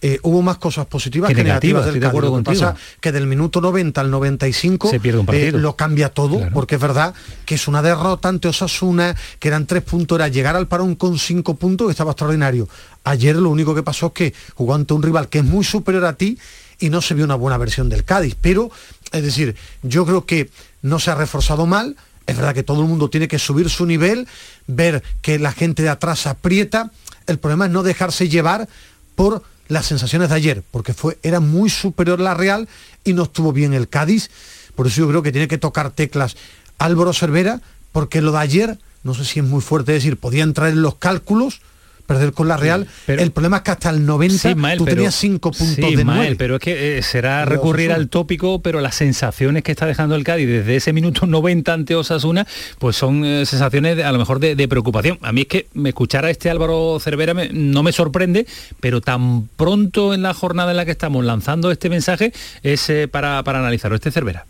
eh, 0.00 0.20
hubo 0.22 0.42
más 0.42 0.58
cosas 0.58 0.86
positivas 0.86 1.28
que, 1.28 1.42
negativas, 1.42 1.84
del 1.84 1.98
de 1.98 2.06
acuerdo 2.06 2.36
que 2.36 2.44
pasa 2.44 2.76
que 3.00 3.10
del 3.10 3.26
minuto 3.26 3.60
90 3.60 4.00
al 4.00 4.10
95 4.10 4.90
Se 4.90 5.00
pierde 5.00 5.18
un 5.18 5.26
eh, 5.32 5.50
lo 5.50 5.74
cambia 5.74 6.08
todo, 6.10 6.40
porque 6.52 6.76
es 6.76 6.80
verdad 6.80 7.14
que 7.44 7.56
es 7.56 7.66
una 7.66 7.82
derrota 7.82 8.28
ante 8.28 8.46
Osasuna, 8.46 9.16
que 9.40 9.48
eran 9.48 9.66
tres 9.66 9.82
puntos, 9.82 10.16
era 10.16 10.28
llegar 10.28 10.54
al 10.54 10.68
parón 10.68 10.94
con 10.94 11.18
cinco 11.18 11.56
puntos, 11.56 11.88
que 11.88 11.90
estaba 11.90 12.12
extraordinario. 12.12 12.68
Ayer 13.02 13.34
lo 13.34 13.50
único 13.50 13.74
que 13.74 13.82
pasó 13.82 14.06
es 14.06 14.12
que 14.12 14.34
jugó 14.54 14.74
ante 14.74 14.94
un 14.94 15.02
rival 15.02 15.28
que 15.28 15.38
es 15.38 15.44
muy 15.44 15.64
superior 15.64 16.04
a 16.04 16.12
ti 16.12 16.38
y 16.78 16.90
no 16.90 17.02
se 17.02 17.14
vio 17.14 17.24
una 17.24 17.34
buena 17.34 17.58
versión 17.58 17.88
del 17.88 18.04
Cádiz. 18.04 18.36
Pero, 18.40 18.70
es 19.10 19.22
decir, 19.22 19.56
yo 19.82 20.06
creo 20.06 20.26
que 20.26 20.48
no 20.80 21.00
se 21.00 21.10
ha 21.10 21.16
reforzado 21.16 21.66
mal, 21.66 21.96
es 22.28 22.36
verdad 22.36 22.54
que 22.54 22.62
todo 22.62 22.82
el 22.82 22.88
mundo 22.88 23.10
tiene 23.10 23.26
que 23.26 23.40
subir 23.40 23.68
su 23.68 23.84
nivel, 23.84 24.28
ver 24.66 25.02
que 25.22 25.38
la 25.38 25.50
gente 25.50 25.82
de 25.82 25.88
atrás 25.88 26.26
aprieta. 26.26 26.92
El 27.26 27.38
problema 27.38 27.66
es 27.66 27.72
no 27.72 27.82
dejarse 27.82 28.28
llevar 28.28 28.68
por 29.16 29.42
las 29.68 29.86
sensaciones 29.86 30.30
de 30.30 30.34
ayer, 30.34 30.62
porque 30.70 30.94
fue, 30.94 31.18
era 31.22 31.40
muy 31.40 31.70
superior 31.70 32.20
la 32.20 32.34
Real 32.34 32.68
y 33.04 33.12
no 33.12 33.24
estuvo 33.24 33.52
bien 33.52 33.74
el 33.74 33.88
Cádiz. 33.88 34.30
Por 34.74 34.86
eso 34.86 35.00
yo 35.00 35.08
creo 35.08 35.22
que 35.22 35.32
tiene 35.32 35.48
que 35.48 35.58
tocar 35.58 35.90
teclas 35.90 36.36
Álvaro 36.78 37.12
Cervera, 37.12 37.60
porque 37.92 38.22
lo 38.22 38.32
de 38.32 38.38
ayer, 38.38 38.78
no 39.02 39.14
sé 39.14 39.24
si 39.24 39.40
es 39.40 39.44
muy 39.44 39.60
fuerte 39.60 39.92
decir, 39.92 40.16
podía 40.16 40.42
entrar 40.42 40.70
en 40.70 40.82
los 40.82 40.96
cálculos, 40.96 41.60
perder 42.08 42.32
con 42.32 42.48
la 42.48 42.56
Real. 42.56 42.86
pero, 43.04 43.22
el 43.22 43.30
problema 43.32 43.58
es 43.58 43.62
que 43.64 43.70
hasta 43.70 43.90
el 43.90 44.06
90 44.06 44.54
tú 44.78 44.86
tenías 44.86 45.14
5 45.14 45.50
puntos 45.52 45.76
de 45.76 46.04
9. 46.04 46.36
pero 46.38 46.56
es 46.56 46.60
que 46.60 46.98
eh, 46.98 47.02
será 47.02 47.44
recurrir 47.44 47.92
al 47.92 48.08
tópico, 48.08 48.62
pero 48.62 48.80
las 48.80 48.94
sensaciones 48.94 49.62
que 49.62 49.72
está 49.72 49.84
dejando 49.84 50.14
el 50.14 50.24
Cádiz 50.24 50.48
desde 50.48 50.76
ese 50.76 50.94
minuto 50.94 51.26
90 51.26 51.70
ante 51.70 51.94
Osasuna, 51.94 52.46
pues 52.78 52.96
son 52.96 53.24
eh, 53.26 53.44
sensaciones 53.44 54.02
a 54.02 54.10
lo 54.10 54.18
mejor 54.18 54.40
de, 54.40 54.68
preocupación. 54.68 55.18
A 55.22 55.32
mí 55.32 55.42
es 55.42 55.46
que 55.48 55.66
me 55.74 55.90
escuchara 55.90 56.30
este 56.30 56.48
Álvaro 56.50 56.98
Cervera 56.98 57.34
no 57.52 57.82
me 57.82 57.92
sorprende, 57.92 58.46
pero 58.80 59.02
tan 59.02 59.48
pronto 59.56 60.14
en 60.14 60.22
la 60.22 60.32
jornada 60.32 60.70
en 60.70 60.78
la 60.78 60.86
que 60.86 60.92
estamos 60.92 61.24
lanzando 61.24 61.70
este 61.70 61.90
mensaje 61.90 62.32
es 62.62 62.88
eh, 62.88 63.06
para, 63.06 63.42
para 63.44 63.58
analizarlo. 63.58 63.96
Este 63.96 64.10
Cervera. 64.10 64.46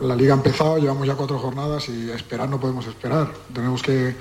La 0.00 0.14
liga 0.14 0.34
ha 0.34 0.36
empezado, 0.36 0.78
llevamos 0.78 1.06
ya 1.08 1.14
cuatro 1.14 1.38
jornadas 1.38 1.88
y 1.88 2.10
esperar 2.10 2.48
no 2.48 2.60
podemos 2.60 2.86
esperar. 2.86 3.32
Tenemos 3.52 3.82
que, 3.82 4.14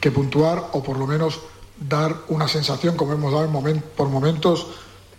que 0.00 0.10
puntuar 0.12 0.62
o 0.72 0.82
por 0.82 0.96
lo 0.96 1.06
menos 1.08 1.40
dar 1.80 2.14
una 2.28 2.46
sensación 2.46 2.96
como 2.96 3.12
hemos 3.12 3.32
dado 3.32 3.50
por 3.96 4.08
momentos, 4.08 4.66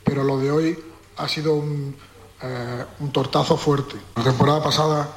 pero 0.04 0.24
lo 0.24 0.38
de 0.38 0.52
hoy 0.52 0.80
ha 1.18 1.28
sido 1.28 1.56
un, 1.56 1.96
eh, 2.42 2.86
un 3.00 3.12
tortazo 3.12 3.58
fuerte. 3.58 3.96
La 4.16 4.24
temporada 4.24 4.64
pasada 4.64 5.10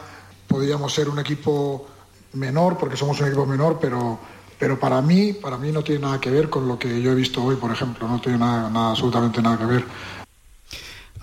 podíamos 0.49 0.93
ser 0.93 1.09
un 1.09 1.19
equipo 1.19 1.87
menor, 2.33 2.77
porque 2.79 2.97
somos 2.97 3.21
un 3.21 3.27
equipo 3.27 3.47
menor, 3.47 3.79
pero, 3.81 4.19
pero 4.59 4.79
para 4.79 5.01
mí, 5.03 5.33
para 5.33 5.57
mí 5.59 5.71
no 5.71 5.83
tiene 5.83 6.03
nada 6.03 6.21
que 6.21 6.31
ver 6.31 6.51
con 6.51 6.67
lo 6.67 6.79
que 6.79 7.01
yo 7.01 7.13
he 7.13 7.15
visto 7.15 7.43
hoy, 7.43 7.57
por 7.57 7.71
ejemplo, 7.71 8.09
no 8.09 8.21
tiene 8.21 8.39
nada 8.39 8.91
absolutamente 8.91 9.43
nada 9.43 9.59
que 9.59 9.67
ver. 9.67 9.85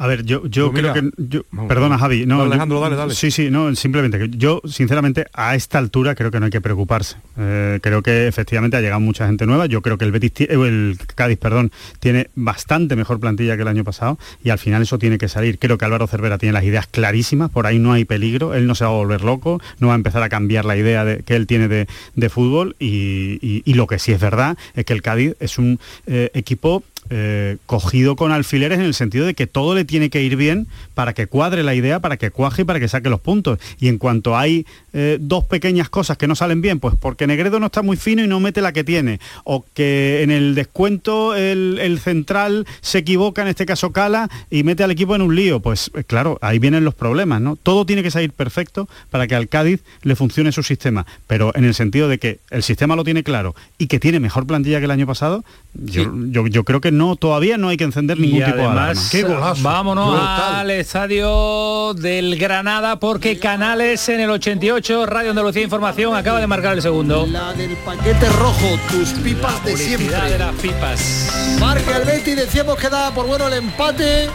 A 0.01 0.07
ver, 0.07 0.25
yo, 0.25 0.47
yo 0.47 0.71
pues 0.71 0.81
creo 0.81 0.93
que... 0.95 1.43
perdona, 1.67 1.99
Javi. 1.99 2.25
No, 2.25 2.41
Alejandro, 2.41 2.79
dale, 2.79 2.95
dale. 2.95 3.13
Sí, 3.13 3.29
sí, 3.29 3.51
no, 3.51 3.75
simplemente 3.75 4.17
que 4.17 4.29
yo, 4.35 4.59
sinceramente, 4.65 5.27
a 5.31 5.53
esta 5.53 5.77
altura 5.77 6.15
creo 6.15 6.31
que 6.31 6.39
no 6.39 6.45
hay 6.45 6.51
que 6.51 6.59
preocuparse. 6.59 7.17
Eh, 7.37 7.77
creo 7.83 8.01
que 8.01 8.25
efectivamente 8.27 8.75
ha 8.77 8.81
llegado 8.81 8.99
mucha 8.99 9.27
gente 9.27 9.45
nueva. 9.45 9.67
Yo 9.67 9.83
creo 9.83 9.99
que 9.99 10.05
el, 10.05 10.11
Betis, 10.11 10.31
eh, 10.39 10.47
el 10.53 10.97
Cádiz 11.13 11.37
perdón, 11.37 11.71
tiene 11.99 12.31
bastante 12.33 12.95
mejor 12.95 13.19
plantilla 13.19 13.55
que 13.55 13.61
el 13.61 13.67
año 13.67 13.83
pasado 13.83 14.17
y 14.43 14.49
al 14.49 14.57
final 14.57 14.81
eso 14.81 14.97
tiene 14.97 15.19
que 15.19 15.27
salir. 15.27 15.59
Creo 15.59 15.77
que 15.77 15.85
Álvaro 15.85 16.07
Cervera 16.07 16.39
tiene 16.39 16.53
las 16.53 16.63
ideas 16.63 16.87
clarísimas, 16.87 17.51
por 17.51 17.67
ahí 17.67 17.77
no 17.77 17.93
hay 17.93 18.03
peligro, 18.03 18.55
él 18.55 18.65
no 18.65 18.73
se 18.73 18.85
va 18.85 18.89
a 18.89 18.93
volver 18.93 19.21
loco, 19.21 19.61
no 19.77 19.89
va 19.89 19.93
a 19.93 19.97
empezar 19.97 20.23
a 20.23 20.29
cambiar 20.29 20.65
la 20.65 20.77
idea 20.77 21.05
de, 21.05 21.21
que 21.21 21.35
él 21.35 21.45
tiene 21.45 21.67
de, 21.67 22.29
fútbol 22.31 22.75
y, 22.79 23.71
lo 23.71 23.85
que 23.85 23.99
sí 23.99 24.11
es 24.11 24.19
verdad 24.19 24.57
es 24.73 24.83
que 24.83 24.93
el 24.93 25.03
Cádiz 25.03 25.35
es 25.39 25.59
un 25.59 25.79
eh, 26.07 26.31
equipo 26.33 26.83
eh, 27.13 27.57
cogido 27.65 28.15
con 28.15 28.31
alfileres 28.31 28.79
en 28.79 28.85
el 28.85 28.93
sentido 28.93 29.25
de 29.25 29.33
que 29.33 29.45
todo 29.45 29.75
le 29.75 29.83
tiene 29.83 30.09
que 30.09 30.23
ir 30.23 30.37
bien 30.37 30.67
para 30.93 31.13
que 31.13 31.27
cuadre 31.27 31.61
la 31.61 31.75
idea, 31.75 31.99
para 31.99 32.15
que 32.15 32.31
cuaje 32.31 32.61
y 32.61 32.65
para 32.65 32.79
que 32.79 32.87
saque 32.87 33.09
los 33.09 33.19
puntos. 33.19 33.59
Y 33.81 33.89
en 33.89 33.97
cuanto 33.97 34.37
hay 34.37 34.65
eh, 34.93 35.17
dos 35.19 35.43
pequeñas 35.43 35.89
cosas 35.89 36.17
que 36.17 36.25
no 36.25 36.35
salen 36.35 36.61
bien, 36.61 36.79
pues 36.79 36.95
porque 36.97 37.27
Negredo 37.27 37.59
no 37.59 37.65
está 37.65 37.81
muy 37.81 37.97
fino 37.97 38.23
y 38.23 38.27
no 38.27 38.39
mete 38.39 38.61
la 38.61 38.71
que 38.71 38.85
tiene, 38.85 39.19
o 39.43 39.65
que 39.73 40.23
en 40.23 40.31
el 40.31 40.55
descuento 40.55 41.35
el, 41.35 41.99
central 42.01 42.65
se 42.79 42.99
equivoca, 42.99 43.41
en 43.41 43.49
este 43.49 43.65
caso 43.65 43.91
Cala, 43.91 44.29
y 44.49 44.63
mete 44.63 44.85
al 44.85 44.91
equipo 44.91 45.13
en 45.13 45.21
un 45.21 45.35
lío, 45.35 45.59
pues 45.59 45.91
eh, 45.95 46.05
claro, 46.05 46.39
ahí 46.41 46.59
vienen 46.59 46.85
los 46.85 46.95
problemas, 46.95 47.41
¿no? 47.41 47.57
Todo 47.57 47.85
tiene 47.85 48.03
que 48.03 48.11
salir 48.11 48.31
perfecto 48.31 48.87
para 49.09 49.27
que 49.27 49.35
al 49.35 49.49
Cádiz 49.49 49.81
le 50.03 50.15
funcione 50.15 50.53
su 50.53 50.63
sistema, 50.63 51.05
pero 51.27 51.51
en 51.55 51.65
el 51.65 51.73
sentido 51.73 52.07
de 52.07 52.19
que 52.19 52.39
el 52.51 52.63
sistema 52.63 52.95
lo 52.95 53.03
tiene 53.03 53.23
claro 53.23 53.53
y 53.77 53.87
que 53.87 53.99
tiene 53.99 54.21
mejor 54.21 54.47
plantilla 54.47 54.79
que 54.79 54.85
el 54.85 54.91
año 54.91 55.07
pasado, 55.07 55.43
yo, 55.73 56.47
yo 56.47 56.63
creo 56.63 56.79
que 56.79 56.91
no 56.91 57.00
no, 57.01 57.15
todavía 57.15 57.57
no 57.57 57.69
hay 57.69 57.77
que 57.77 57.83
encender 57.83 58.19
ningún 58.19 58.43
tipo 58.43 58.57
de 58.57 58.65
alarma. 58.67 59.01
Qué 59.09 59.23
golazo. 59.23 59.63
Vámonos 59.63 60.19
al 60.21 60.69
estadio 60.69 61.95
del 61.95 62.37
Granada 62.37 62.99
porque 62.99 63.39
Canales 63.39 64.07
en 64.09 64.19
el 64.19 64.29
88, 64.29 65.07
Radio 65.07 65.31
Andalucía 65.31 65.63
Información, 65.63 66.15
acaba 66.15 66.39
de 66.39 66.45
marcar 66.45 66.73
el 66.73 66.81
segundo. 66.83 67.25
La 67.25 67.53
del 67.53 67.75
paquete 67.77 68.29
rojo, 68.29 68.67
tus 68.91 69.09
pipas 69.13 69.65
de 69.65 69.77
siempre. 69.77 70.15
de 70.15 70.37
las 70.37 70.53
pipas. 70.55 71.57
Marca 71.59 71.97
el 71.97 72.05
Betis, 72.05 72.35
decíamos 72.35 72.77
que 72.77 72.87
daba 72.87 73.11
por 73.15 73.25
bueno 73.25 73.47
el 73.47 73.53
empate. 73.53 74.29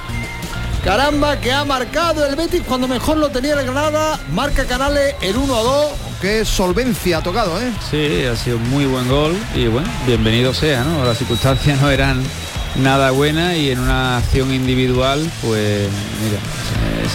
Caramba, 0.82 1.38
que 1.40 1.52
ha 1.52 1.64
marcado 1.64 2.26
el 2.26 2.34
Betis 2.34 2.62
cuando 2.66 2.88
mejor 2.88 3.16
lo 3.18 3.28
tenía 3.28 3.54
el 3.54 3.64
Granada. 3.64 4.18
Marca 4.32 4.64
Canales 4.64 5.14
el 5.20 5.36
1 5.36 5.54
a 5.54 5.62
2. 5.62 5.86
Qué 6.20 6.44
solvencia 6.44 7.18
ha 7.18 7.22
tocado, 7.22 7.60
¿eh? 7.60 7.70
Sí, 7.90 8.24
ha 8.24 8.34
sido 8.34 8.56
un 8.56 8.68
muy 8.70 8.86
buen 8.86 9.06
gol 9.08 9.36
y 9.54 9.68
bueno, 9.68 9.88
bienvenido 10.04 10.52
sea, 10.52 10.82
¿no? 10.82 11.04
Las 11.04 11.18
circunstancias 11.18 11.80
no 11.80 11.90
eran 11.90 12.20
nada 12.82 13.10
buena 13.10 13.56
y 13.56 13.70
en 13.70 13.78
una 13.78 14.18
acción 14.18 14.52
individual, 14.52 15.20
pues 15.42 15.88
mira. 16.24 16.40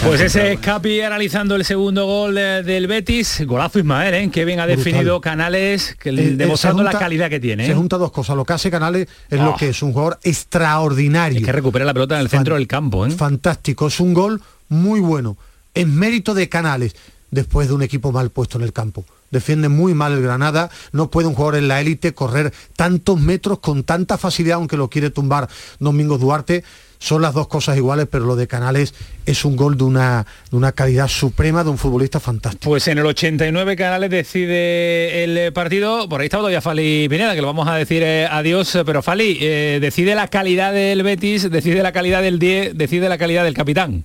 Pues 0.04 0.20
ese 0.20 0.52
es 0.52 0.60
Capi 0.60 1.00
analizando 1.02 1.54
el 1.54 1.64
segundo 1.64 2.06
gol 2.06 2.34
del 2.34 2.86
Betis, 2.86 3.42
golazo 3.46 3.78
Ismael, 3.78 4.14
¿eh? 4.14 4.30
que 4.30 4.44
bien 4.44 4.58
ha 4.60 4.66
definido 4.66 5.20
Canales, 5.20 5.96
que, 6.00 6.10
eh, 6.10 6.30
demostrando 6.34 6.82
la 6.82 6.92
calidad 6.92 7.28
que 7.28 7.40
tiene. 7.40 7.66
Se 7.66 7.72
¿eh? 7.72 7.74
junta 7.74 7.98
dos 7.98 8.10
cosas, 8.10 8.36
lo 8.36 8.44
que 8.44 8.54
hace 8.54 8.70
Canales 8.70 9.08
es 9.28 9.38
lo 9.38 9.50
ah. 9.50 9.56
que 9.58 9.68
es 9.68 9.82
un 9.82 9.92
jugador 9.92 10.18
extraordinario. 10.22 11.38
Es 11.38 11.44
que 11.44 11.52
recupera 11.52 11.84
la 11.84 11.92
pelota 11.92 12.14
en 12.16 12.22
el 12.22 12.28
centro 12.28 12.54
del 12.54 12.66
campo. 12.66 13.06
¿eh? 13.06 13.10
Fantástico, 13.10 13.88
es 13.88 14.00
un 14.00 14.14
gol 14.14 14.40
muy 14.68 15.00
bueno, 15.00 15.36
en 15.74 15.94
mérito 15.94 16.34
de 16.34 16.48
Canales, 16.48 16.96
después 17.30 17.68
de 17.68 17.74
un 17.74 17.82
equipo 17.82 18.12
mal 18.12 18.30
puesto 18.30 18.58
en 18.58 18.64
el 18.64 18.72
campo 18.72 19.04
defiende 19.32 19.68
muy 19.68 19.94
mal 19.94 20.12
el 20.12 20.22
Granada, 20.22 20.70
no 20.92 21.10
puede 21.10 21.26
un 21.26 21.34
jugador 21.34 21.56
en 21.56 21.66
la 21.66 21.80
élite 21.80 22.14
correr 22.14 22.52
tantos 22.76 23.18
metros 23.20 23.58
con 23.58 23.82
tanta 23.82 24.18
facilidad, 24.18 24.56
aunque 24.56 24.76
lo 24.76 24.88
quiere 24.88 25.10
tumbar 25.10 25.48
Domingos 25.80 26.20
Duarte. 26.20 26.62
Son 26.98 27.20
las 27.20 27.34
dos 27.34 27.48
cosas 27.48 27.76
iguales, 27.76 28.06
pero 28.08 28.26
lo 28.26 28.36
de 28.36 28.46
Canales 28.46 28.94
es 29.26 29.44
un 29.44 29.56
gol 29.56 29.76
de 29.76 29.82
una, 29.82 30.24
de 30.52 30.56
una 30.56 30.70
calidad 30.70 31.08
suprema 31.08 31.64
de 31.64 31.70
un 31.70 31.76
futbolista 31.76 32.20
fantástico. 32.20 32.70
Pues 32.70 32.86
en 32.86 32.96
el 32.96 33.06
89 33.06 33.74
Canales 33.74 34.08
decide 34.08 35.24
el 35.24 35.52
partido, 35.52 36.08
por 36.08 36.20
ahí 36.20 36.26
está 36.26 36.36
todavía 36.36 36.60
Fali 36.60 37.08
Pineda, 37.08 37.34
que 37.34 37.40
lo 37.40 37.48
vamos 37.48 37.66
a 37.66 37.74
decir 37.74 38.04
eh, 38.04 38.28
adiós, 38.30 38.78
pero 38.86 39.02
Fali, 39.02 39.36
eh, 39.40 39.78
decide 39.80 40.14
la 40.14 40.28
calidad 40.28 40.72
del 40.72 41.02
Betis, 41.02 41.50
decide 41.50 41.82
la 41.82 41.90
calidad 41.90 42.22
del 42.22 42.38
10, 42.38 42.78
decide 42.78 43.08
la 43.08 43.18
calidad 43.18 43.42
del 43.42 43.54
capitán. 43.54 44.04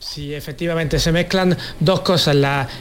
Sí, 0.00 0.34
efectivamente, 0.34 0.98
se 0.98 1.12
mezclan 1.12 1.54
dos 1.78 2.00
cosas, 2.00 2.34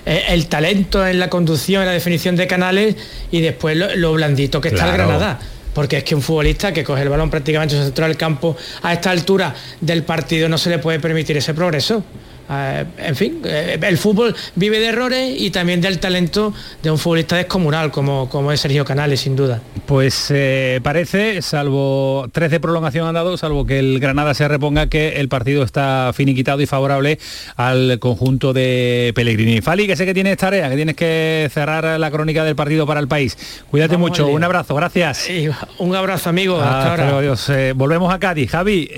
eh, 0.06 0.24
el 0.30 0.48
talento 0.48 1.06
en 1.06 1.20
la 1.20 1.30
conducción, 1.30 1.82
en 1.82 1.88
la 1.88 1.92
definición 1.94 2.38
de 2.38 2.48
canales 2.48 2.96
y 3.30 3.42
después 3.42 3.76
lo, 3.76 4.14
blandito 4.14 4.62
que 4.62 4.70
está 4.70 4.86
el 4.86 4.94
Granada. 4.94 5.38
Porque 5.74 5.98
es 5.98 6.06
que 6.06 6.16
un 6.16 6.22
futbolista 6.22 6.72
que 6.72 6.82
coge 6.82 7.02
el 7.02 7.10
balón 7.10 7.30
prácticamente 7.30 7.76
en 7.76 7.82
el 7.82 7.88
centro 7.88 8.08
del 8.08 8.16
campo 8.16 8.56
a 8.82 8.94
esta 8.94 9.12
altura 9.12 9.54
del 9.82 10.04
partido 10.04 10.48
no 10.48 10.58
se 10.58 10.70
le 10.70 10.80
puede 10.80 11.02
permitir 11.02 11.36
ese 11.36 11.54
progreso. 11.54 12.06
Eh, 12.50 12.86
en 12.98 13.16
fin, 13.16 13.42
eh, 13.46 13.78
el 13.80 13.98
fútbol 13.98 14.36
vive 14.56 14.80
de 14.80 14.88
errores 14.88 15.36
y 15.40 15.52
también 15.52 15.82
del 15.82 16.00
talento 16.00 16.54
de 16.82 16.90
un 16.90 16.98
futbolista 16.98 17.36
descomunal 17.36 17.92
como, 17.92 18.28
como 18.28 18.52
es 18.52 18.60
Sergio 18.60 18.84
Canales, 18.84 19.22
sin 19.22 19.36
duda. 19.36 19.62
Pues 19.86 20.28
eh, 20.30 20.80
parece, 20.82 21.42
salvo 21.44 22.28
tres 22.32 22.50
de 22.50 22.60
prolongación 22.60 23.08
han 23.08 23.14
dado, 23.14 23.38
salvo 23.38 23.66
que 23.66 23.78
el 23.78 24.00
Granada 24.00 24.34
se 24.34 24.48
reponga, 24.48 24.88
que 24.88 25.20
el 25.20 25.30
partido 25.30 25.64
está 25.64 26.12
finiquitado 26.14 26.62
y 26.62 26.66
favorable 26.66 27.20
al 27.56 28.00
conjunto 28.00 28.52
de 28.52 29.12
Pellegrini. 29.14 29.62
Fali, 29.62 29.86
que 29.86 29.96
sé 29.96 30.06
que 30.06 30.14
tienes 30.16 30.38
tarea, 30.38 30.70
que 30.70 30.76
tienes 30.76 30.96
que 30.96 31.50
cerrar 31.54 32.00
la 32.00 32.12
crónica 32.12 32.44
del 32.44 32.56
partido 32.56 32.88
para 32.88 33.00
el 33.00 33.08
país. 33.08 33.38
Cuídate 33.70 33.98
mucho, 33.98 34.28
un 34.28 34.44
abrazo, 34.44 34.74
gracias. 34.74 35.28
un 35.78 35.96
abrazo, 35.96 36.30
amigo. 36.30 36.60
Hasta, 36.60 37.10
ahora. 37.10 37.74
volvemos 37.76 38.12
a 38.12 38.18
Cádiz. 38.18 38.50
Javi, 38.50 38.90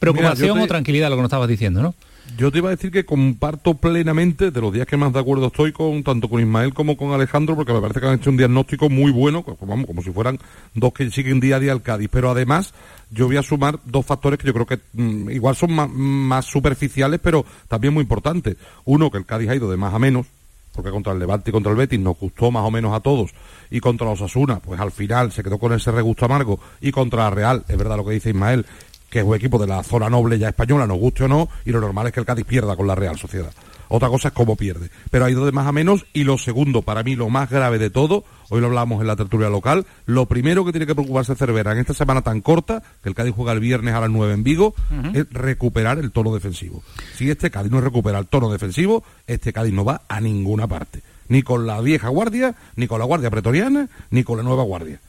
preocupación 0.00 0.58
o 0.58 0.66
tranquilidad, 0.66 1.10
lo 1.10 1.16
que 1.16 1.22
nos 1.22 1.28
estabas 1.28 1.48
diciendo, 1.48 1.80
¿no? 1.80 1.94
Yo 2.36 2.50
te 2.50 2.58
iba 2.58 2.68
a 2.68 2.70
decir 2.70 2.90
que 2.90 3.04
comparto 3.04 3.74
plenamente 3.74 4.50
de 4.50 4.60
los 4.60 4.72
días 4.72 4.86
que 4.86 4.96
más 4.96 5.12
de 5.12 5.18
acuerdo 5.18 5.48
estoy 5.48 5.72
con 5.72 6.02
tanto 6.02 6.28
con 6.28 6.40
Ismael 6.40 6.72
como 6.74 6.96
con 6.96 7.12
Alejandro, 7.12 7.56
porque 7.56 7.72
me 7.72 7.80
parece 7.80 8.00
que 8.00 8.06
han 8.06 8.14
hecho 8.14 8.30
un 8.30 8.36
diagnóstico 8.36 8.88
muy 8.88 9.10
bueno, 9.10 9.44
vamos, 9.60 9.86
como 9.86 10.02
si 10.02 10.10
fueran 10.10 10.38
dos 10.74 10.92
que 10.92 11.10
siguen 11.10 11.40
día 11.40 11.56
a 11.56 11.60
día 11.60 11.72
al 11.72 11.82
Cádiz. 11.82 12.08
Pero 12.12 12.30
además, 12.30 12.72
yo 13.10 13.26
voy 13.26 13.36
a 13.36 13.42
sumar 13.42 13.78
dos 13.84 14.06
factores 14.06 14.38
que 14.38 14.46
yo 14.46 14.52
creo 14.52 14.66
que 14.66 14.78
mm, 14.92 15.30
igual 15.30 15.56
son 15.56 15.72
más, 15.72 16.44
superficiales, 16.44 17.20
pero 17.22 17.44
también 17.68 17.92
muy 17.92 18.02
importantes. 18.02 18.56
Uno, 18.84 19.10
que 19.10 19.18
el 19.18 19.26
Cádiz 19.26 19.48
ha 19.50 19.56
ido 19.56 19.70
de 19.70 19.76
más 19.76 19.92
a 19.92 19.98
menos, 19.98 20.26
porque 20.72 20.90
contra 20.90 21.12
el 21.12 21.18
Levante 21.18 21.50
y 21.50 21.52
contra 21.52 21.72
el 21.72 21.78
Betis 21.78 21.98
nos 21.98 22.18
gustó 22.18 22.50
más 22.50 22.64
o 22.64 22.70
menos 22.70 22.94
a 22.94 23.00
todos, 23.00 23.32
y 23.70 23.80
contra 23.80 24.06
los 24.06 24.22
Asuna, 24.22 24.60
pues 24.60 24.80
al 24.80 24.92
final 24.92 25.32
se 25.32 25.42
quedó 25.42 25.58
con 25.58 25.72
ese 25.72 25.90
regusto 25.90 26.24
amargo, 26.24 26.60
y 26.80 26.92
contra 26.92 27.24
la 27.24 27.30
Real, 27.30 27.64
es 27.68 27.76
verdad 27.76 27.96
lo 27.96 28.04
que 28.04 28.12
dice 28.12 28.30
Ismael, 28.30 28.64
que 29.10 29.18
es 29.18 29.24
un 29.24 29.34
equipo 29.34 29.58
de 29.58 29.66
la 29.66 29.82
zona 29.82 30.08
noble 30.08 30.38
ya 30.38 30.48
española, 30.48 30.86
nos 30.86 30.98
guste 30.98 31.24
o 31.24 31.28
no, 31.28 31.48
y 31.64 31.70
lo 31.70 31.80
normal 31.80 32.06
es 32.06 32.12
que 32.12 32.20
el 32.20 32.26
Cádiz 32.26 32.46
pierda 32.46 32.76
con 32.76 32.86
la 32.86 32.94
Real 32.94 33.18
Sociedad. 33.18 33.52
Otra 33.92 34.08
cosa 34.08 34.28
es 34.28 34.34
cómo 34.34 34.54
pierde. 34.54 34.88
Pero 35.10 35.24
ha 35.24 35.30
ido 35.30 35.44
de 35.44 35.50
más 35.50 35.66
a 35.66 35.72
menos 35.72 36.06
y 36.12 36.22
lo 36.22 36.38
segundo, 36.38 36.82
para 36.82 37.02
mí 37.02 37.16
lo 37.16 37.28
más 37.28 37.50
grave 37.50 37.78
de 37.78 37.90
todo, 37.90 38.24
hoy 38.48 38.60
lo 38.60 38.68
hablamos 38.68 39.00
en 39.00 39.08
la 39.08 39.16
tertulia 39.16 39.48
local, 39.48 39.84
lo 40.06 40.26
primero 40.26 40.64
que 40.64 40.70
tiene 40.70 40.86
que 40.86 40.94
preocuparse 40.94 41.34
Cervera 41.34 41.72
en 41.72 41.78
esta 41.78 41.92
semana 41.92 42.22
tan 42.22 42.40
corta, 42.40 42.84
que 43.02 43.08
el 43.08 43.16
Cádiz 43.16 43.34
juega 43.34 43.50
el 43.50 43.58
viernes 43.58 43.92
a 43.94 44.00
las 44.00 44.10
9 44.10 44.32
en 44.32 44.44
Vigo, 44.44 44.74
es 45.12 45.28
recuperar 45.32 45.98
el 45.98 46.12
tono 46.12 46.32
defensivo. 46.32 46.84
Si 47.16 47.28
este 47.28 47.50
Cádiz 47.50 47.72
no 47.72 47.80
recupera 47.80 48.20
el 48.20 48.28
tono 48.28 48.50
defensivo, 48.50 49.02
este 49.26 49.52
Cádiz 49.52 49.74
no 49.74 49.84
va 49.84 50.02
a 50.08 50.20
ninguna 50.20 50.68
parte. 50.68 51.02
Ni 51.26 51.42
con 51.42 51.66
la 51.66 51.80
vieja 51.80 52.08
guardia, 52.08 52.54
ni 52.76 52.86
con 52.86 53.00
la 53.00 53.06
guardia 53.06 53.30
pretoriana, 53.30 53.88
ni 54.10 54.22
con 54.22 54.36
la 54.36 54.44
nueva 54.44 54.62
guardia. 54.62 55.00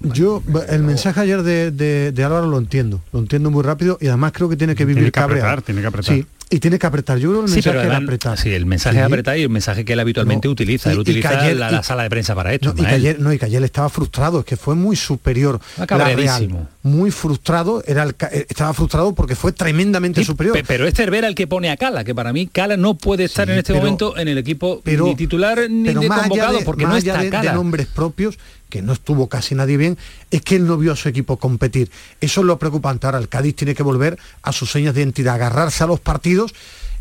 Yo 0.00 0.42
el 0.68 0.82
mensaje 0.82 1.20
ayer 1.20 1.42
de, 1.42 1.70
de, 2.12 2.24
Álvaro 2.24 2.46
lo 2.46 2.56
entiendo, 2.56 3.02
lo 3.12 3.20
entiendo 3.20 3.50
muy 3.50 3.62
rápido 3.62 3.98
y 4.00 4.06
además 4.06 4.32
creo 4.32 4.48
que 4.48 4.56
tiene 4.56 4.74
que 4.74 4.86
vivir 4.86 5.04
tiene 5.04 5.12
que 5.12 5.20
apretar, 5.20 5.62
tiene 5.62 5.82
que 5.82 5.86
apretar. 5.86 6.14
Sí, 6.14 6.26
y 6.52 6.58
tiene 6.58 6.78
que 6.80 6.86
apretar. 6.86 7.16
Yo 7.18 7.30
creo 7.30 7.44
que 7.44 7.46
el 7.46 7.54
mensaje 7.54 7.86
es 7.86 7.94
apretar. 7.94 8.38
Sí, 8.38 8.50
el 8.52 8.66
mensaje 8.66 8.98
es 8.98 9.04
apretar 9.04 9.38
y 9.38 9.42
el 9.42 9.50
mensaje 9.50 9.84
que 9.84 9.92
él 9.92 10.00
habitualmente 10.00 10.48
utiliza. 10.48 10.90
él 10.90 10.98
utiliza 10.98 11.54
la, 11.54 11.82
sala 11.84 12.02
de 12.02 12.10
prensa 12.10 12.34
para 12.34 12.52
esto. 12.52 12.74
No, 12.74 12.82
y, 12.82 12.86
que 12.86 12.94
ayer, 12.94 13.20
no, 13.20 13.32
y 13.32 13.38
que 13.38 13.46
ayer 13.46 13.62
estaba 13.62 13.88
frustrado, 13.88 14.40
es 14.40 14.44
que 14.44 14.56
fue 14.56 14.74
muy 14.74 14.96
superior. 14.96 15.60
La 15.78 15.86
Real, 15.86 16.68
muy 16.82 17.12
frustrado, 17.12 17.84
era 17.86 18.08
eh, 18.32 18.46
estaba 18.48 18.74
frustrado 18.74 19.14
porque 19.14 19.36
fue 19.36 19.52
tremendamente 19.52 20.24
superior. 20.24 20.58
Pero 20.66 20.86
es 20.86 20.94
Cervera 20.94 21.28
el 21.28 21.36
que 21.36 21.46
pone 21.46 21.70
a 21.70 21.76
Cala, 21.76 22.02
que 22.02 22.14
para 22.14 22.32
mí 22.32 22.48
Cala 22.48 22.76
no 22.76 22.94
puede 22.94 23.24
estar 23.24 23.48
en 23.48 23.58
este 23.58 23.72
momento 23.72 24.18
en 24.18 24.26
el 24.26 24.38
equipo 24.38 24.82
ni 24.84 25.14
titular 25.14 25.70
ni 25.70 25.94
de 25.94 25.94
convocado 25.94 26.58
porque 26.64 26.84
no 26.84 26.96
está 26.96 27.22
de, 27.22 27.30
de 27.30 27.52
nombres 27.52 27.86
propios 27.86 28.38
que 28.70 28.80
no 28.80 28.92
estuvo 28.92 29.28
casi 29.28 29.54
nadie 29.54 29.76
bien, 29.76 29.98
es 30.30 30.42
que 30.42 30.56
él 30.56 30.66
no 30.66 30.78
vio 30.78 30.92
a 30.92 30.96
su 30.96 31.08
equipo 31.08 31.36
competir. 31.36 31.90
Eso 32.20 32.40
es 32.40 32.46
lo 32.46 32.58
preocupante. 32.58 33.06
Ahora 33.06 33.18
el 33.18 33.28
Cádiz 33.28 33.56
tiene 33.56 33.74
que 33.74 33.82
volver 33.82 34.16
a 34.42 34.52
sus 34.52 34.70
señas 34.70 34.94
de 34.94 35.00
identidad, 35.00 35.34
agarrarse 35.34 35.82
a 35.82 35.88
los 35.88 35.98
partidos 36.00 36.39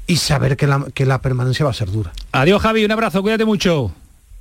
y 0.07 0.15
saber 0.15 0.57
que 0.57 0.67
la, 0.67 0.85
que 0.93 1.05
la 1.05 1.21
permanencia 1.21 1.63
va 1.65 1.71
a 1.71 1.75
ser 1.75 1.91
dura. 1.91 2.11
Adiós 2.31 2.61
Javi, 2.61 2.83
un 2.83 2.91
abrazo, 2.91 3.21
cuídate 3.21 3.45
mucho. 3.45 3.93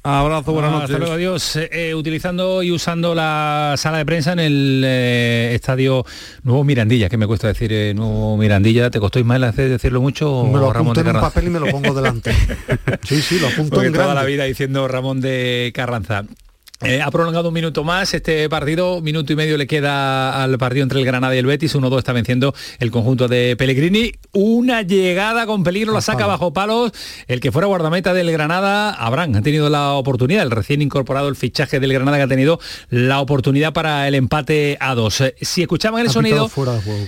Abrazo, 0.05 0.53
buenas 0.53 0.71
noches. 0.71 0.91
Hasta 0.91 0.99
luego, 0.99 1.15
adiós. 1.15 1.57
Eh, 1.57 1.69
eh, 1.73 1.95
utilizando 1.95 2.63
y 2.63 2.71
usando 2.71 3.15
la 3.15 3.75
sala 3.77 3.99
de 3.99 4.07
prensa 4.07 4.33
en 4.33 4.39
el 4.39 4.83
eh, 4.87 5.51
estadio 5.55 6.07
Nuevo 6.45 6.65
Mirandilla, 6.65 7.09
que 7.09 7.19
me 7.19 7.27
cuesta 7.27 7.49
decir 7.49 7.95
Nuevo 7.95 8.37
Mirandilla. 8.37 8.91
¿Te 8.91 9.01
costó 9.01 9.19
Ismael 9.19 9.45
hacer, 9.45 9.69
decirlo 9.69 10.01
mucho? 10.01 10.45
Me 10.45 10.59
lo 10.59 10.71
apunto 10.71 11.01
en 11.01 11.09
un 11.09 11.21
papel 11.21 11.49
y 11.49 11.51
me 11.51 11.61
lo 11.61 11.67
pongo 11.67 11.93
delante. 11.93 12.33
sí, 13.03 13.21
sí, 13.21 13.39
lo 13.39 13.49
apunto 13.49 13.83
en 13.83 13.93
toda 13.93 14.15
la 14.15 14.25
vida 14.25 14.45
diciendo 14.45 14.87
Ramón 14.89 15.21
de 15.21 15.73
Carranza. 15.75 16.25
Eh, 16.81 17.03
ha 17.03 17.11
prolongado 17.11 17.49
un 17.49 17.55
minuto 17.55 17.83
más 17.83 18.15
este 18.15 18.49
partido, 18.49 19.01
minuto 19.01 19.33
y 19.33 19.37
medio 19.37 19.57
le 19.59 19.67
queda 19.67 20.45
al 20.45 20.59
partido 20.59 20.85
entre 20.85 21.01
el 21.01 21.05
Granada 21.05 21.35
y 21.35 21.39
el 21.39 21.47
Betis, 21.47 21.75
1-2 21.75 21.99
está 21.99 22.13
venciendo 22.13 22.55
el 22.79 22.93
conjunto 22.93 23.27
de 23.27 23.57
Pellegrini, 23.57 24.13
una 24.33 24.83
llegada 24.83 25.45
con 25.47 25.65
peligro, 25.65 25.93
la 25.93 26.01
saca 26.01 26.27
bajo 26.27 26.53
palos, 26.53 26.93
el 27.27 27.41
que 27.41 27.51
fuera 27.51 27.67
guardameta 27.67 28.15
del 28.15 28.31
Granada, 28.31 28.93
Abraham, 28.93 29.35
ha 29.35 29.43
tenido 29.43 29.69
la 29.71 29.95
oportunidad, 29.95 30.45
el 30.45 30.53
recién 30.53 30.81
incorporado 30.81 31.29
el 31.29 31.35
fichaje 31.35 31.81
del 31.81 31.93
Granada 31.93 32.17
que 32.17 32.23
ha 32.23 32.29
tenido 32.29 32.61
la 32.91 33.21
oportunidad 33.21 33.73
para 33.73 34.07
el 34.07 34.15
empate 34.15 34.77
a 34.79 34.95
dos. 34.95 35.21
Eh, 35.21 35.35
si 35.41 35.63
escuchaban 35.63 36.01
el 36.01 36.11
sonido, 36.11 36.49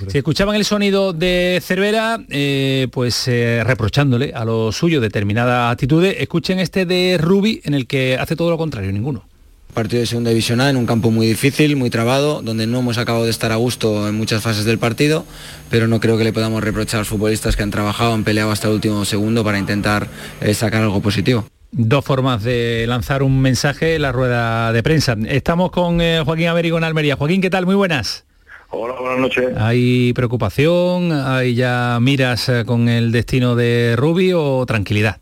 si 0.09 0.19
escuchaban 0.19 0.57
el 0.57 0.65
sonido 0.65 1.13
de 1.13 1.63
Cervera, 1.65 2.19
eh, 2.29 2.89
pues 2.91 3.29
reprochándole 3.63 4.33
a 4.35 4.45
lo 4.45 4.73
suyo 4.73 5.01
determinadas 5.01 5.71
actitudes, 5.71 6.17
escuchen 6.19 6.59
este 6.59 6.87
de 6.87 7.19
Rubi 7.21 7.61
en 7.63 7.75
el 7.75 7.87
que 7.87 8.19
hace 8.19 8.35
todo 8.35 8.51
lo 8.51 8.59
contrario, 8.59 8.91
ninguno. 8.91 9.30
Partido 9.73 10.01
de 10.01 10.07
segunda 10.07 10.31
división 10.31 10.61
A 10.61 10.69
en 10.69 10.77
un 10.77 10.87
campo 10.87 11.11
muy 11.11 11.27
difícil, 11.27 11.77
muy 11.77 11.91
trabado, 11.91 12.43
donde 12.43 12.67
no 12.67 12.81
hemos 12.81 12.99
acabado 12.99 13.25
de 13.25 13.31
estar 13.31 13.53
a 13.53 13.57
gusto 13.57 14.09
en 14.09 14.17
muchas 14.17 14.43
fases 14.43 14.65
del 14.65 14.79
partido, 14.79 15.25
pero 15.71 15.87
no 15.87 16.01
creo 16.01 16.19
que 16.19 16.25
le 16.25 16.33
podamos 16.33 16.63
reprochar 16.63 16.99
a 16.99 17.01
los 17.03 17.09
futbolistas 17.09 17.57
que 17.57 17.63
han 17.63 17.71
trabajado, 17.71 18.13
han 18.13 18.25
peleado 18.25 18.51
hasta 18.51 18.69
el 18.69 18.75
último 18.75 19.05
segundo 19.05 19.45
para 19.45 19.59
intentar 19.59 20.09
eh, 20.41 20.55
sacar 20.55 20.83
algo 20.83 21.01
positivo. 21.01 21.47
Dos 21.73 22.05
formas 22.05 22.43
de 22.43 22.85
lanzar 22.89 23.23
un 23.23 23.41
mensaje 23.41 23.95
en 23.95 24.03
la 24.03 24.11
rueda 24.11 24.73
de 24.73 24.83
prensa. 24.83 25.17
Estamos 25.29 25.71
con 25.71 26.01
eh, 26.01 26.21
Joaquín 26.25 26.49
Américo 26.49 26.77
en 26.77 26.85
Almería. 26.85 27.15
Joaquín, 27.15 27.41
¿qué 27.41 27.51
tal? 27.51 27.65
Muy 27.65 27.77
buenas. 27.77 28.25
Hola, 28.71 28.95
buenas 29.01 29.19
noches. 29.19 29.51
¿Hay 29.57 30.13
preocupación? 30.13 31.13
¿Hay 31.13 31.55
ya 31.55 31.99
miras 32.01 32.49
eh, 32.49 32.65
con 32.67 32.89
el 32.89 33.13
destino 33.13 33.55
de 33.55 33.95
Rubio 33.97 34.43
o 34.43 34.67
tranquilidad? 34.67 35.21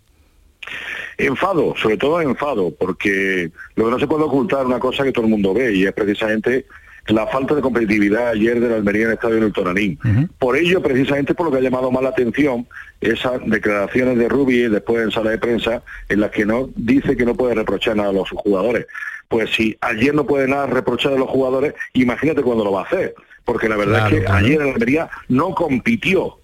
Enfado, 1.19 1.75
sobre 1.77 1.97
todo 1.97 2.21
enfado, 2.21 2.73
porque 2.79 3.51
lo 3.75 3.87
que 3.87 3.91
no 3.91 3.99
se 3.99 4.07
puede 4.07 4.23
ocultar 4.23 4.65
una 4.65 4.79
cosa 4.79 5.05
que 5.05 5.13
todo 5.13 5.25
el 5.25 5.31
mundo 5.31 5.53
ve 5.53 5.75
y 5.75 5.85
es 5.85 5.93
precisamente 5.93 6.65
la 7.09 7.27
falta 7.27 7.55
de 7.55 7.63
competitividad 7.63 8.29
ayer 8.29 8.61
de 8.61 8.69
la 8.69 8.77
Almería 8.77 9.03
en 9.03 9.09
el 9.09 9.15
estadio 9.15 9.41
del 9.41 9.53
Toranín. 9.53 9.99
Por 10.39 10.57
ello, 10.57 10.83
precisamente 10.83 11.35
por 11.35 11.47
lo 11.47 11.53
que 11.53 11.59
ha 11.59 11.63
llamado 11.63 11.91
más 11.91 12.03
la 12.03 12.11
atención, 12.11 12.67
esas 13.01 13.41
declaraciones 13.47 14.19
de 14.19 14.29
Rubi 14.29 14.69
después 14.69 15.03
en 15.03 15.11
sala 15.11 15.31
de 15.31 15.39
prensa, 15.39 15.83
en 16.09 16.21
las 16.21 16.31
que 16.31 16.45
no 16.45 16.69
dice 16.77 17.17
que 17.17 17.25
no 17.25 17.35
puede 17.35 17.55
reprochar 17.55 17.97
nada 17.97 18.11
a 18.11 18.13
los 18.13 18.29
jugadores. 18.31 18.87
Pues 19.29 19.51
si 19.51 19.77
ayer 19.81 20.15
no 20.15 20.27
puede 20.27 20.49
nada 20.49 20.67
reprochar 20.67 21.13
a 21.13 21.19
los 21.19 21.29
jugadores, 21.29 21.75
imagínate 21.95 22.43
cuándo 22.43 22.65
lo 22.65 22.73
va 22.73 22.83
a 22.83 22.85
hacer. 22.85 23.15
Porque 23.45 23.69
la 23.69 23.77
verdad 23.77 24.13
es 24.13 24.21
que 24.21 24.29
ayer 24.31 24.61
en 24.61 24.73
Almería 24.73 25.09
no 25.29 25.55
compitió 25.55 26.39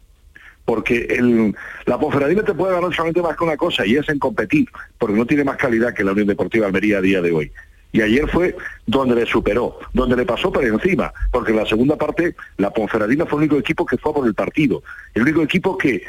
porque 0.65 1.53
la 1.85 1.99
Ponferradina 1.99 2.43
te 2.43 2.55
puede 2.55 2.75
ganar 2.75 2.95
solamente 2.95 3.23
más 3.23 3.37
que 3.37 3.45
una 3.45 3.57
cosa 3.57 3.87
y 3.87 3.97
es 3.97 4.09
en 4.09 4.19
competir, 4.19 4.69
porque 4.99 5.17
no 5.17 5.27
tiene 5.27 5.45
más 5.45 5.57
calidad 5.57 5.95
que 5.95 6.05
la 6.05 6.13
Unión 6.13 6.27
Deportiva 6.27 6.67
Almería 6.67 6.99
a 6.99 7.03
día 7.03 7.21
de 7.21 7.33
hoy. 7.33 7.53
Y 7.93 8.01
ayer 8.01 8.29
fue 8.29 8.57
donde 8.87 9.15
le 9.15 9.27
superó, 9.27 9.79
donde 9.93 10.17
le 10.17 10.25
pasó 10.25 10.51
por 10.51 10.65
encima, 10.65 11.13
porque 11.31 11.53
en 11.53 11.59
la 11.59 11.67
segunda 11.67 11.97
parte 11.97 12.35
la 12.57 12.71
Ponferradina 12.71 13.27
fue 13.27 13.39
el 13.39 13.45
único 13.45 13.59
equipo 13.59 13.87
que 13.87 13.99
fue 13.99 14.13
por 14.13 14.27
el 14.27 14.35
partido, 14.35 14.83
el 15.15 15.23
único 15.23 15.43
equipo 15.43 15.79
que 15.79 16.03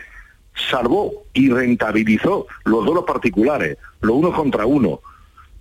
salvó 0.70 1.26
y 1.34 1.49
rentabilizó 1.49 2.47
los 2.64 2.86
dos 2.86 3.03
particulares, 3.06 3.78
lo 4.01 4.16
uno 4.16 4.34
contra 4.34 4.66
uno, 4.66 5.01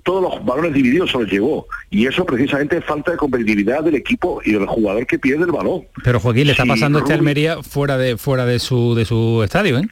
todos 0.05 0.23
los 0.23 0.45
balones 0.45 0.73
divididos 0.73 1.11
se 1.11 1.19
los 1.19 1.29
llevó. 1.29 1.67
Y 1.91 2.07
eso 2.07 2.25
precisamente 2.25 2.77
es 2.77 2.85
falta 2.85 3.11
de 3.11 3.17
competitividad 3.17 3.83
del 3.83 3.97
equipo 3.97 4.41
y 4.45 4.53
del 4.53 4.67
jugador 4.67 5.07
que 5.07 5.19
pierde 5.19 5.45
el 5.45 5.51
balón. 5.51 5.85
Pero 6.05 6.21
Joaquín, 6.21 6.47
le 6.47 6.53
está 6.53 6.65
pasando 6.65 7.01
este 7.01 7.15
Almería 7.15 7.63
fuera 7.63 7.99
de 7.99 8.17
fuera 8.17 8.47
de 8.47 8.61
su 8.61 8.95
de 8.95 9.05
su 9.05 9.43
estadio, 9.43 9.79
¿eh? 9.79 9.89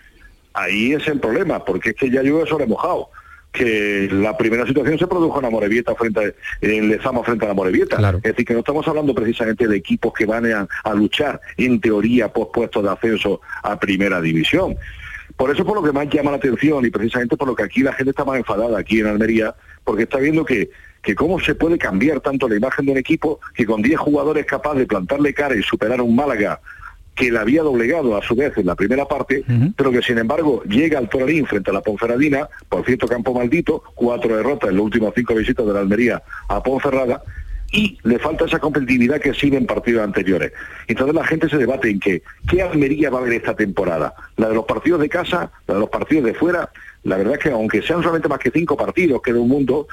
Ahí 0.54 0.92
es 0.92 1.08
el 1.08 1.18
problema, 1.18 1.64
porque 1.64 1.90
es 1.90 1.96
que 1.96 2.10
ya 2.10 2.22
llueve 2.22 2.48
sobre 2.48 2.66
mojado. 2.66 3.08
Que 3.52 4.08
la 4.10 4.36
primera 4.38 4.66
situación 4.66 4.98
se 4.98 5.06
produjo 5.06 5.38
en 5.38 5.44
Amorebieta 5.44 5.94
frente 5.94 6.34
en 6.62 6.88
Lezama 6.88 7.22
frente 7.22 7.44
a 7.44 7.48
la 7.48 7.54
Morevieta. 7.54 7.98
Es 8.16 8.22
decir, 8.22 8.46
que 8.46 8.54
no 8.54 8.60
estamos 8.60 8.88
hablando 8.88 9.14
precisamente 9.14 9.68
de 9.68 9.76
equipos 9.76 10.12
que 10.14 10.24
van 10.24 10.46
a, 10.46 10.94
luchar 10.94 11.38
en 11.58 11.78
teoría 11.78 12.32
por 12.32 12.50
puestos 12.50 12.82
de 12.82 12.90
ascenso 12.90 13.42
a 13.62 13.78
primera 13.78 14.22
división. 14.22 14.76
Por 15.36 15.50
eso 15.50 15.64
por 15.64 15.76
lo 15.76 15.82
que 15.82 15.92
más 15.92 16.08
llama 16.08 16.30
la 16.30 16.36
atención 16.36 16.84
y 16.84 16.90
precisamente 16.90 17.36
por 17.36 17.48
lo 17.48 17.54
que 17.54 17.62
aquí 17.64 17.82
la 17.82 17.92
gente 17.92 18.10
está 18.10 18.24
más 18.24 18.38
enfadada 18.38 18.78
aquí 18.78 19.00
en 19.00 19.06
Almería, 19.06 19.54
porque 19.84 20.04
está 20.04 20.18
viendo 20.18 20.44
que, 20.44 20.70
que 21.02 21.14
cómo 21.14 21.40
se 21.40 21.54
puede 21.54 21.78
cambiar 21.78 22.20
tanto 22.20 22.48
la 22.48 22.56
imagen 22.56 22.86
de 22.86 22.92
un 22.92 22.98
equipo 22.98 23.40
que 23.54 23.66
con 23.66 23.82
10 23.82 23.98
jugadores 23.98 24.46
capaz 24.46 24.74
de 24.74 24.86
plantarle 24.86 25.34
cara 25.34 25.56
y 25.56 25.62
superar 25.62 26.00
a 26.00 26.02
un 26.02 26.14
Málaga 26.14 26.60
que 27.14 27.30
le 27.30 27.38
había 27.38 27.62
doblegado 27.62 28.16
a 28.16 28.22
su 28.22 28.34
vez 28.34 28.56
en 28.56 28.66
la 28.66 28.74
primera 28.74 29.06
parte, 29.06 29.44
pero 29.76 29.90
que 29.90 30.00
sin 30.00 30.18
embargo 30.18 30.62
llega 30.64 30.98
al 30.98 31.10
Toralín 31.10 31.46
frente 31.46 31.70
a 31.70 31.74
la 31.74 31.82
Ponferradina, 31.82 32.48
por 32.68 32.86
cierto 32.86 33.06
campo 33.06 33.34
maldito, 33.34 33.82
cuatro 33.94 34.34
derrotas 34.34 34.70
en 34.70 34.76
las 34.76 34.84
últimas 34.84 35.12
cinco 35.14 35.34
visitas 35.34 35.66
de 35.66 35.72
la 35.74 35.80
Almería 35.80 36.22
a 36.48 36.62
Ponferrada, 36.62 37.22
y 37.72 37.98
le 38.02 38.18
falta 38.18 38.44
esa 38.44 38.58
competitividad 38.58 39.20
que 39.20 39.32
sigue 39.32 39.56
en 39.56 39.66
partidos 39.66 40.04
anteriores. 40.04 40.52
Entonces 40.86 41.14
la 41.14 41.26
gente 41.26 41.48
se 41.48 41.56
debate 41.56 41.90
en 41.90 41.98
que, 41.98 42.22
¿qué 42.48 42.62
Almería 42.62 43.10
va 43.10 43.18
a 43.18 43.20
haber 43.22 43.32
esta 43.32 43.56
temporada? 43.56 44.14
¿La 44.36 44.50
de 44.50 44.54
los 44.54 44.66
partidos 44.66 45.00
de 45.00 45.08
casa? 45.08 45.50
¿La 45.66 45.74
de 45.74 45.80
los 45.80 45.88
partidos 45.88 46.26
de 46.26 46.34
fuera? 46.34 46.70
La 47.04 47.16
verdad 47.16 47.34
es 47.34 47.38
que 47.40 47.50
aunque 47.50 47.82
sean 47.82 48.02
solamente 48.02 48.28
más 48.28 48.38
que 48.38 48.50
cinco 48.50 48.76
partidos 48.76 49.22
que 49.22 49.32
de 49.32 49.38
un 49.38 49.48
mundo, 49.48 49.88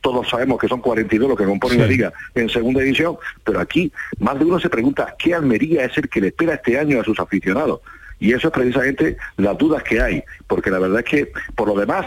todos 0.00 0.28
sabemos 0.30 0.58
que 0.58 0.66
son 0.66 0.80
42 0.80 1.28
los 1.28 1.38
que 1.38 1.44
componen 1.44 1.80
la 1.80 1.86
liga 1.86 2.12
en 2.34 2.48
segunda 2.48 2.80
división, 2.80 3.18
pero 3.44 3.60
aquí 3.60 3.92
más 4.18 4.38
de 4.38 4.46
uno 4.46 4.58
se 4.58 4.70
pregunta 4.70 5.14
qué 5.18 5.34
Almería 5.34 5.84
es 5.84 5.96
el 5.98 6.08
que 6.08 6.22
le 6.22 6.28
espera 6.28 6.54
este 6.54 6.78
año 6.78 7.00
a 7.00 7.04
sus 7.04 7.20
aficionados. 7.20 7.80
Y 8.18 8.32
eso 8.32 8.48
es 8.48 8.54
precisamente 8.54 9.18
las 9.36 9.56
dudas 9.58 9.82
que 9.82 10.00
hay, 10.00 10.24
porque 10.46 10.70
la 10.70 10.78
verdad 10.78 11.00
es 11.00 11.04
que 11.04 11.32
por 11.54 11.68
lo 11.68 11.74
demás 11.74 12.06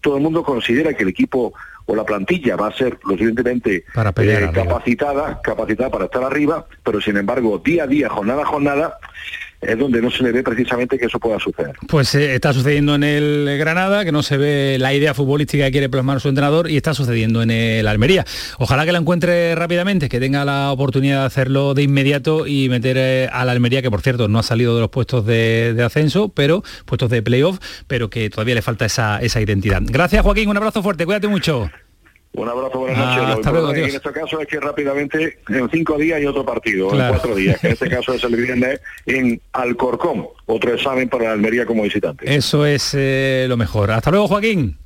todo 0.00 0.16
el 0.16 0.22
mundo 0.22 0.42
considera 0.42 0.94
que 0.94 1.04
el 1.04 1.10
equipo 1.10 1.54
o 1.86 1.94
la 1.94 2.04
plantilla 2.04 2.56
va 2.56 2.68
a 2.68 2.72
ser 2.72 2.98
lo 3.04 3.10
suficientemente 3.12 3.84
eh, 3.84 4.50
capacitada, 4.52 5.40
capacitada 5.42 5.90
para 5.90 6.04
estar 6.06 6.22
arriba, 6.24 6.66
pero 6.82 7.00
sin 7.00 7.16
embargo 7.16 7.58
día 7.58 7.84
a 7.84 7.86
día, 7.86 8.08
jornada 8.08 8.42
a 8.42 8.46
jornada, 8.46 8.98
es 9.62 9.78
donde 9.78 10.02
no 10.02 10.10
se 10.10 10.24
le 10.24 10.32
ve 10.32 10.42
precisamente 10.42 10.98
que 10.98 11.06
eso 11.06 11.18
pueda 11.18 11.38
suceder. 11.38 11.74
Pues 11.88 12.14
eh, 12.14 12.34
está 12.34 12.52
sucediendo 12.52 12.94
en 12.96 13.04
el 13.04 13.56
Granada, 13.58 14.04
que 14.04 14.12
no 14.12 14.22
se 14.22 14.36
ve 14.36 14.76
la 14.78 14.92
idea 14.92 15.14
futbolística 15.14 15.64
que 15.66 15.72
quiere 15.72 15.88
plasmar 15.88 16.20
su 16.20 16.28
entrenador 16.28 16.68
y 16.68 16.76
está 16.76 16.94
sucediendo 16.94 17.42
en 17.42 17.50
el 17.50 17.86
Almería. 17.86 18.24
Ojalá 18.58 18.84
que 18.84 18.92
la 18.92 18.98
encuentre 18.98 19.54
rápidamente, 19.54 20.08
que 20.08 20.18
tenga 20.18 20.44
la 20.44 20.72
oportunidad 20.72 21.20
de 21.20 21.26
hacerlo 21.26 21.74
de 21.74 21.84
inmediato 21.84 22.46
y 22.46 22.68
meter 22.68 22.96
eh, 22.98 23.28
a 23.32 23.44
la 23.44 23.52
Almería, 23.52 23.82
que 23.82 23.90
por 23.90 24.02
cierto 24.02 24.28
no 24.28 24.40
ha 24.40 24.42
salido 24.42 24.74
de 24.74 24.80
los 24.80 24.90
puestos 24.90 25.24
de, 25.24 25.80
ascenso, 25.84 26.28
pero 26.28 26.62
puestos 26.84 27.10
de 27.10 27.22
playoff, 27.22 27.58
pero 27.86 28.10
que 28.10 28.30
todavía 28.30 28.56
le 28.56 28.62
falta 28.62 28.84
esa 28.86 29.40
identidad. 29.40 29.82
Gracias 29.84 30.22
Joaquín, 30.22 30.48
un 30.48 30.56
abrazo 30.56 30.82
fuerte, 30.82 31.06
cuídate 31.06 31.28
mucho. 31.28 31.70
Un 32.34 32.48
abrazo, 32.48 32.78
buenas 32.78 32.98
noches. 32.98 33.52
Lo 33.52 33.74
en 33.74 33.84
este 33.84 34.12
caso 34.12 34.40
es 34.40 34.48
que 34.48 34.58
rápidamente, 34.58 35.38
en 35.48 35.68
cinco 35.70 35.98
días 35.98 36.20
y 36.22 36.26
otro 36.26 36.44
partido, 36.46 36.90
en 36.92 37.08
cuatro 37.08 37.34
días, 37.34 37.60
que 37.60 37.66
en 37.66 37.72
este 37.74 37.90
caso 37.90 38.14
es 38.14 38.24
el 38.24 38.36
viernes 38.36 38.80
en 39.04 39.40
Alcorcón, 39.52 40.28
otro 40.46 40.72
examen 40.72 41.10
para 41.10 41.24
la 41.24 41.32
Almería 41.32 41.66
como 41.66 41.82
visitante. 41.82 42.34
Eso 42.34 42.64
es 42.64 42.94
eh, 42.94 43.44
lo 43.48 43.58
mejor. 43.58 43.90
Hasta 43.90 44.10
luego, 44.10 44.28
Joaquín. 44.28 44.78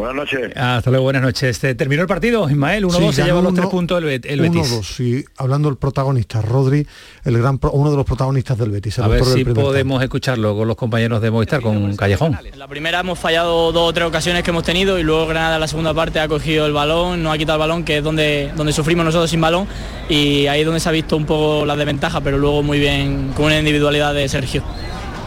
Buenas 0.00 0.16
noches. 0.16 0.56
Hasta 0.56 0.88
luego, 0.88 1.04
buenas 1.04 1.20
noches. 1.20 1.42
Este, 1.42 1.74
terminó 1.74 2.00
el 2.00 2.08
partido, 2.08 2.48
Ismael, 2.48 2.84
1-2, 2.84 3.12
se 3.12 3.22
lleva 3.22 3.42
los 3.42 3.52
tres 3.52 3.66
puntos 3.66 4.02
el, 4.02 4.08
el 4.08 4.40
Betis. 4.40 4.72
1-2, 4.72 4.82
sí. 4.82 5.24
Hablando 5.36 5.68
del 5.68 5.76
protagonista, 5.76 6.40
Rodri, 6.40 6.86
el 7.24 7.36
gran 7.36 7.60
uno 7.70 7.90
de 7.90 7.96
los 7.98 8.06
protagonistas 8.06 8.56
del 8.56 8.70
Betis. 8.70 8.98
A 8.98 9.08
ver 9.08 9.22
si 9.24 9.44
podemos 9.44 10.02
escucharlo 10.02 10.56
con 10.56 10.66
los 10.66 10.76
compañeros 10.76 11.20
de 11.20 11.30
Movistar, 11.30 11.60
con 11.60 11.96
Callejón. 11.96 12.38
la 12.56 12.66
primera 12.66 13.00
hemos 13.00 13.18
fallado 13.18 13.72
dos 13.72 13.90
o 13.90 13.92
tres 13.92 14.08
ocasiones 14.08 14.42
que 14.42 14.50
hemos 14.50 14.64
tenido 14.64 14.98
y 14.98 15.02
luego 15.02 15.26
Granada 15.26 15.56
en 15.56 15.60
la 15.60 15.68
segunda 15.68 15.92
parte 15.92 16.18
ha 16.18 16.28
cogido 16.28 16.64
el 16.64 16.72
balón, 16.72 17.22
nos 17.22 17.34
ha 17.34 17.38
quitado 17.38 17.56
el 17.56 17.60
balón, 17.60 17.84
que 17.84 17.98
es 17.98 18.04
donde, 18.04 18.50
donde 18.56 18.72
sufrimos 18.72 19.04
nosotros 19.04 19.28
sin 19.28 19.42
balón, 19.42 19.66
y 20.08 20.46
ahí 20.46 20.60
es 20.60 20.66
donde 20.66 20.80
se 20.80 20.88
ha 20.88 20.92
visto 20.92 21.14
un 21.14 21.26
poco 21.26 21.66
la 21.66 21.76
desventaja, 21.76 22.22
pero 22.22 22.38
luego 22.38 22.62
muy 22.62 22.78
bien 22.78 23.32
con 23.36 23.46
una 23.46 23.58
individualidad 23.58 24.14
de 24.14 24.26
Sergio. 24.30 24.64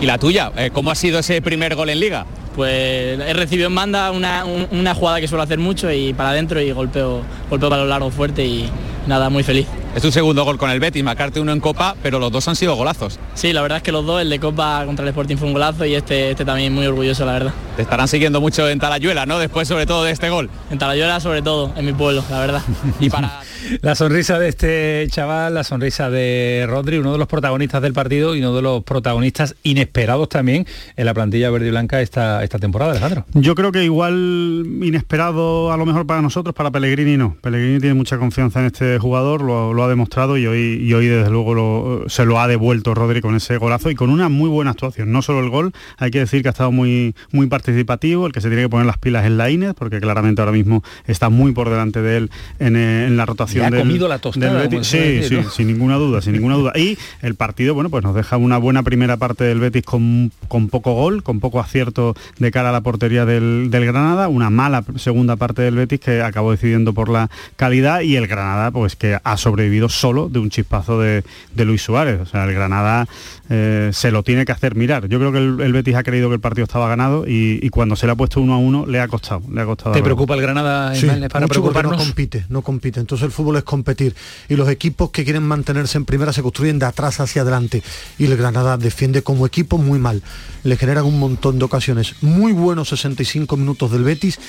¿Y 0.03 0.05
la 0.05 0.17
tuya? 0.17 0.51
Eh, 0.57 0.69
¿Cómo 0.73 0.91
ha 0.91 0.95
sido 0.95 1.19
ese 1.19 1.41
primer 1.41 1.75
gol 1.75 1.87
en 1.87 2.01
liga? 2.01 2.25
pues 2.57 3.19
he 3.19 3.33
recibido 3.33 3.67
en 3.67 3.73
banda 3.73 4.11
una, 4.11 4.93
jugada 4.93 5.21
que 5.21 5.29
suelo 5.29 5.43
hacer 5.43 5.59
mucho 5.59 5.89
y 5.91 6.13
para 6.13 6.31
adentro 6.31 6.61
y 6.61 6.71
golpeo, 6.71 7.21
golpeo 7.49 7.69
para 7.69 7.83
lo 7.83 7.87
largo 7.87 8.11
fuerte 8.11 8.45
y 8.45 8.69
nada, 9.07 9.29
muy 9.29 9.43
feliz. 9.43 9.65
Es 9.95 10.01
tu 10.01 10.11
segundo 10.11 10.43
gol 10.43 10.57
con 10.57 10.69
el 10.69 10.79
Betis, 10.81 11.03
marcarte 11.03 11.39
uno 11.39 11.53
en 11.53 11.61
Copa, 11.61 11.95
pero 12.03 12.19
los 12.19 12.31
dos 12.31 12.45
han 12.49 12.55
sido 12.55 12.75
golazos. 12.75 13.17
Sí, 13.33 13.53
la 13.53 13.61
verdad 13.61 13.77
es 13.77 13.83
que 13.83 13.93
los 13.93 14.05
dos, 14.05 14.21
el 14.21 14.29
de 14.29 14.39
Copa 14.39 14.83
contra 14.85 15.03
el 15.03 15.09
Sporting 15.09 15.37
fue 15.37 15.47
un 15.47 15.53
golazo 15.53 15.85
y 15.85 15.95
este, 15.95 16.31
este 16.31 16.43
también 16.43 16.73
muy 16.73 16.85
orgulloso, 16.85 17.25
la 17.25 17.33
verdad. 17.33 17.53
te 17.75 17.83
estarán 17.83 18.09
siguiendo 18.09 18.41
mucho 18.41 18.67
en 18.69 18.79
Talayuela, 18.79 19.25
¿no? 19.25 19.39
Después 19.39 19.67
sobre 19.67 19.85
todo 19.85 20.03
de 20.03 20.11
este 20.11 20.29
gol. 20.29 20.49
En 20.69 20.77
Talayuela 20.77 21.21
sobre 21.21 21.41
todo, 21.41 21.71
en 21.77 21.85
mi 21.85 21.93
pueblo, 21.93 22.23
la 22.29 22.39
verdad. 22.39 22.61
y 22.99 23.09
para 23.09 23.41
la 23.81 23.95
sonrisa 23.95 24.39
de 24.39 24.49
este 24.49 25.07
chaval, 25.09 25.53
la 25.53 25.63
sonrisa 25.63 26.09
de 26.09 26.65
Rodri, 26.67 26.97
uno 26.97 27.13
de 27.13 27.17
los 27.17 27.27
protagonistas 27.27 27.81
del 27.81 27.93
partido 27.93 28.35
y 28.35 28.39
uno 28.39 28.55
de 28.55 28.61
los 28.61 28.83
protagonistas 28.83 29.55
inesperados 29.63 30.29
también 30.29 30.65
en 30.95 31.05
la 31.05 31.13
plantilla 31.13 31.49
verde 31.49 31.67
y 31.67 31.71
blanca 31.71 32.01
esta, 32.01 32.43
esta 32.43 32.59
temporada, 32.59 32.91
Alejandro. 32.91 33.25
Yo 33.33 33.55
creo 33.55 33.71
que 33.71 33.83
igual 33.83 34.65
inesperado 34.81 35.71
a 35.71 35.77
lo 35.77 35.85
mejor 35.85 36.05
para 36.05 36.21
nosotros, 36.21 36.53
para 36.55 36.71
Pellegrini 36.71 37.17
no. 37.17 37.37
Pellegrini 37.41 37.79
tiene 37.79 37.95
mucha 37.95 38.17
confianza 38.17 38.59
en 38.59 38.67
este 38.67 38.99
jugador, 38.99 39.41
lo, 39.41 39.83
ha 39.83 39.87
demostrado 39.87 40.37
y 40.37 40.45
hoy, 40.45 40.79
y 40.81 40.93
hoy 40.93 41.07
desde 41.07 41.29
luego 41.29 42.03
se 42.07 42.25
lo 42.25 42.39
ha 42.39 42.47
devuelto 42.47 42.93
Rodri 42.93 43.21
con 43.21 43.35
ese 43.35 43.57
golazo 43.57 43.89
y 43.89 43.95
con 43.95 44.09
una 44.09 44.29
muy 44.29 44.49
buena 44.49 44.71
actuación. 44.71 45.11
No 45.11 45.21
solo 45.21 45.39
el 45.39 45.49
gol, 45.49 45.73
hay 45.97 46.11
que 46.11 46.19
decir 46.19 46.41
que 46.41 46.49
ha 46.49 46.51
estado 46.51 46.71
muy, 46.71 47.15
muy 47.31 47.47
participativo, 47.47 48.25
el 48.27 48.31
que 48.31 48.41
se 48.41 48.49
tiene 48.49 48.63
que 48.63 48.69
poner 48.69 48.85
las 48.85 48.97
pilas 48.97 49.25
es 49.25 49.31
la 49.31 49.49
Inés, 49.49 49.73
porque 49.73 49.99
claramente 49.99 50.41
ahora 50.41 50.51
mismo 50.51 50.83
está 51.05 51.29
muy 51.29 51.51
por 51.51 51.69
delante 51.69 52.01
de 52.01 52.17
él 52.17 52.31
en, 52.59 52.75
en 52.75 53.17
la 53.17 53.25
rotación 53.25 53.52
ha 53.61 53.71
comido 53.71 54.07
la 54.07 54.19
tostada. 54.19 54.67
sí, 54.83 55.23
sí, 55.23 55.37
sin 55.51 55.67
ninguna 55.67 55.95
duda, 55.95 56.21
sin 56.21 56.33
ninguna 56.33 56.55
duda. 56.55 56.73
Y 56.75 56.97
el 57.21 57.35
partido, 57.35 57.73
bueno, 57.73 57.89
pues 57.89 58.03
nos 58.03 58.15
deja 58.15 58.37
una 58.37 58.57
buena 58.57 58.83
primera 58.83 59.17
parte 59.17 59.43
del 59.43 59.59
Betis 59.59 59.83
con, 59.83 60.31
con 60.47 60.69
poco 60.69 60.93
gol, 60.93 61.23
con 61.23 61.39
poco 61.39 61.59
acierto 61.59 62.15
de 62.39 62.51
cara 62.51 62.69
a 62.69 62.71
la 62.71 62.81
portería 62.81 63.25
del, 63.25 63.69
Granada, 63.69 64.27
una 64.27 64.49
mala 64.49 64.83
segunda 64.95 65.35
parte 65.35 65.61
del 65.61 65.75
Betis 65.75 65.99
que 65.99 66.21
acabó 66.21 66.51
decidiendo 66.51 66.93
por 66.93 67.09
la 67.09 67.29
calidad 67.55 68.01
y 68.01 68.15
el 68.15 68.27
Granada, 68.27 68.71
pues 68.71 68.95
que 68.95 69.19
ha 69.21 69.37
sobrevivido 69.37 69.89
solo 69.89 70.29
de 70.29 70.39
un 70.39 70.49
chispazo 70.49 70.99
de, 70.99 71.23
Luis 71.55 71.81
Suárez. 71.81 72.19
O 72.21 72.25
sea, 72.25 72.45
el 72.45 72.53
Granada 72.53 73.07
eh, 73.49 73.89
se 73.93 74.11
lo 74.11 74.23
tiene 74.23 74.45
que 74.45 74.51
hacer 74.51 74.75
mirar. 74.75 75.07
Yo 75.07 75.19
creo 75.19 75.31
que 75.31 75.37
el, 75.37 75.73
Betis 75.73 75.95
ha 75.95 76.03
creído 76.03 76.29
que 76.29 76.35
el 76.35 76.41
partido 76.41 76.63
estaba 76.63 76.87
ganado 76.87 77.25
y, 77.27 77.69
cuando 77.69 77.95
se 77.95 78.05
le 78.05 78.11
ha 78.11 78.15
puesto 78.15 78.39
uno 78.39 78.53
a 78.53 78.57
uno 78.57 78.85
le 78.85 78.99
ha 78.99 79.07
costado. 79.07 79.41
Le 79.51 79.61
ha 79.61 79.65
costado 79.65 79.93
¿Te 79.93 80.03
preocupa 80.03 80.35
el 80.35 80.41
Granada 80.41 80.95
sí, 80.95 81.07
para 81.31 81.47
preocuparnos? 81.47 81.97
no 81.97 81.97
compite, 81.97 82.45
no 82.49 82.61
compite. 82.61 82.99
Entonces 82.99 83.25
el 83.25 83.31
fútbol 83.31 83.42
es 83.57 83.63
competir 83.63 84.15
y 84.49 84.55
los 84.55 84.69
equipos 84.69 85.11
que 85.11 85.23
quieren 85.23 85.43
mantenerse 85.43 85.97
en 85.97 86.05
primera 86.05 86.33
se 86.33 86.41
construyen 86.41 86.79
de 86.79 86.85
atrás 86.85 87.19
hacia 87.19 87.41
adelante 87.41 87.83
y 88.17 88.25
el 88.25 88.37
Granada 88.37 88.77
defiende 88.77 89.21
como 89.21 89.45
equipo 89.45 89.77
muy 89.77 89.99
mal. 89.99 90.23
Le 90.63 90.77
generan 90.77 91.05
un 91.05 91.19
montón 91.19 91.59
de 91.59 91.65
ocasiones. 91.65 92.15
Muy 92.21 92.53
buenos 92.53 92.89
65 92.89 93.57
minutos 93.57 93.91
del 93.91 94.03
Betis 94.03 94.39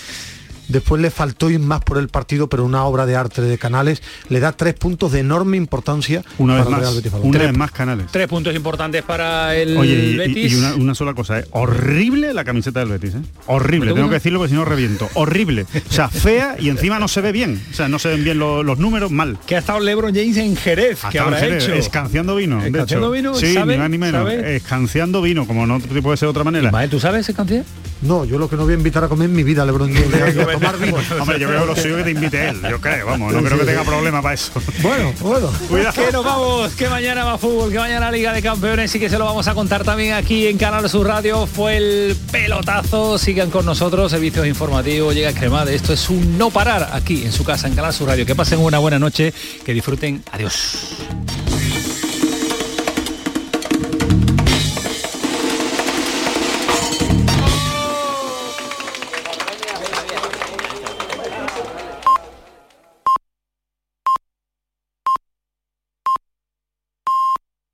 Después 0.68 1.00
le 1.00 1.10
faltó 1.10 1.50
ir 1.50 1.60
más 1.60 1.82
por 1.82 1.98
el 1.98 2.08
partido, 2.08 2.48
pero 2.48 2.64
una 2.64 2.84
obra 2.84 3.06
de 3.06 3.16
arte 3.16 3.42
de 3.42 3.58
Canales 3.58 4.02
le 4.28 4.40
da 4.40 4.52
tres 4.52 4.74
puntos 4.74 5.12
de 5.12 5.20
enorme 5.20 5.56
importancia. 5.56 6.22
Una 6.38 6.56
vez 6.56 6.68
más, 6.68 7.02
una 7.22 7.38
vez 7.38 7.56
más 7.56 7.70
Canales. 7.70 8.06
Tres 8.10 8.28
puntos 8.28 8.54
importantes 8.54 9.02
para 9.02 9.54
el 9.56 9.76
Betis. 10.16 10.52
Y, 10.52 10.80
una, 10.80 10.94
sola 10.94 11.14
cosa, 11.14 11.40
¿eh? 11.40 11.44
horrible 11.50 12.32
la 12.32 12.44
camiseta 12.44 12.80
del 12.80 12.88
Betis. 12.90 13.14
¿eh? 13.14 13.22
Horrible, 13.46 13.92
tengo 13.92 14.08
que 14.08 14.14
decirlo 14.14 14.38
porque 14.38 14.50
si 14.50 14.56
no 14.56 14.64
reviento. 14.64 15.08
Horrible. 15.14 15.66
O 15.88 15.92
sea, 15.92 16.08
fea 16.08 16.56
y 16.58 16.68
encima 16.68 16.98
no 16.98 17.08
se 17.08 17.20
ve 17.20 17.32
bien. 17.32 17.60
O 17.70 17.74
sea, 17.74 17.88
no 17.88 17.98
se 17.98 18.08
ven 18.08 18.24
bien 18.24 18.38
los 18.38 18.78
números, 18.78 19.10
mal. 19.10 19.38
Que 19.46 19.56
ha 19.56 19.58
estado 19.58 19.80
LeBron 19.80 20.14
James 20.14 20.36
en 20.36 20.56
Jerez. 20.56 21.00
que 21.10 21.18
habrá 21.18 21.44
hecho? 21.44 21.72
Escanciando 21.74 22.36
vino. 22.36 22.64
¿Escanciando 22.64 23.10
vino? 23.10 23.34
Sí, 23.34 23.56
ni 23.66 23.76
más 23.76 23.90
ni 23.90 23.98
menos. 23.98 24.30
Escanciando 24.32 25.22
vino, 25.22 25.46
como 25.46 25.66
no 25.66 25.80
puede 25.80 26.16
ser 26.16 26.26
de 26.26 26.30
otra 26.30 26.44
manera. 26.44 26.70
¿tú 26.88 27.00
sabes 27.00 27.28
escanciar? 27.28 27.64
No, 28.02 28.24
yo 28.24 28.38
lo 28.38 28.50
que 28.50 28.56
no 28.56 28.64
voy 28.64 28.74
a 28.74 28.76
invitar 28.76 29.02
a 29.04 29.08
comer 29.08 29.30
en 29.30 29.36
mi 29.36 29.42
vida, 29.42 29.64
LeBron 29.64 29.92
James. 29.92 30.36
Hombre, 31.20 31.38
yo 31.38 31.48
creo 31.48 31.66
lo 31.66 31.76
suyo 31.76 31.96
que 31.96 32.04
te 32.04 32.10
invite 32.10 32.48
él, 32.48 32.60
yo 32.68 32.80
creo, 32.80 33.06
vamos, 33.06 33.32
no 33.32 33.42
creo 33.42 33.58
que 33.58 33.64
tenga 33.64 33.84
problema 33.84 34.22
para 34.22 34.34
eso. 34.34 34.52
Bueno, 34.82 35.14
bueno. 35.20 35.50
Cuidado. 35.68 35.92
Que 35.94 36.12
nos 36.12 36.24
vamos, 36.24 36.74
que 36.74 36.88
mañana 36.88 37.24
va 37.24 37.38
fútbol, 37.38 37.72
que 37.72 37.78
mañana 37.78 38.10
Liga 38.10 38.32
de 38.32 38.42
Campeones 38.42 38.94
y 38.94 39.00
que 39.00 39.08
se 39.08 39.18
lo 39.18 39.24
vamos 39.24 39.48
a 39.48 39.54
contar 39.54 39.82
también 39.82 40.14
aquí 40.14 40.46
en 40.46 40.58
Canal 40.58 40.88
Sur 40.90 41.06
Radio. 41.06 41.46
Fue 41.46 41.76
el 41.76 42.16
pelotazo, 42.30 43.16
sigan 43.16 43.50
con 43.50 43.64
nosotros, 43.64 44.10
servicios 44.10 44.46
informativos, 44.46 45.14
llega 45.14 45.32
Cremade. 45.32 45.74
Esto 45.74 45.94
es 45.94 46.10
un 46.10 46.36
no 46.36 46.50
parar 46.50 46.90
aquí 46.92 47.24
en 47.24 47.32
su 47.32 47.44
casa, 47.44 47.66
en 47.66 47.74
Canal 47.74 47.94
Sur 47.94 48.08
Radio. 48.08 48.26
Que 48.26 48.34
pasen 48.34 48.58
una 48.58 48.78
buena 48.78 48.98
noche, 48.98 49.32
que 49.64 49.72
disfruten. 49.72 50.22
Adiós. 50.32 50.96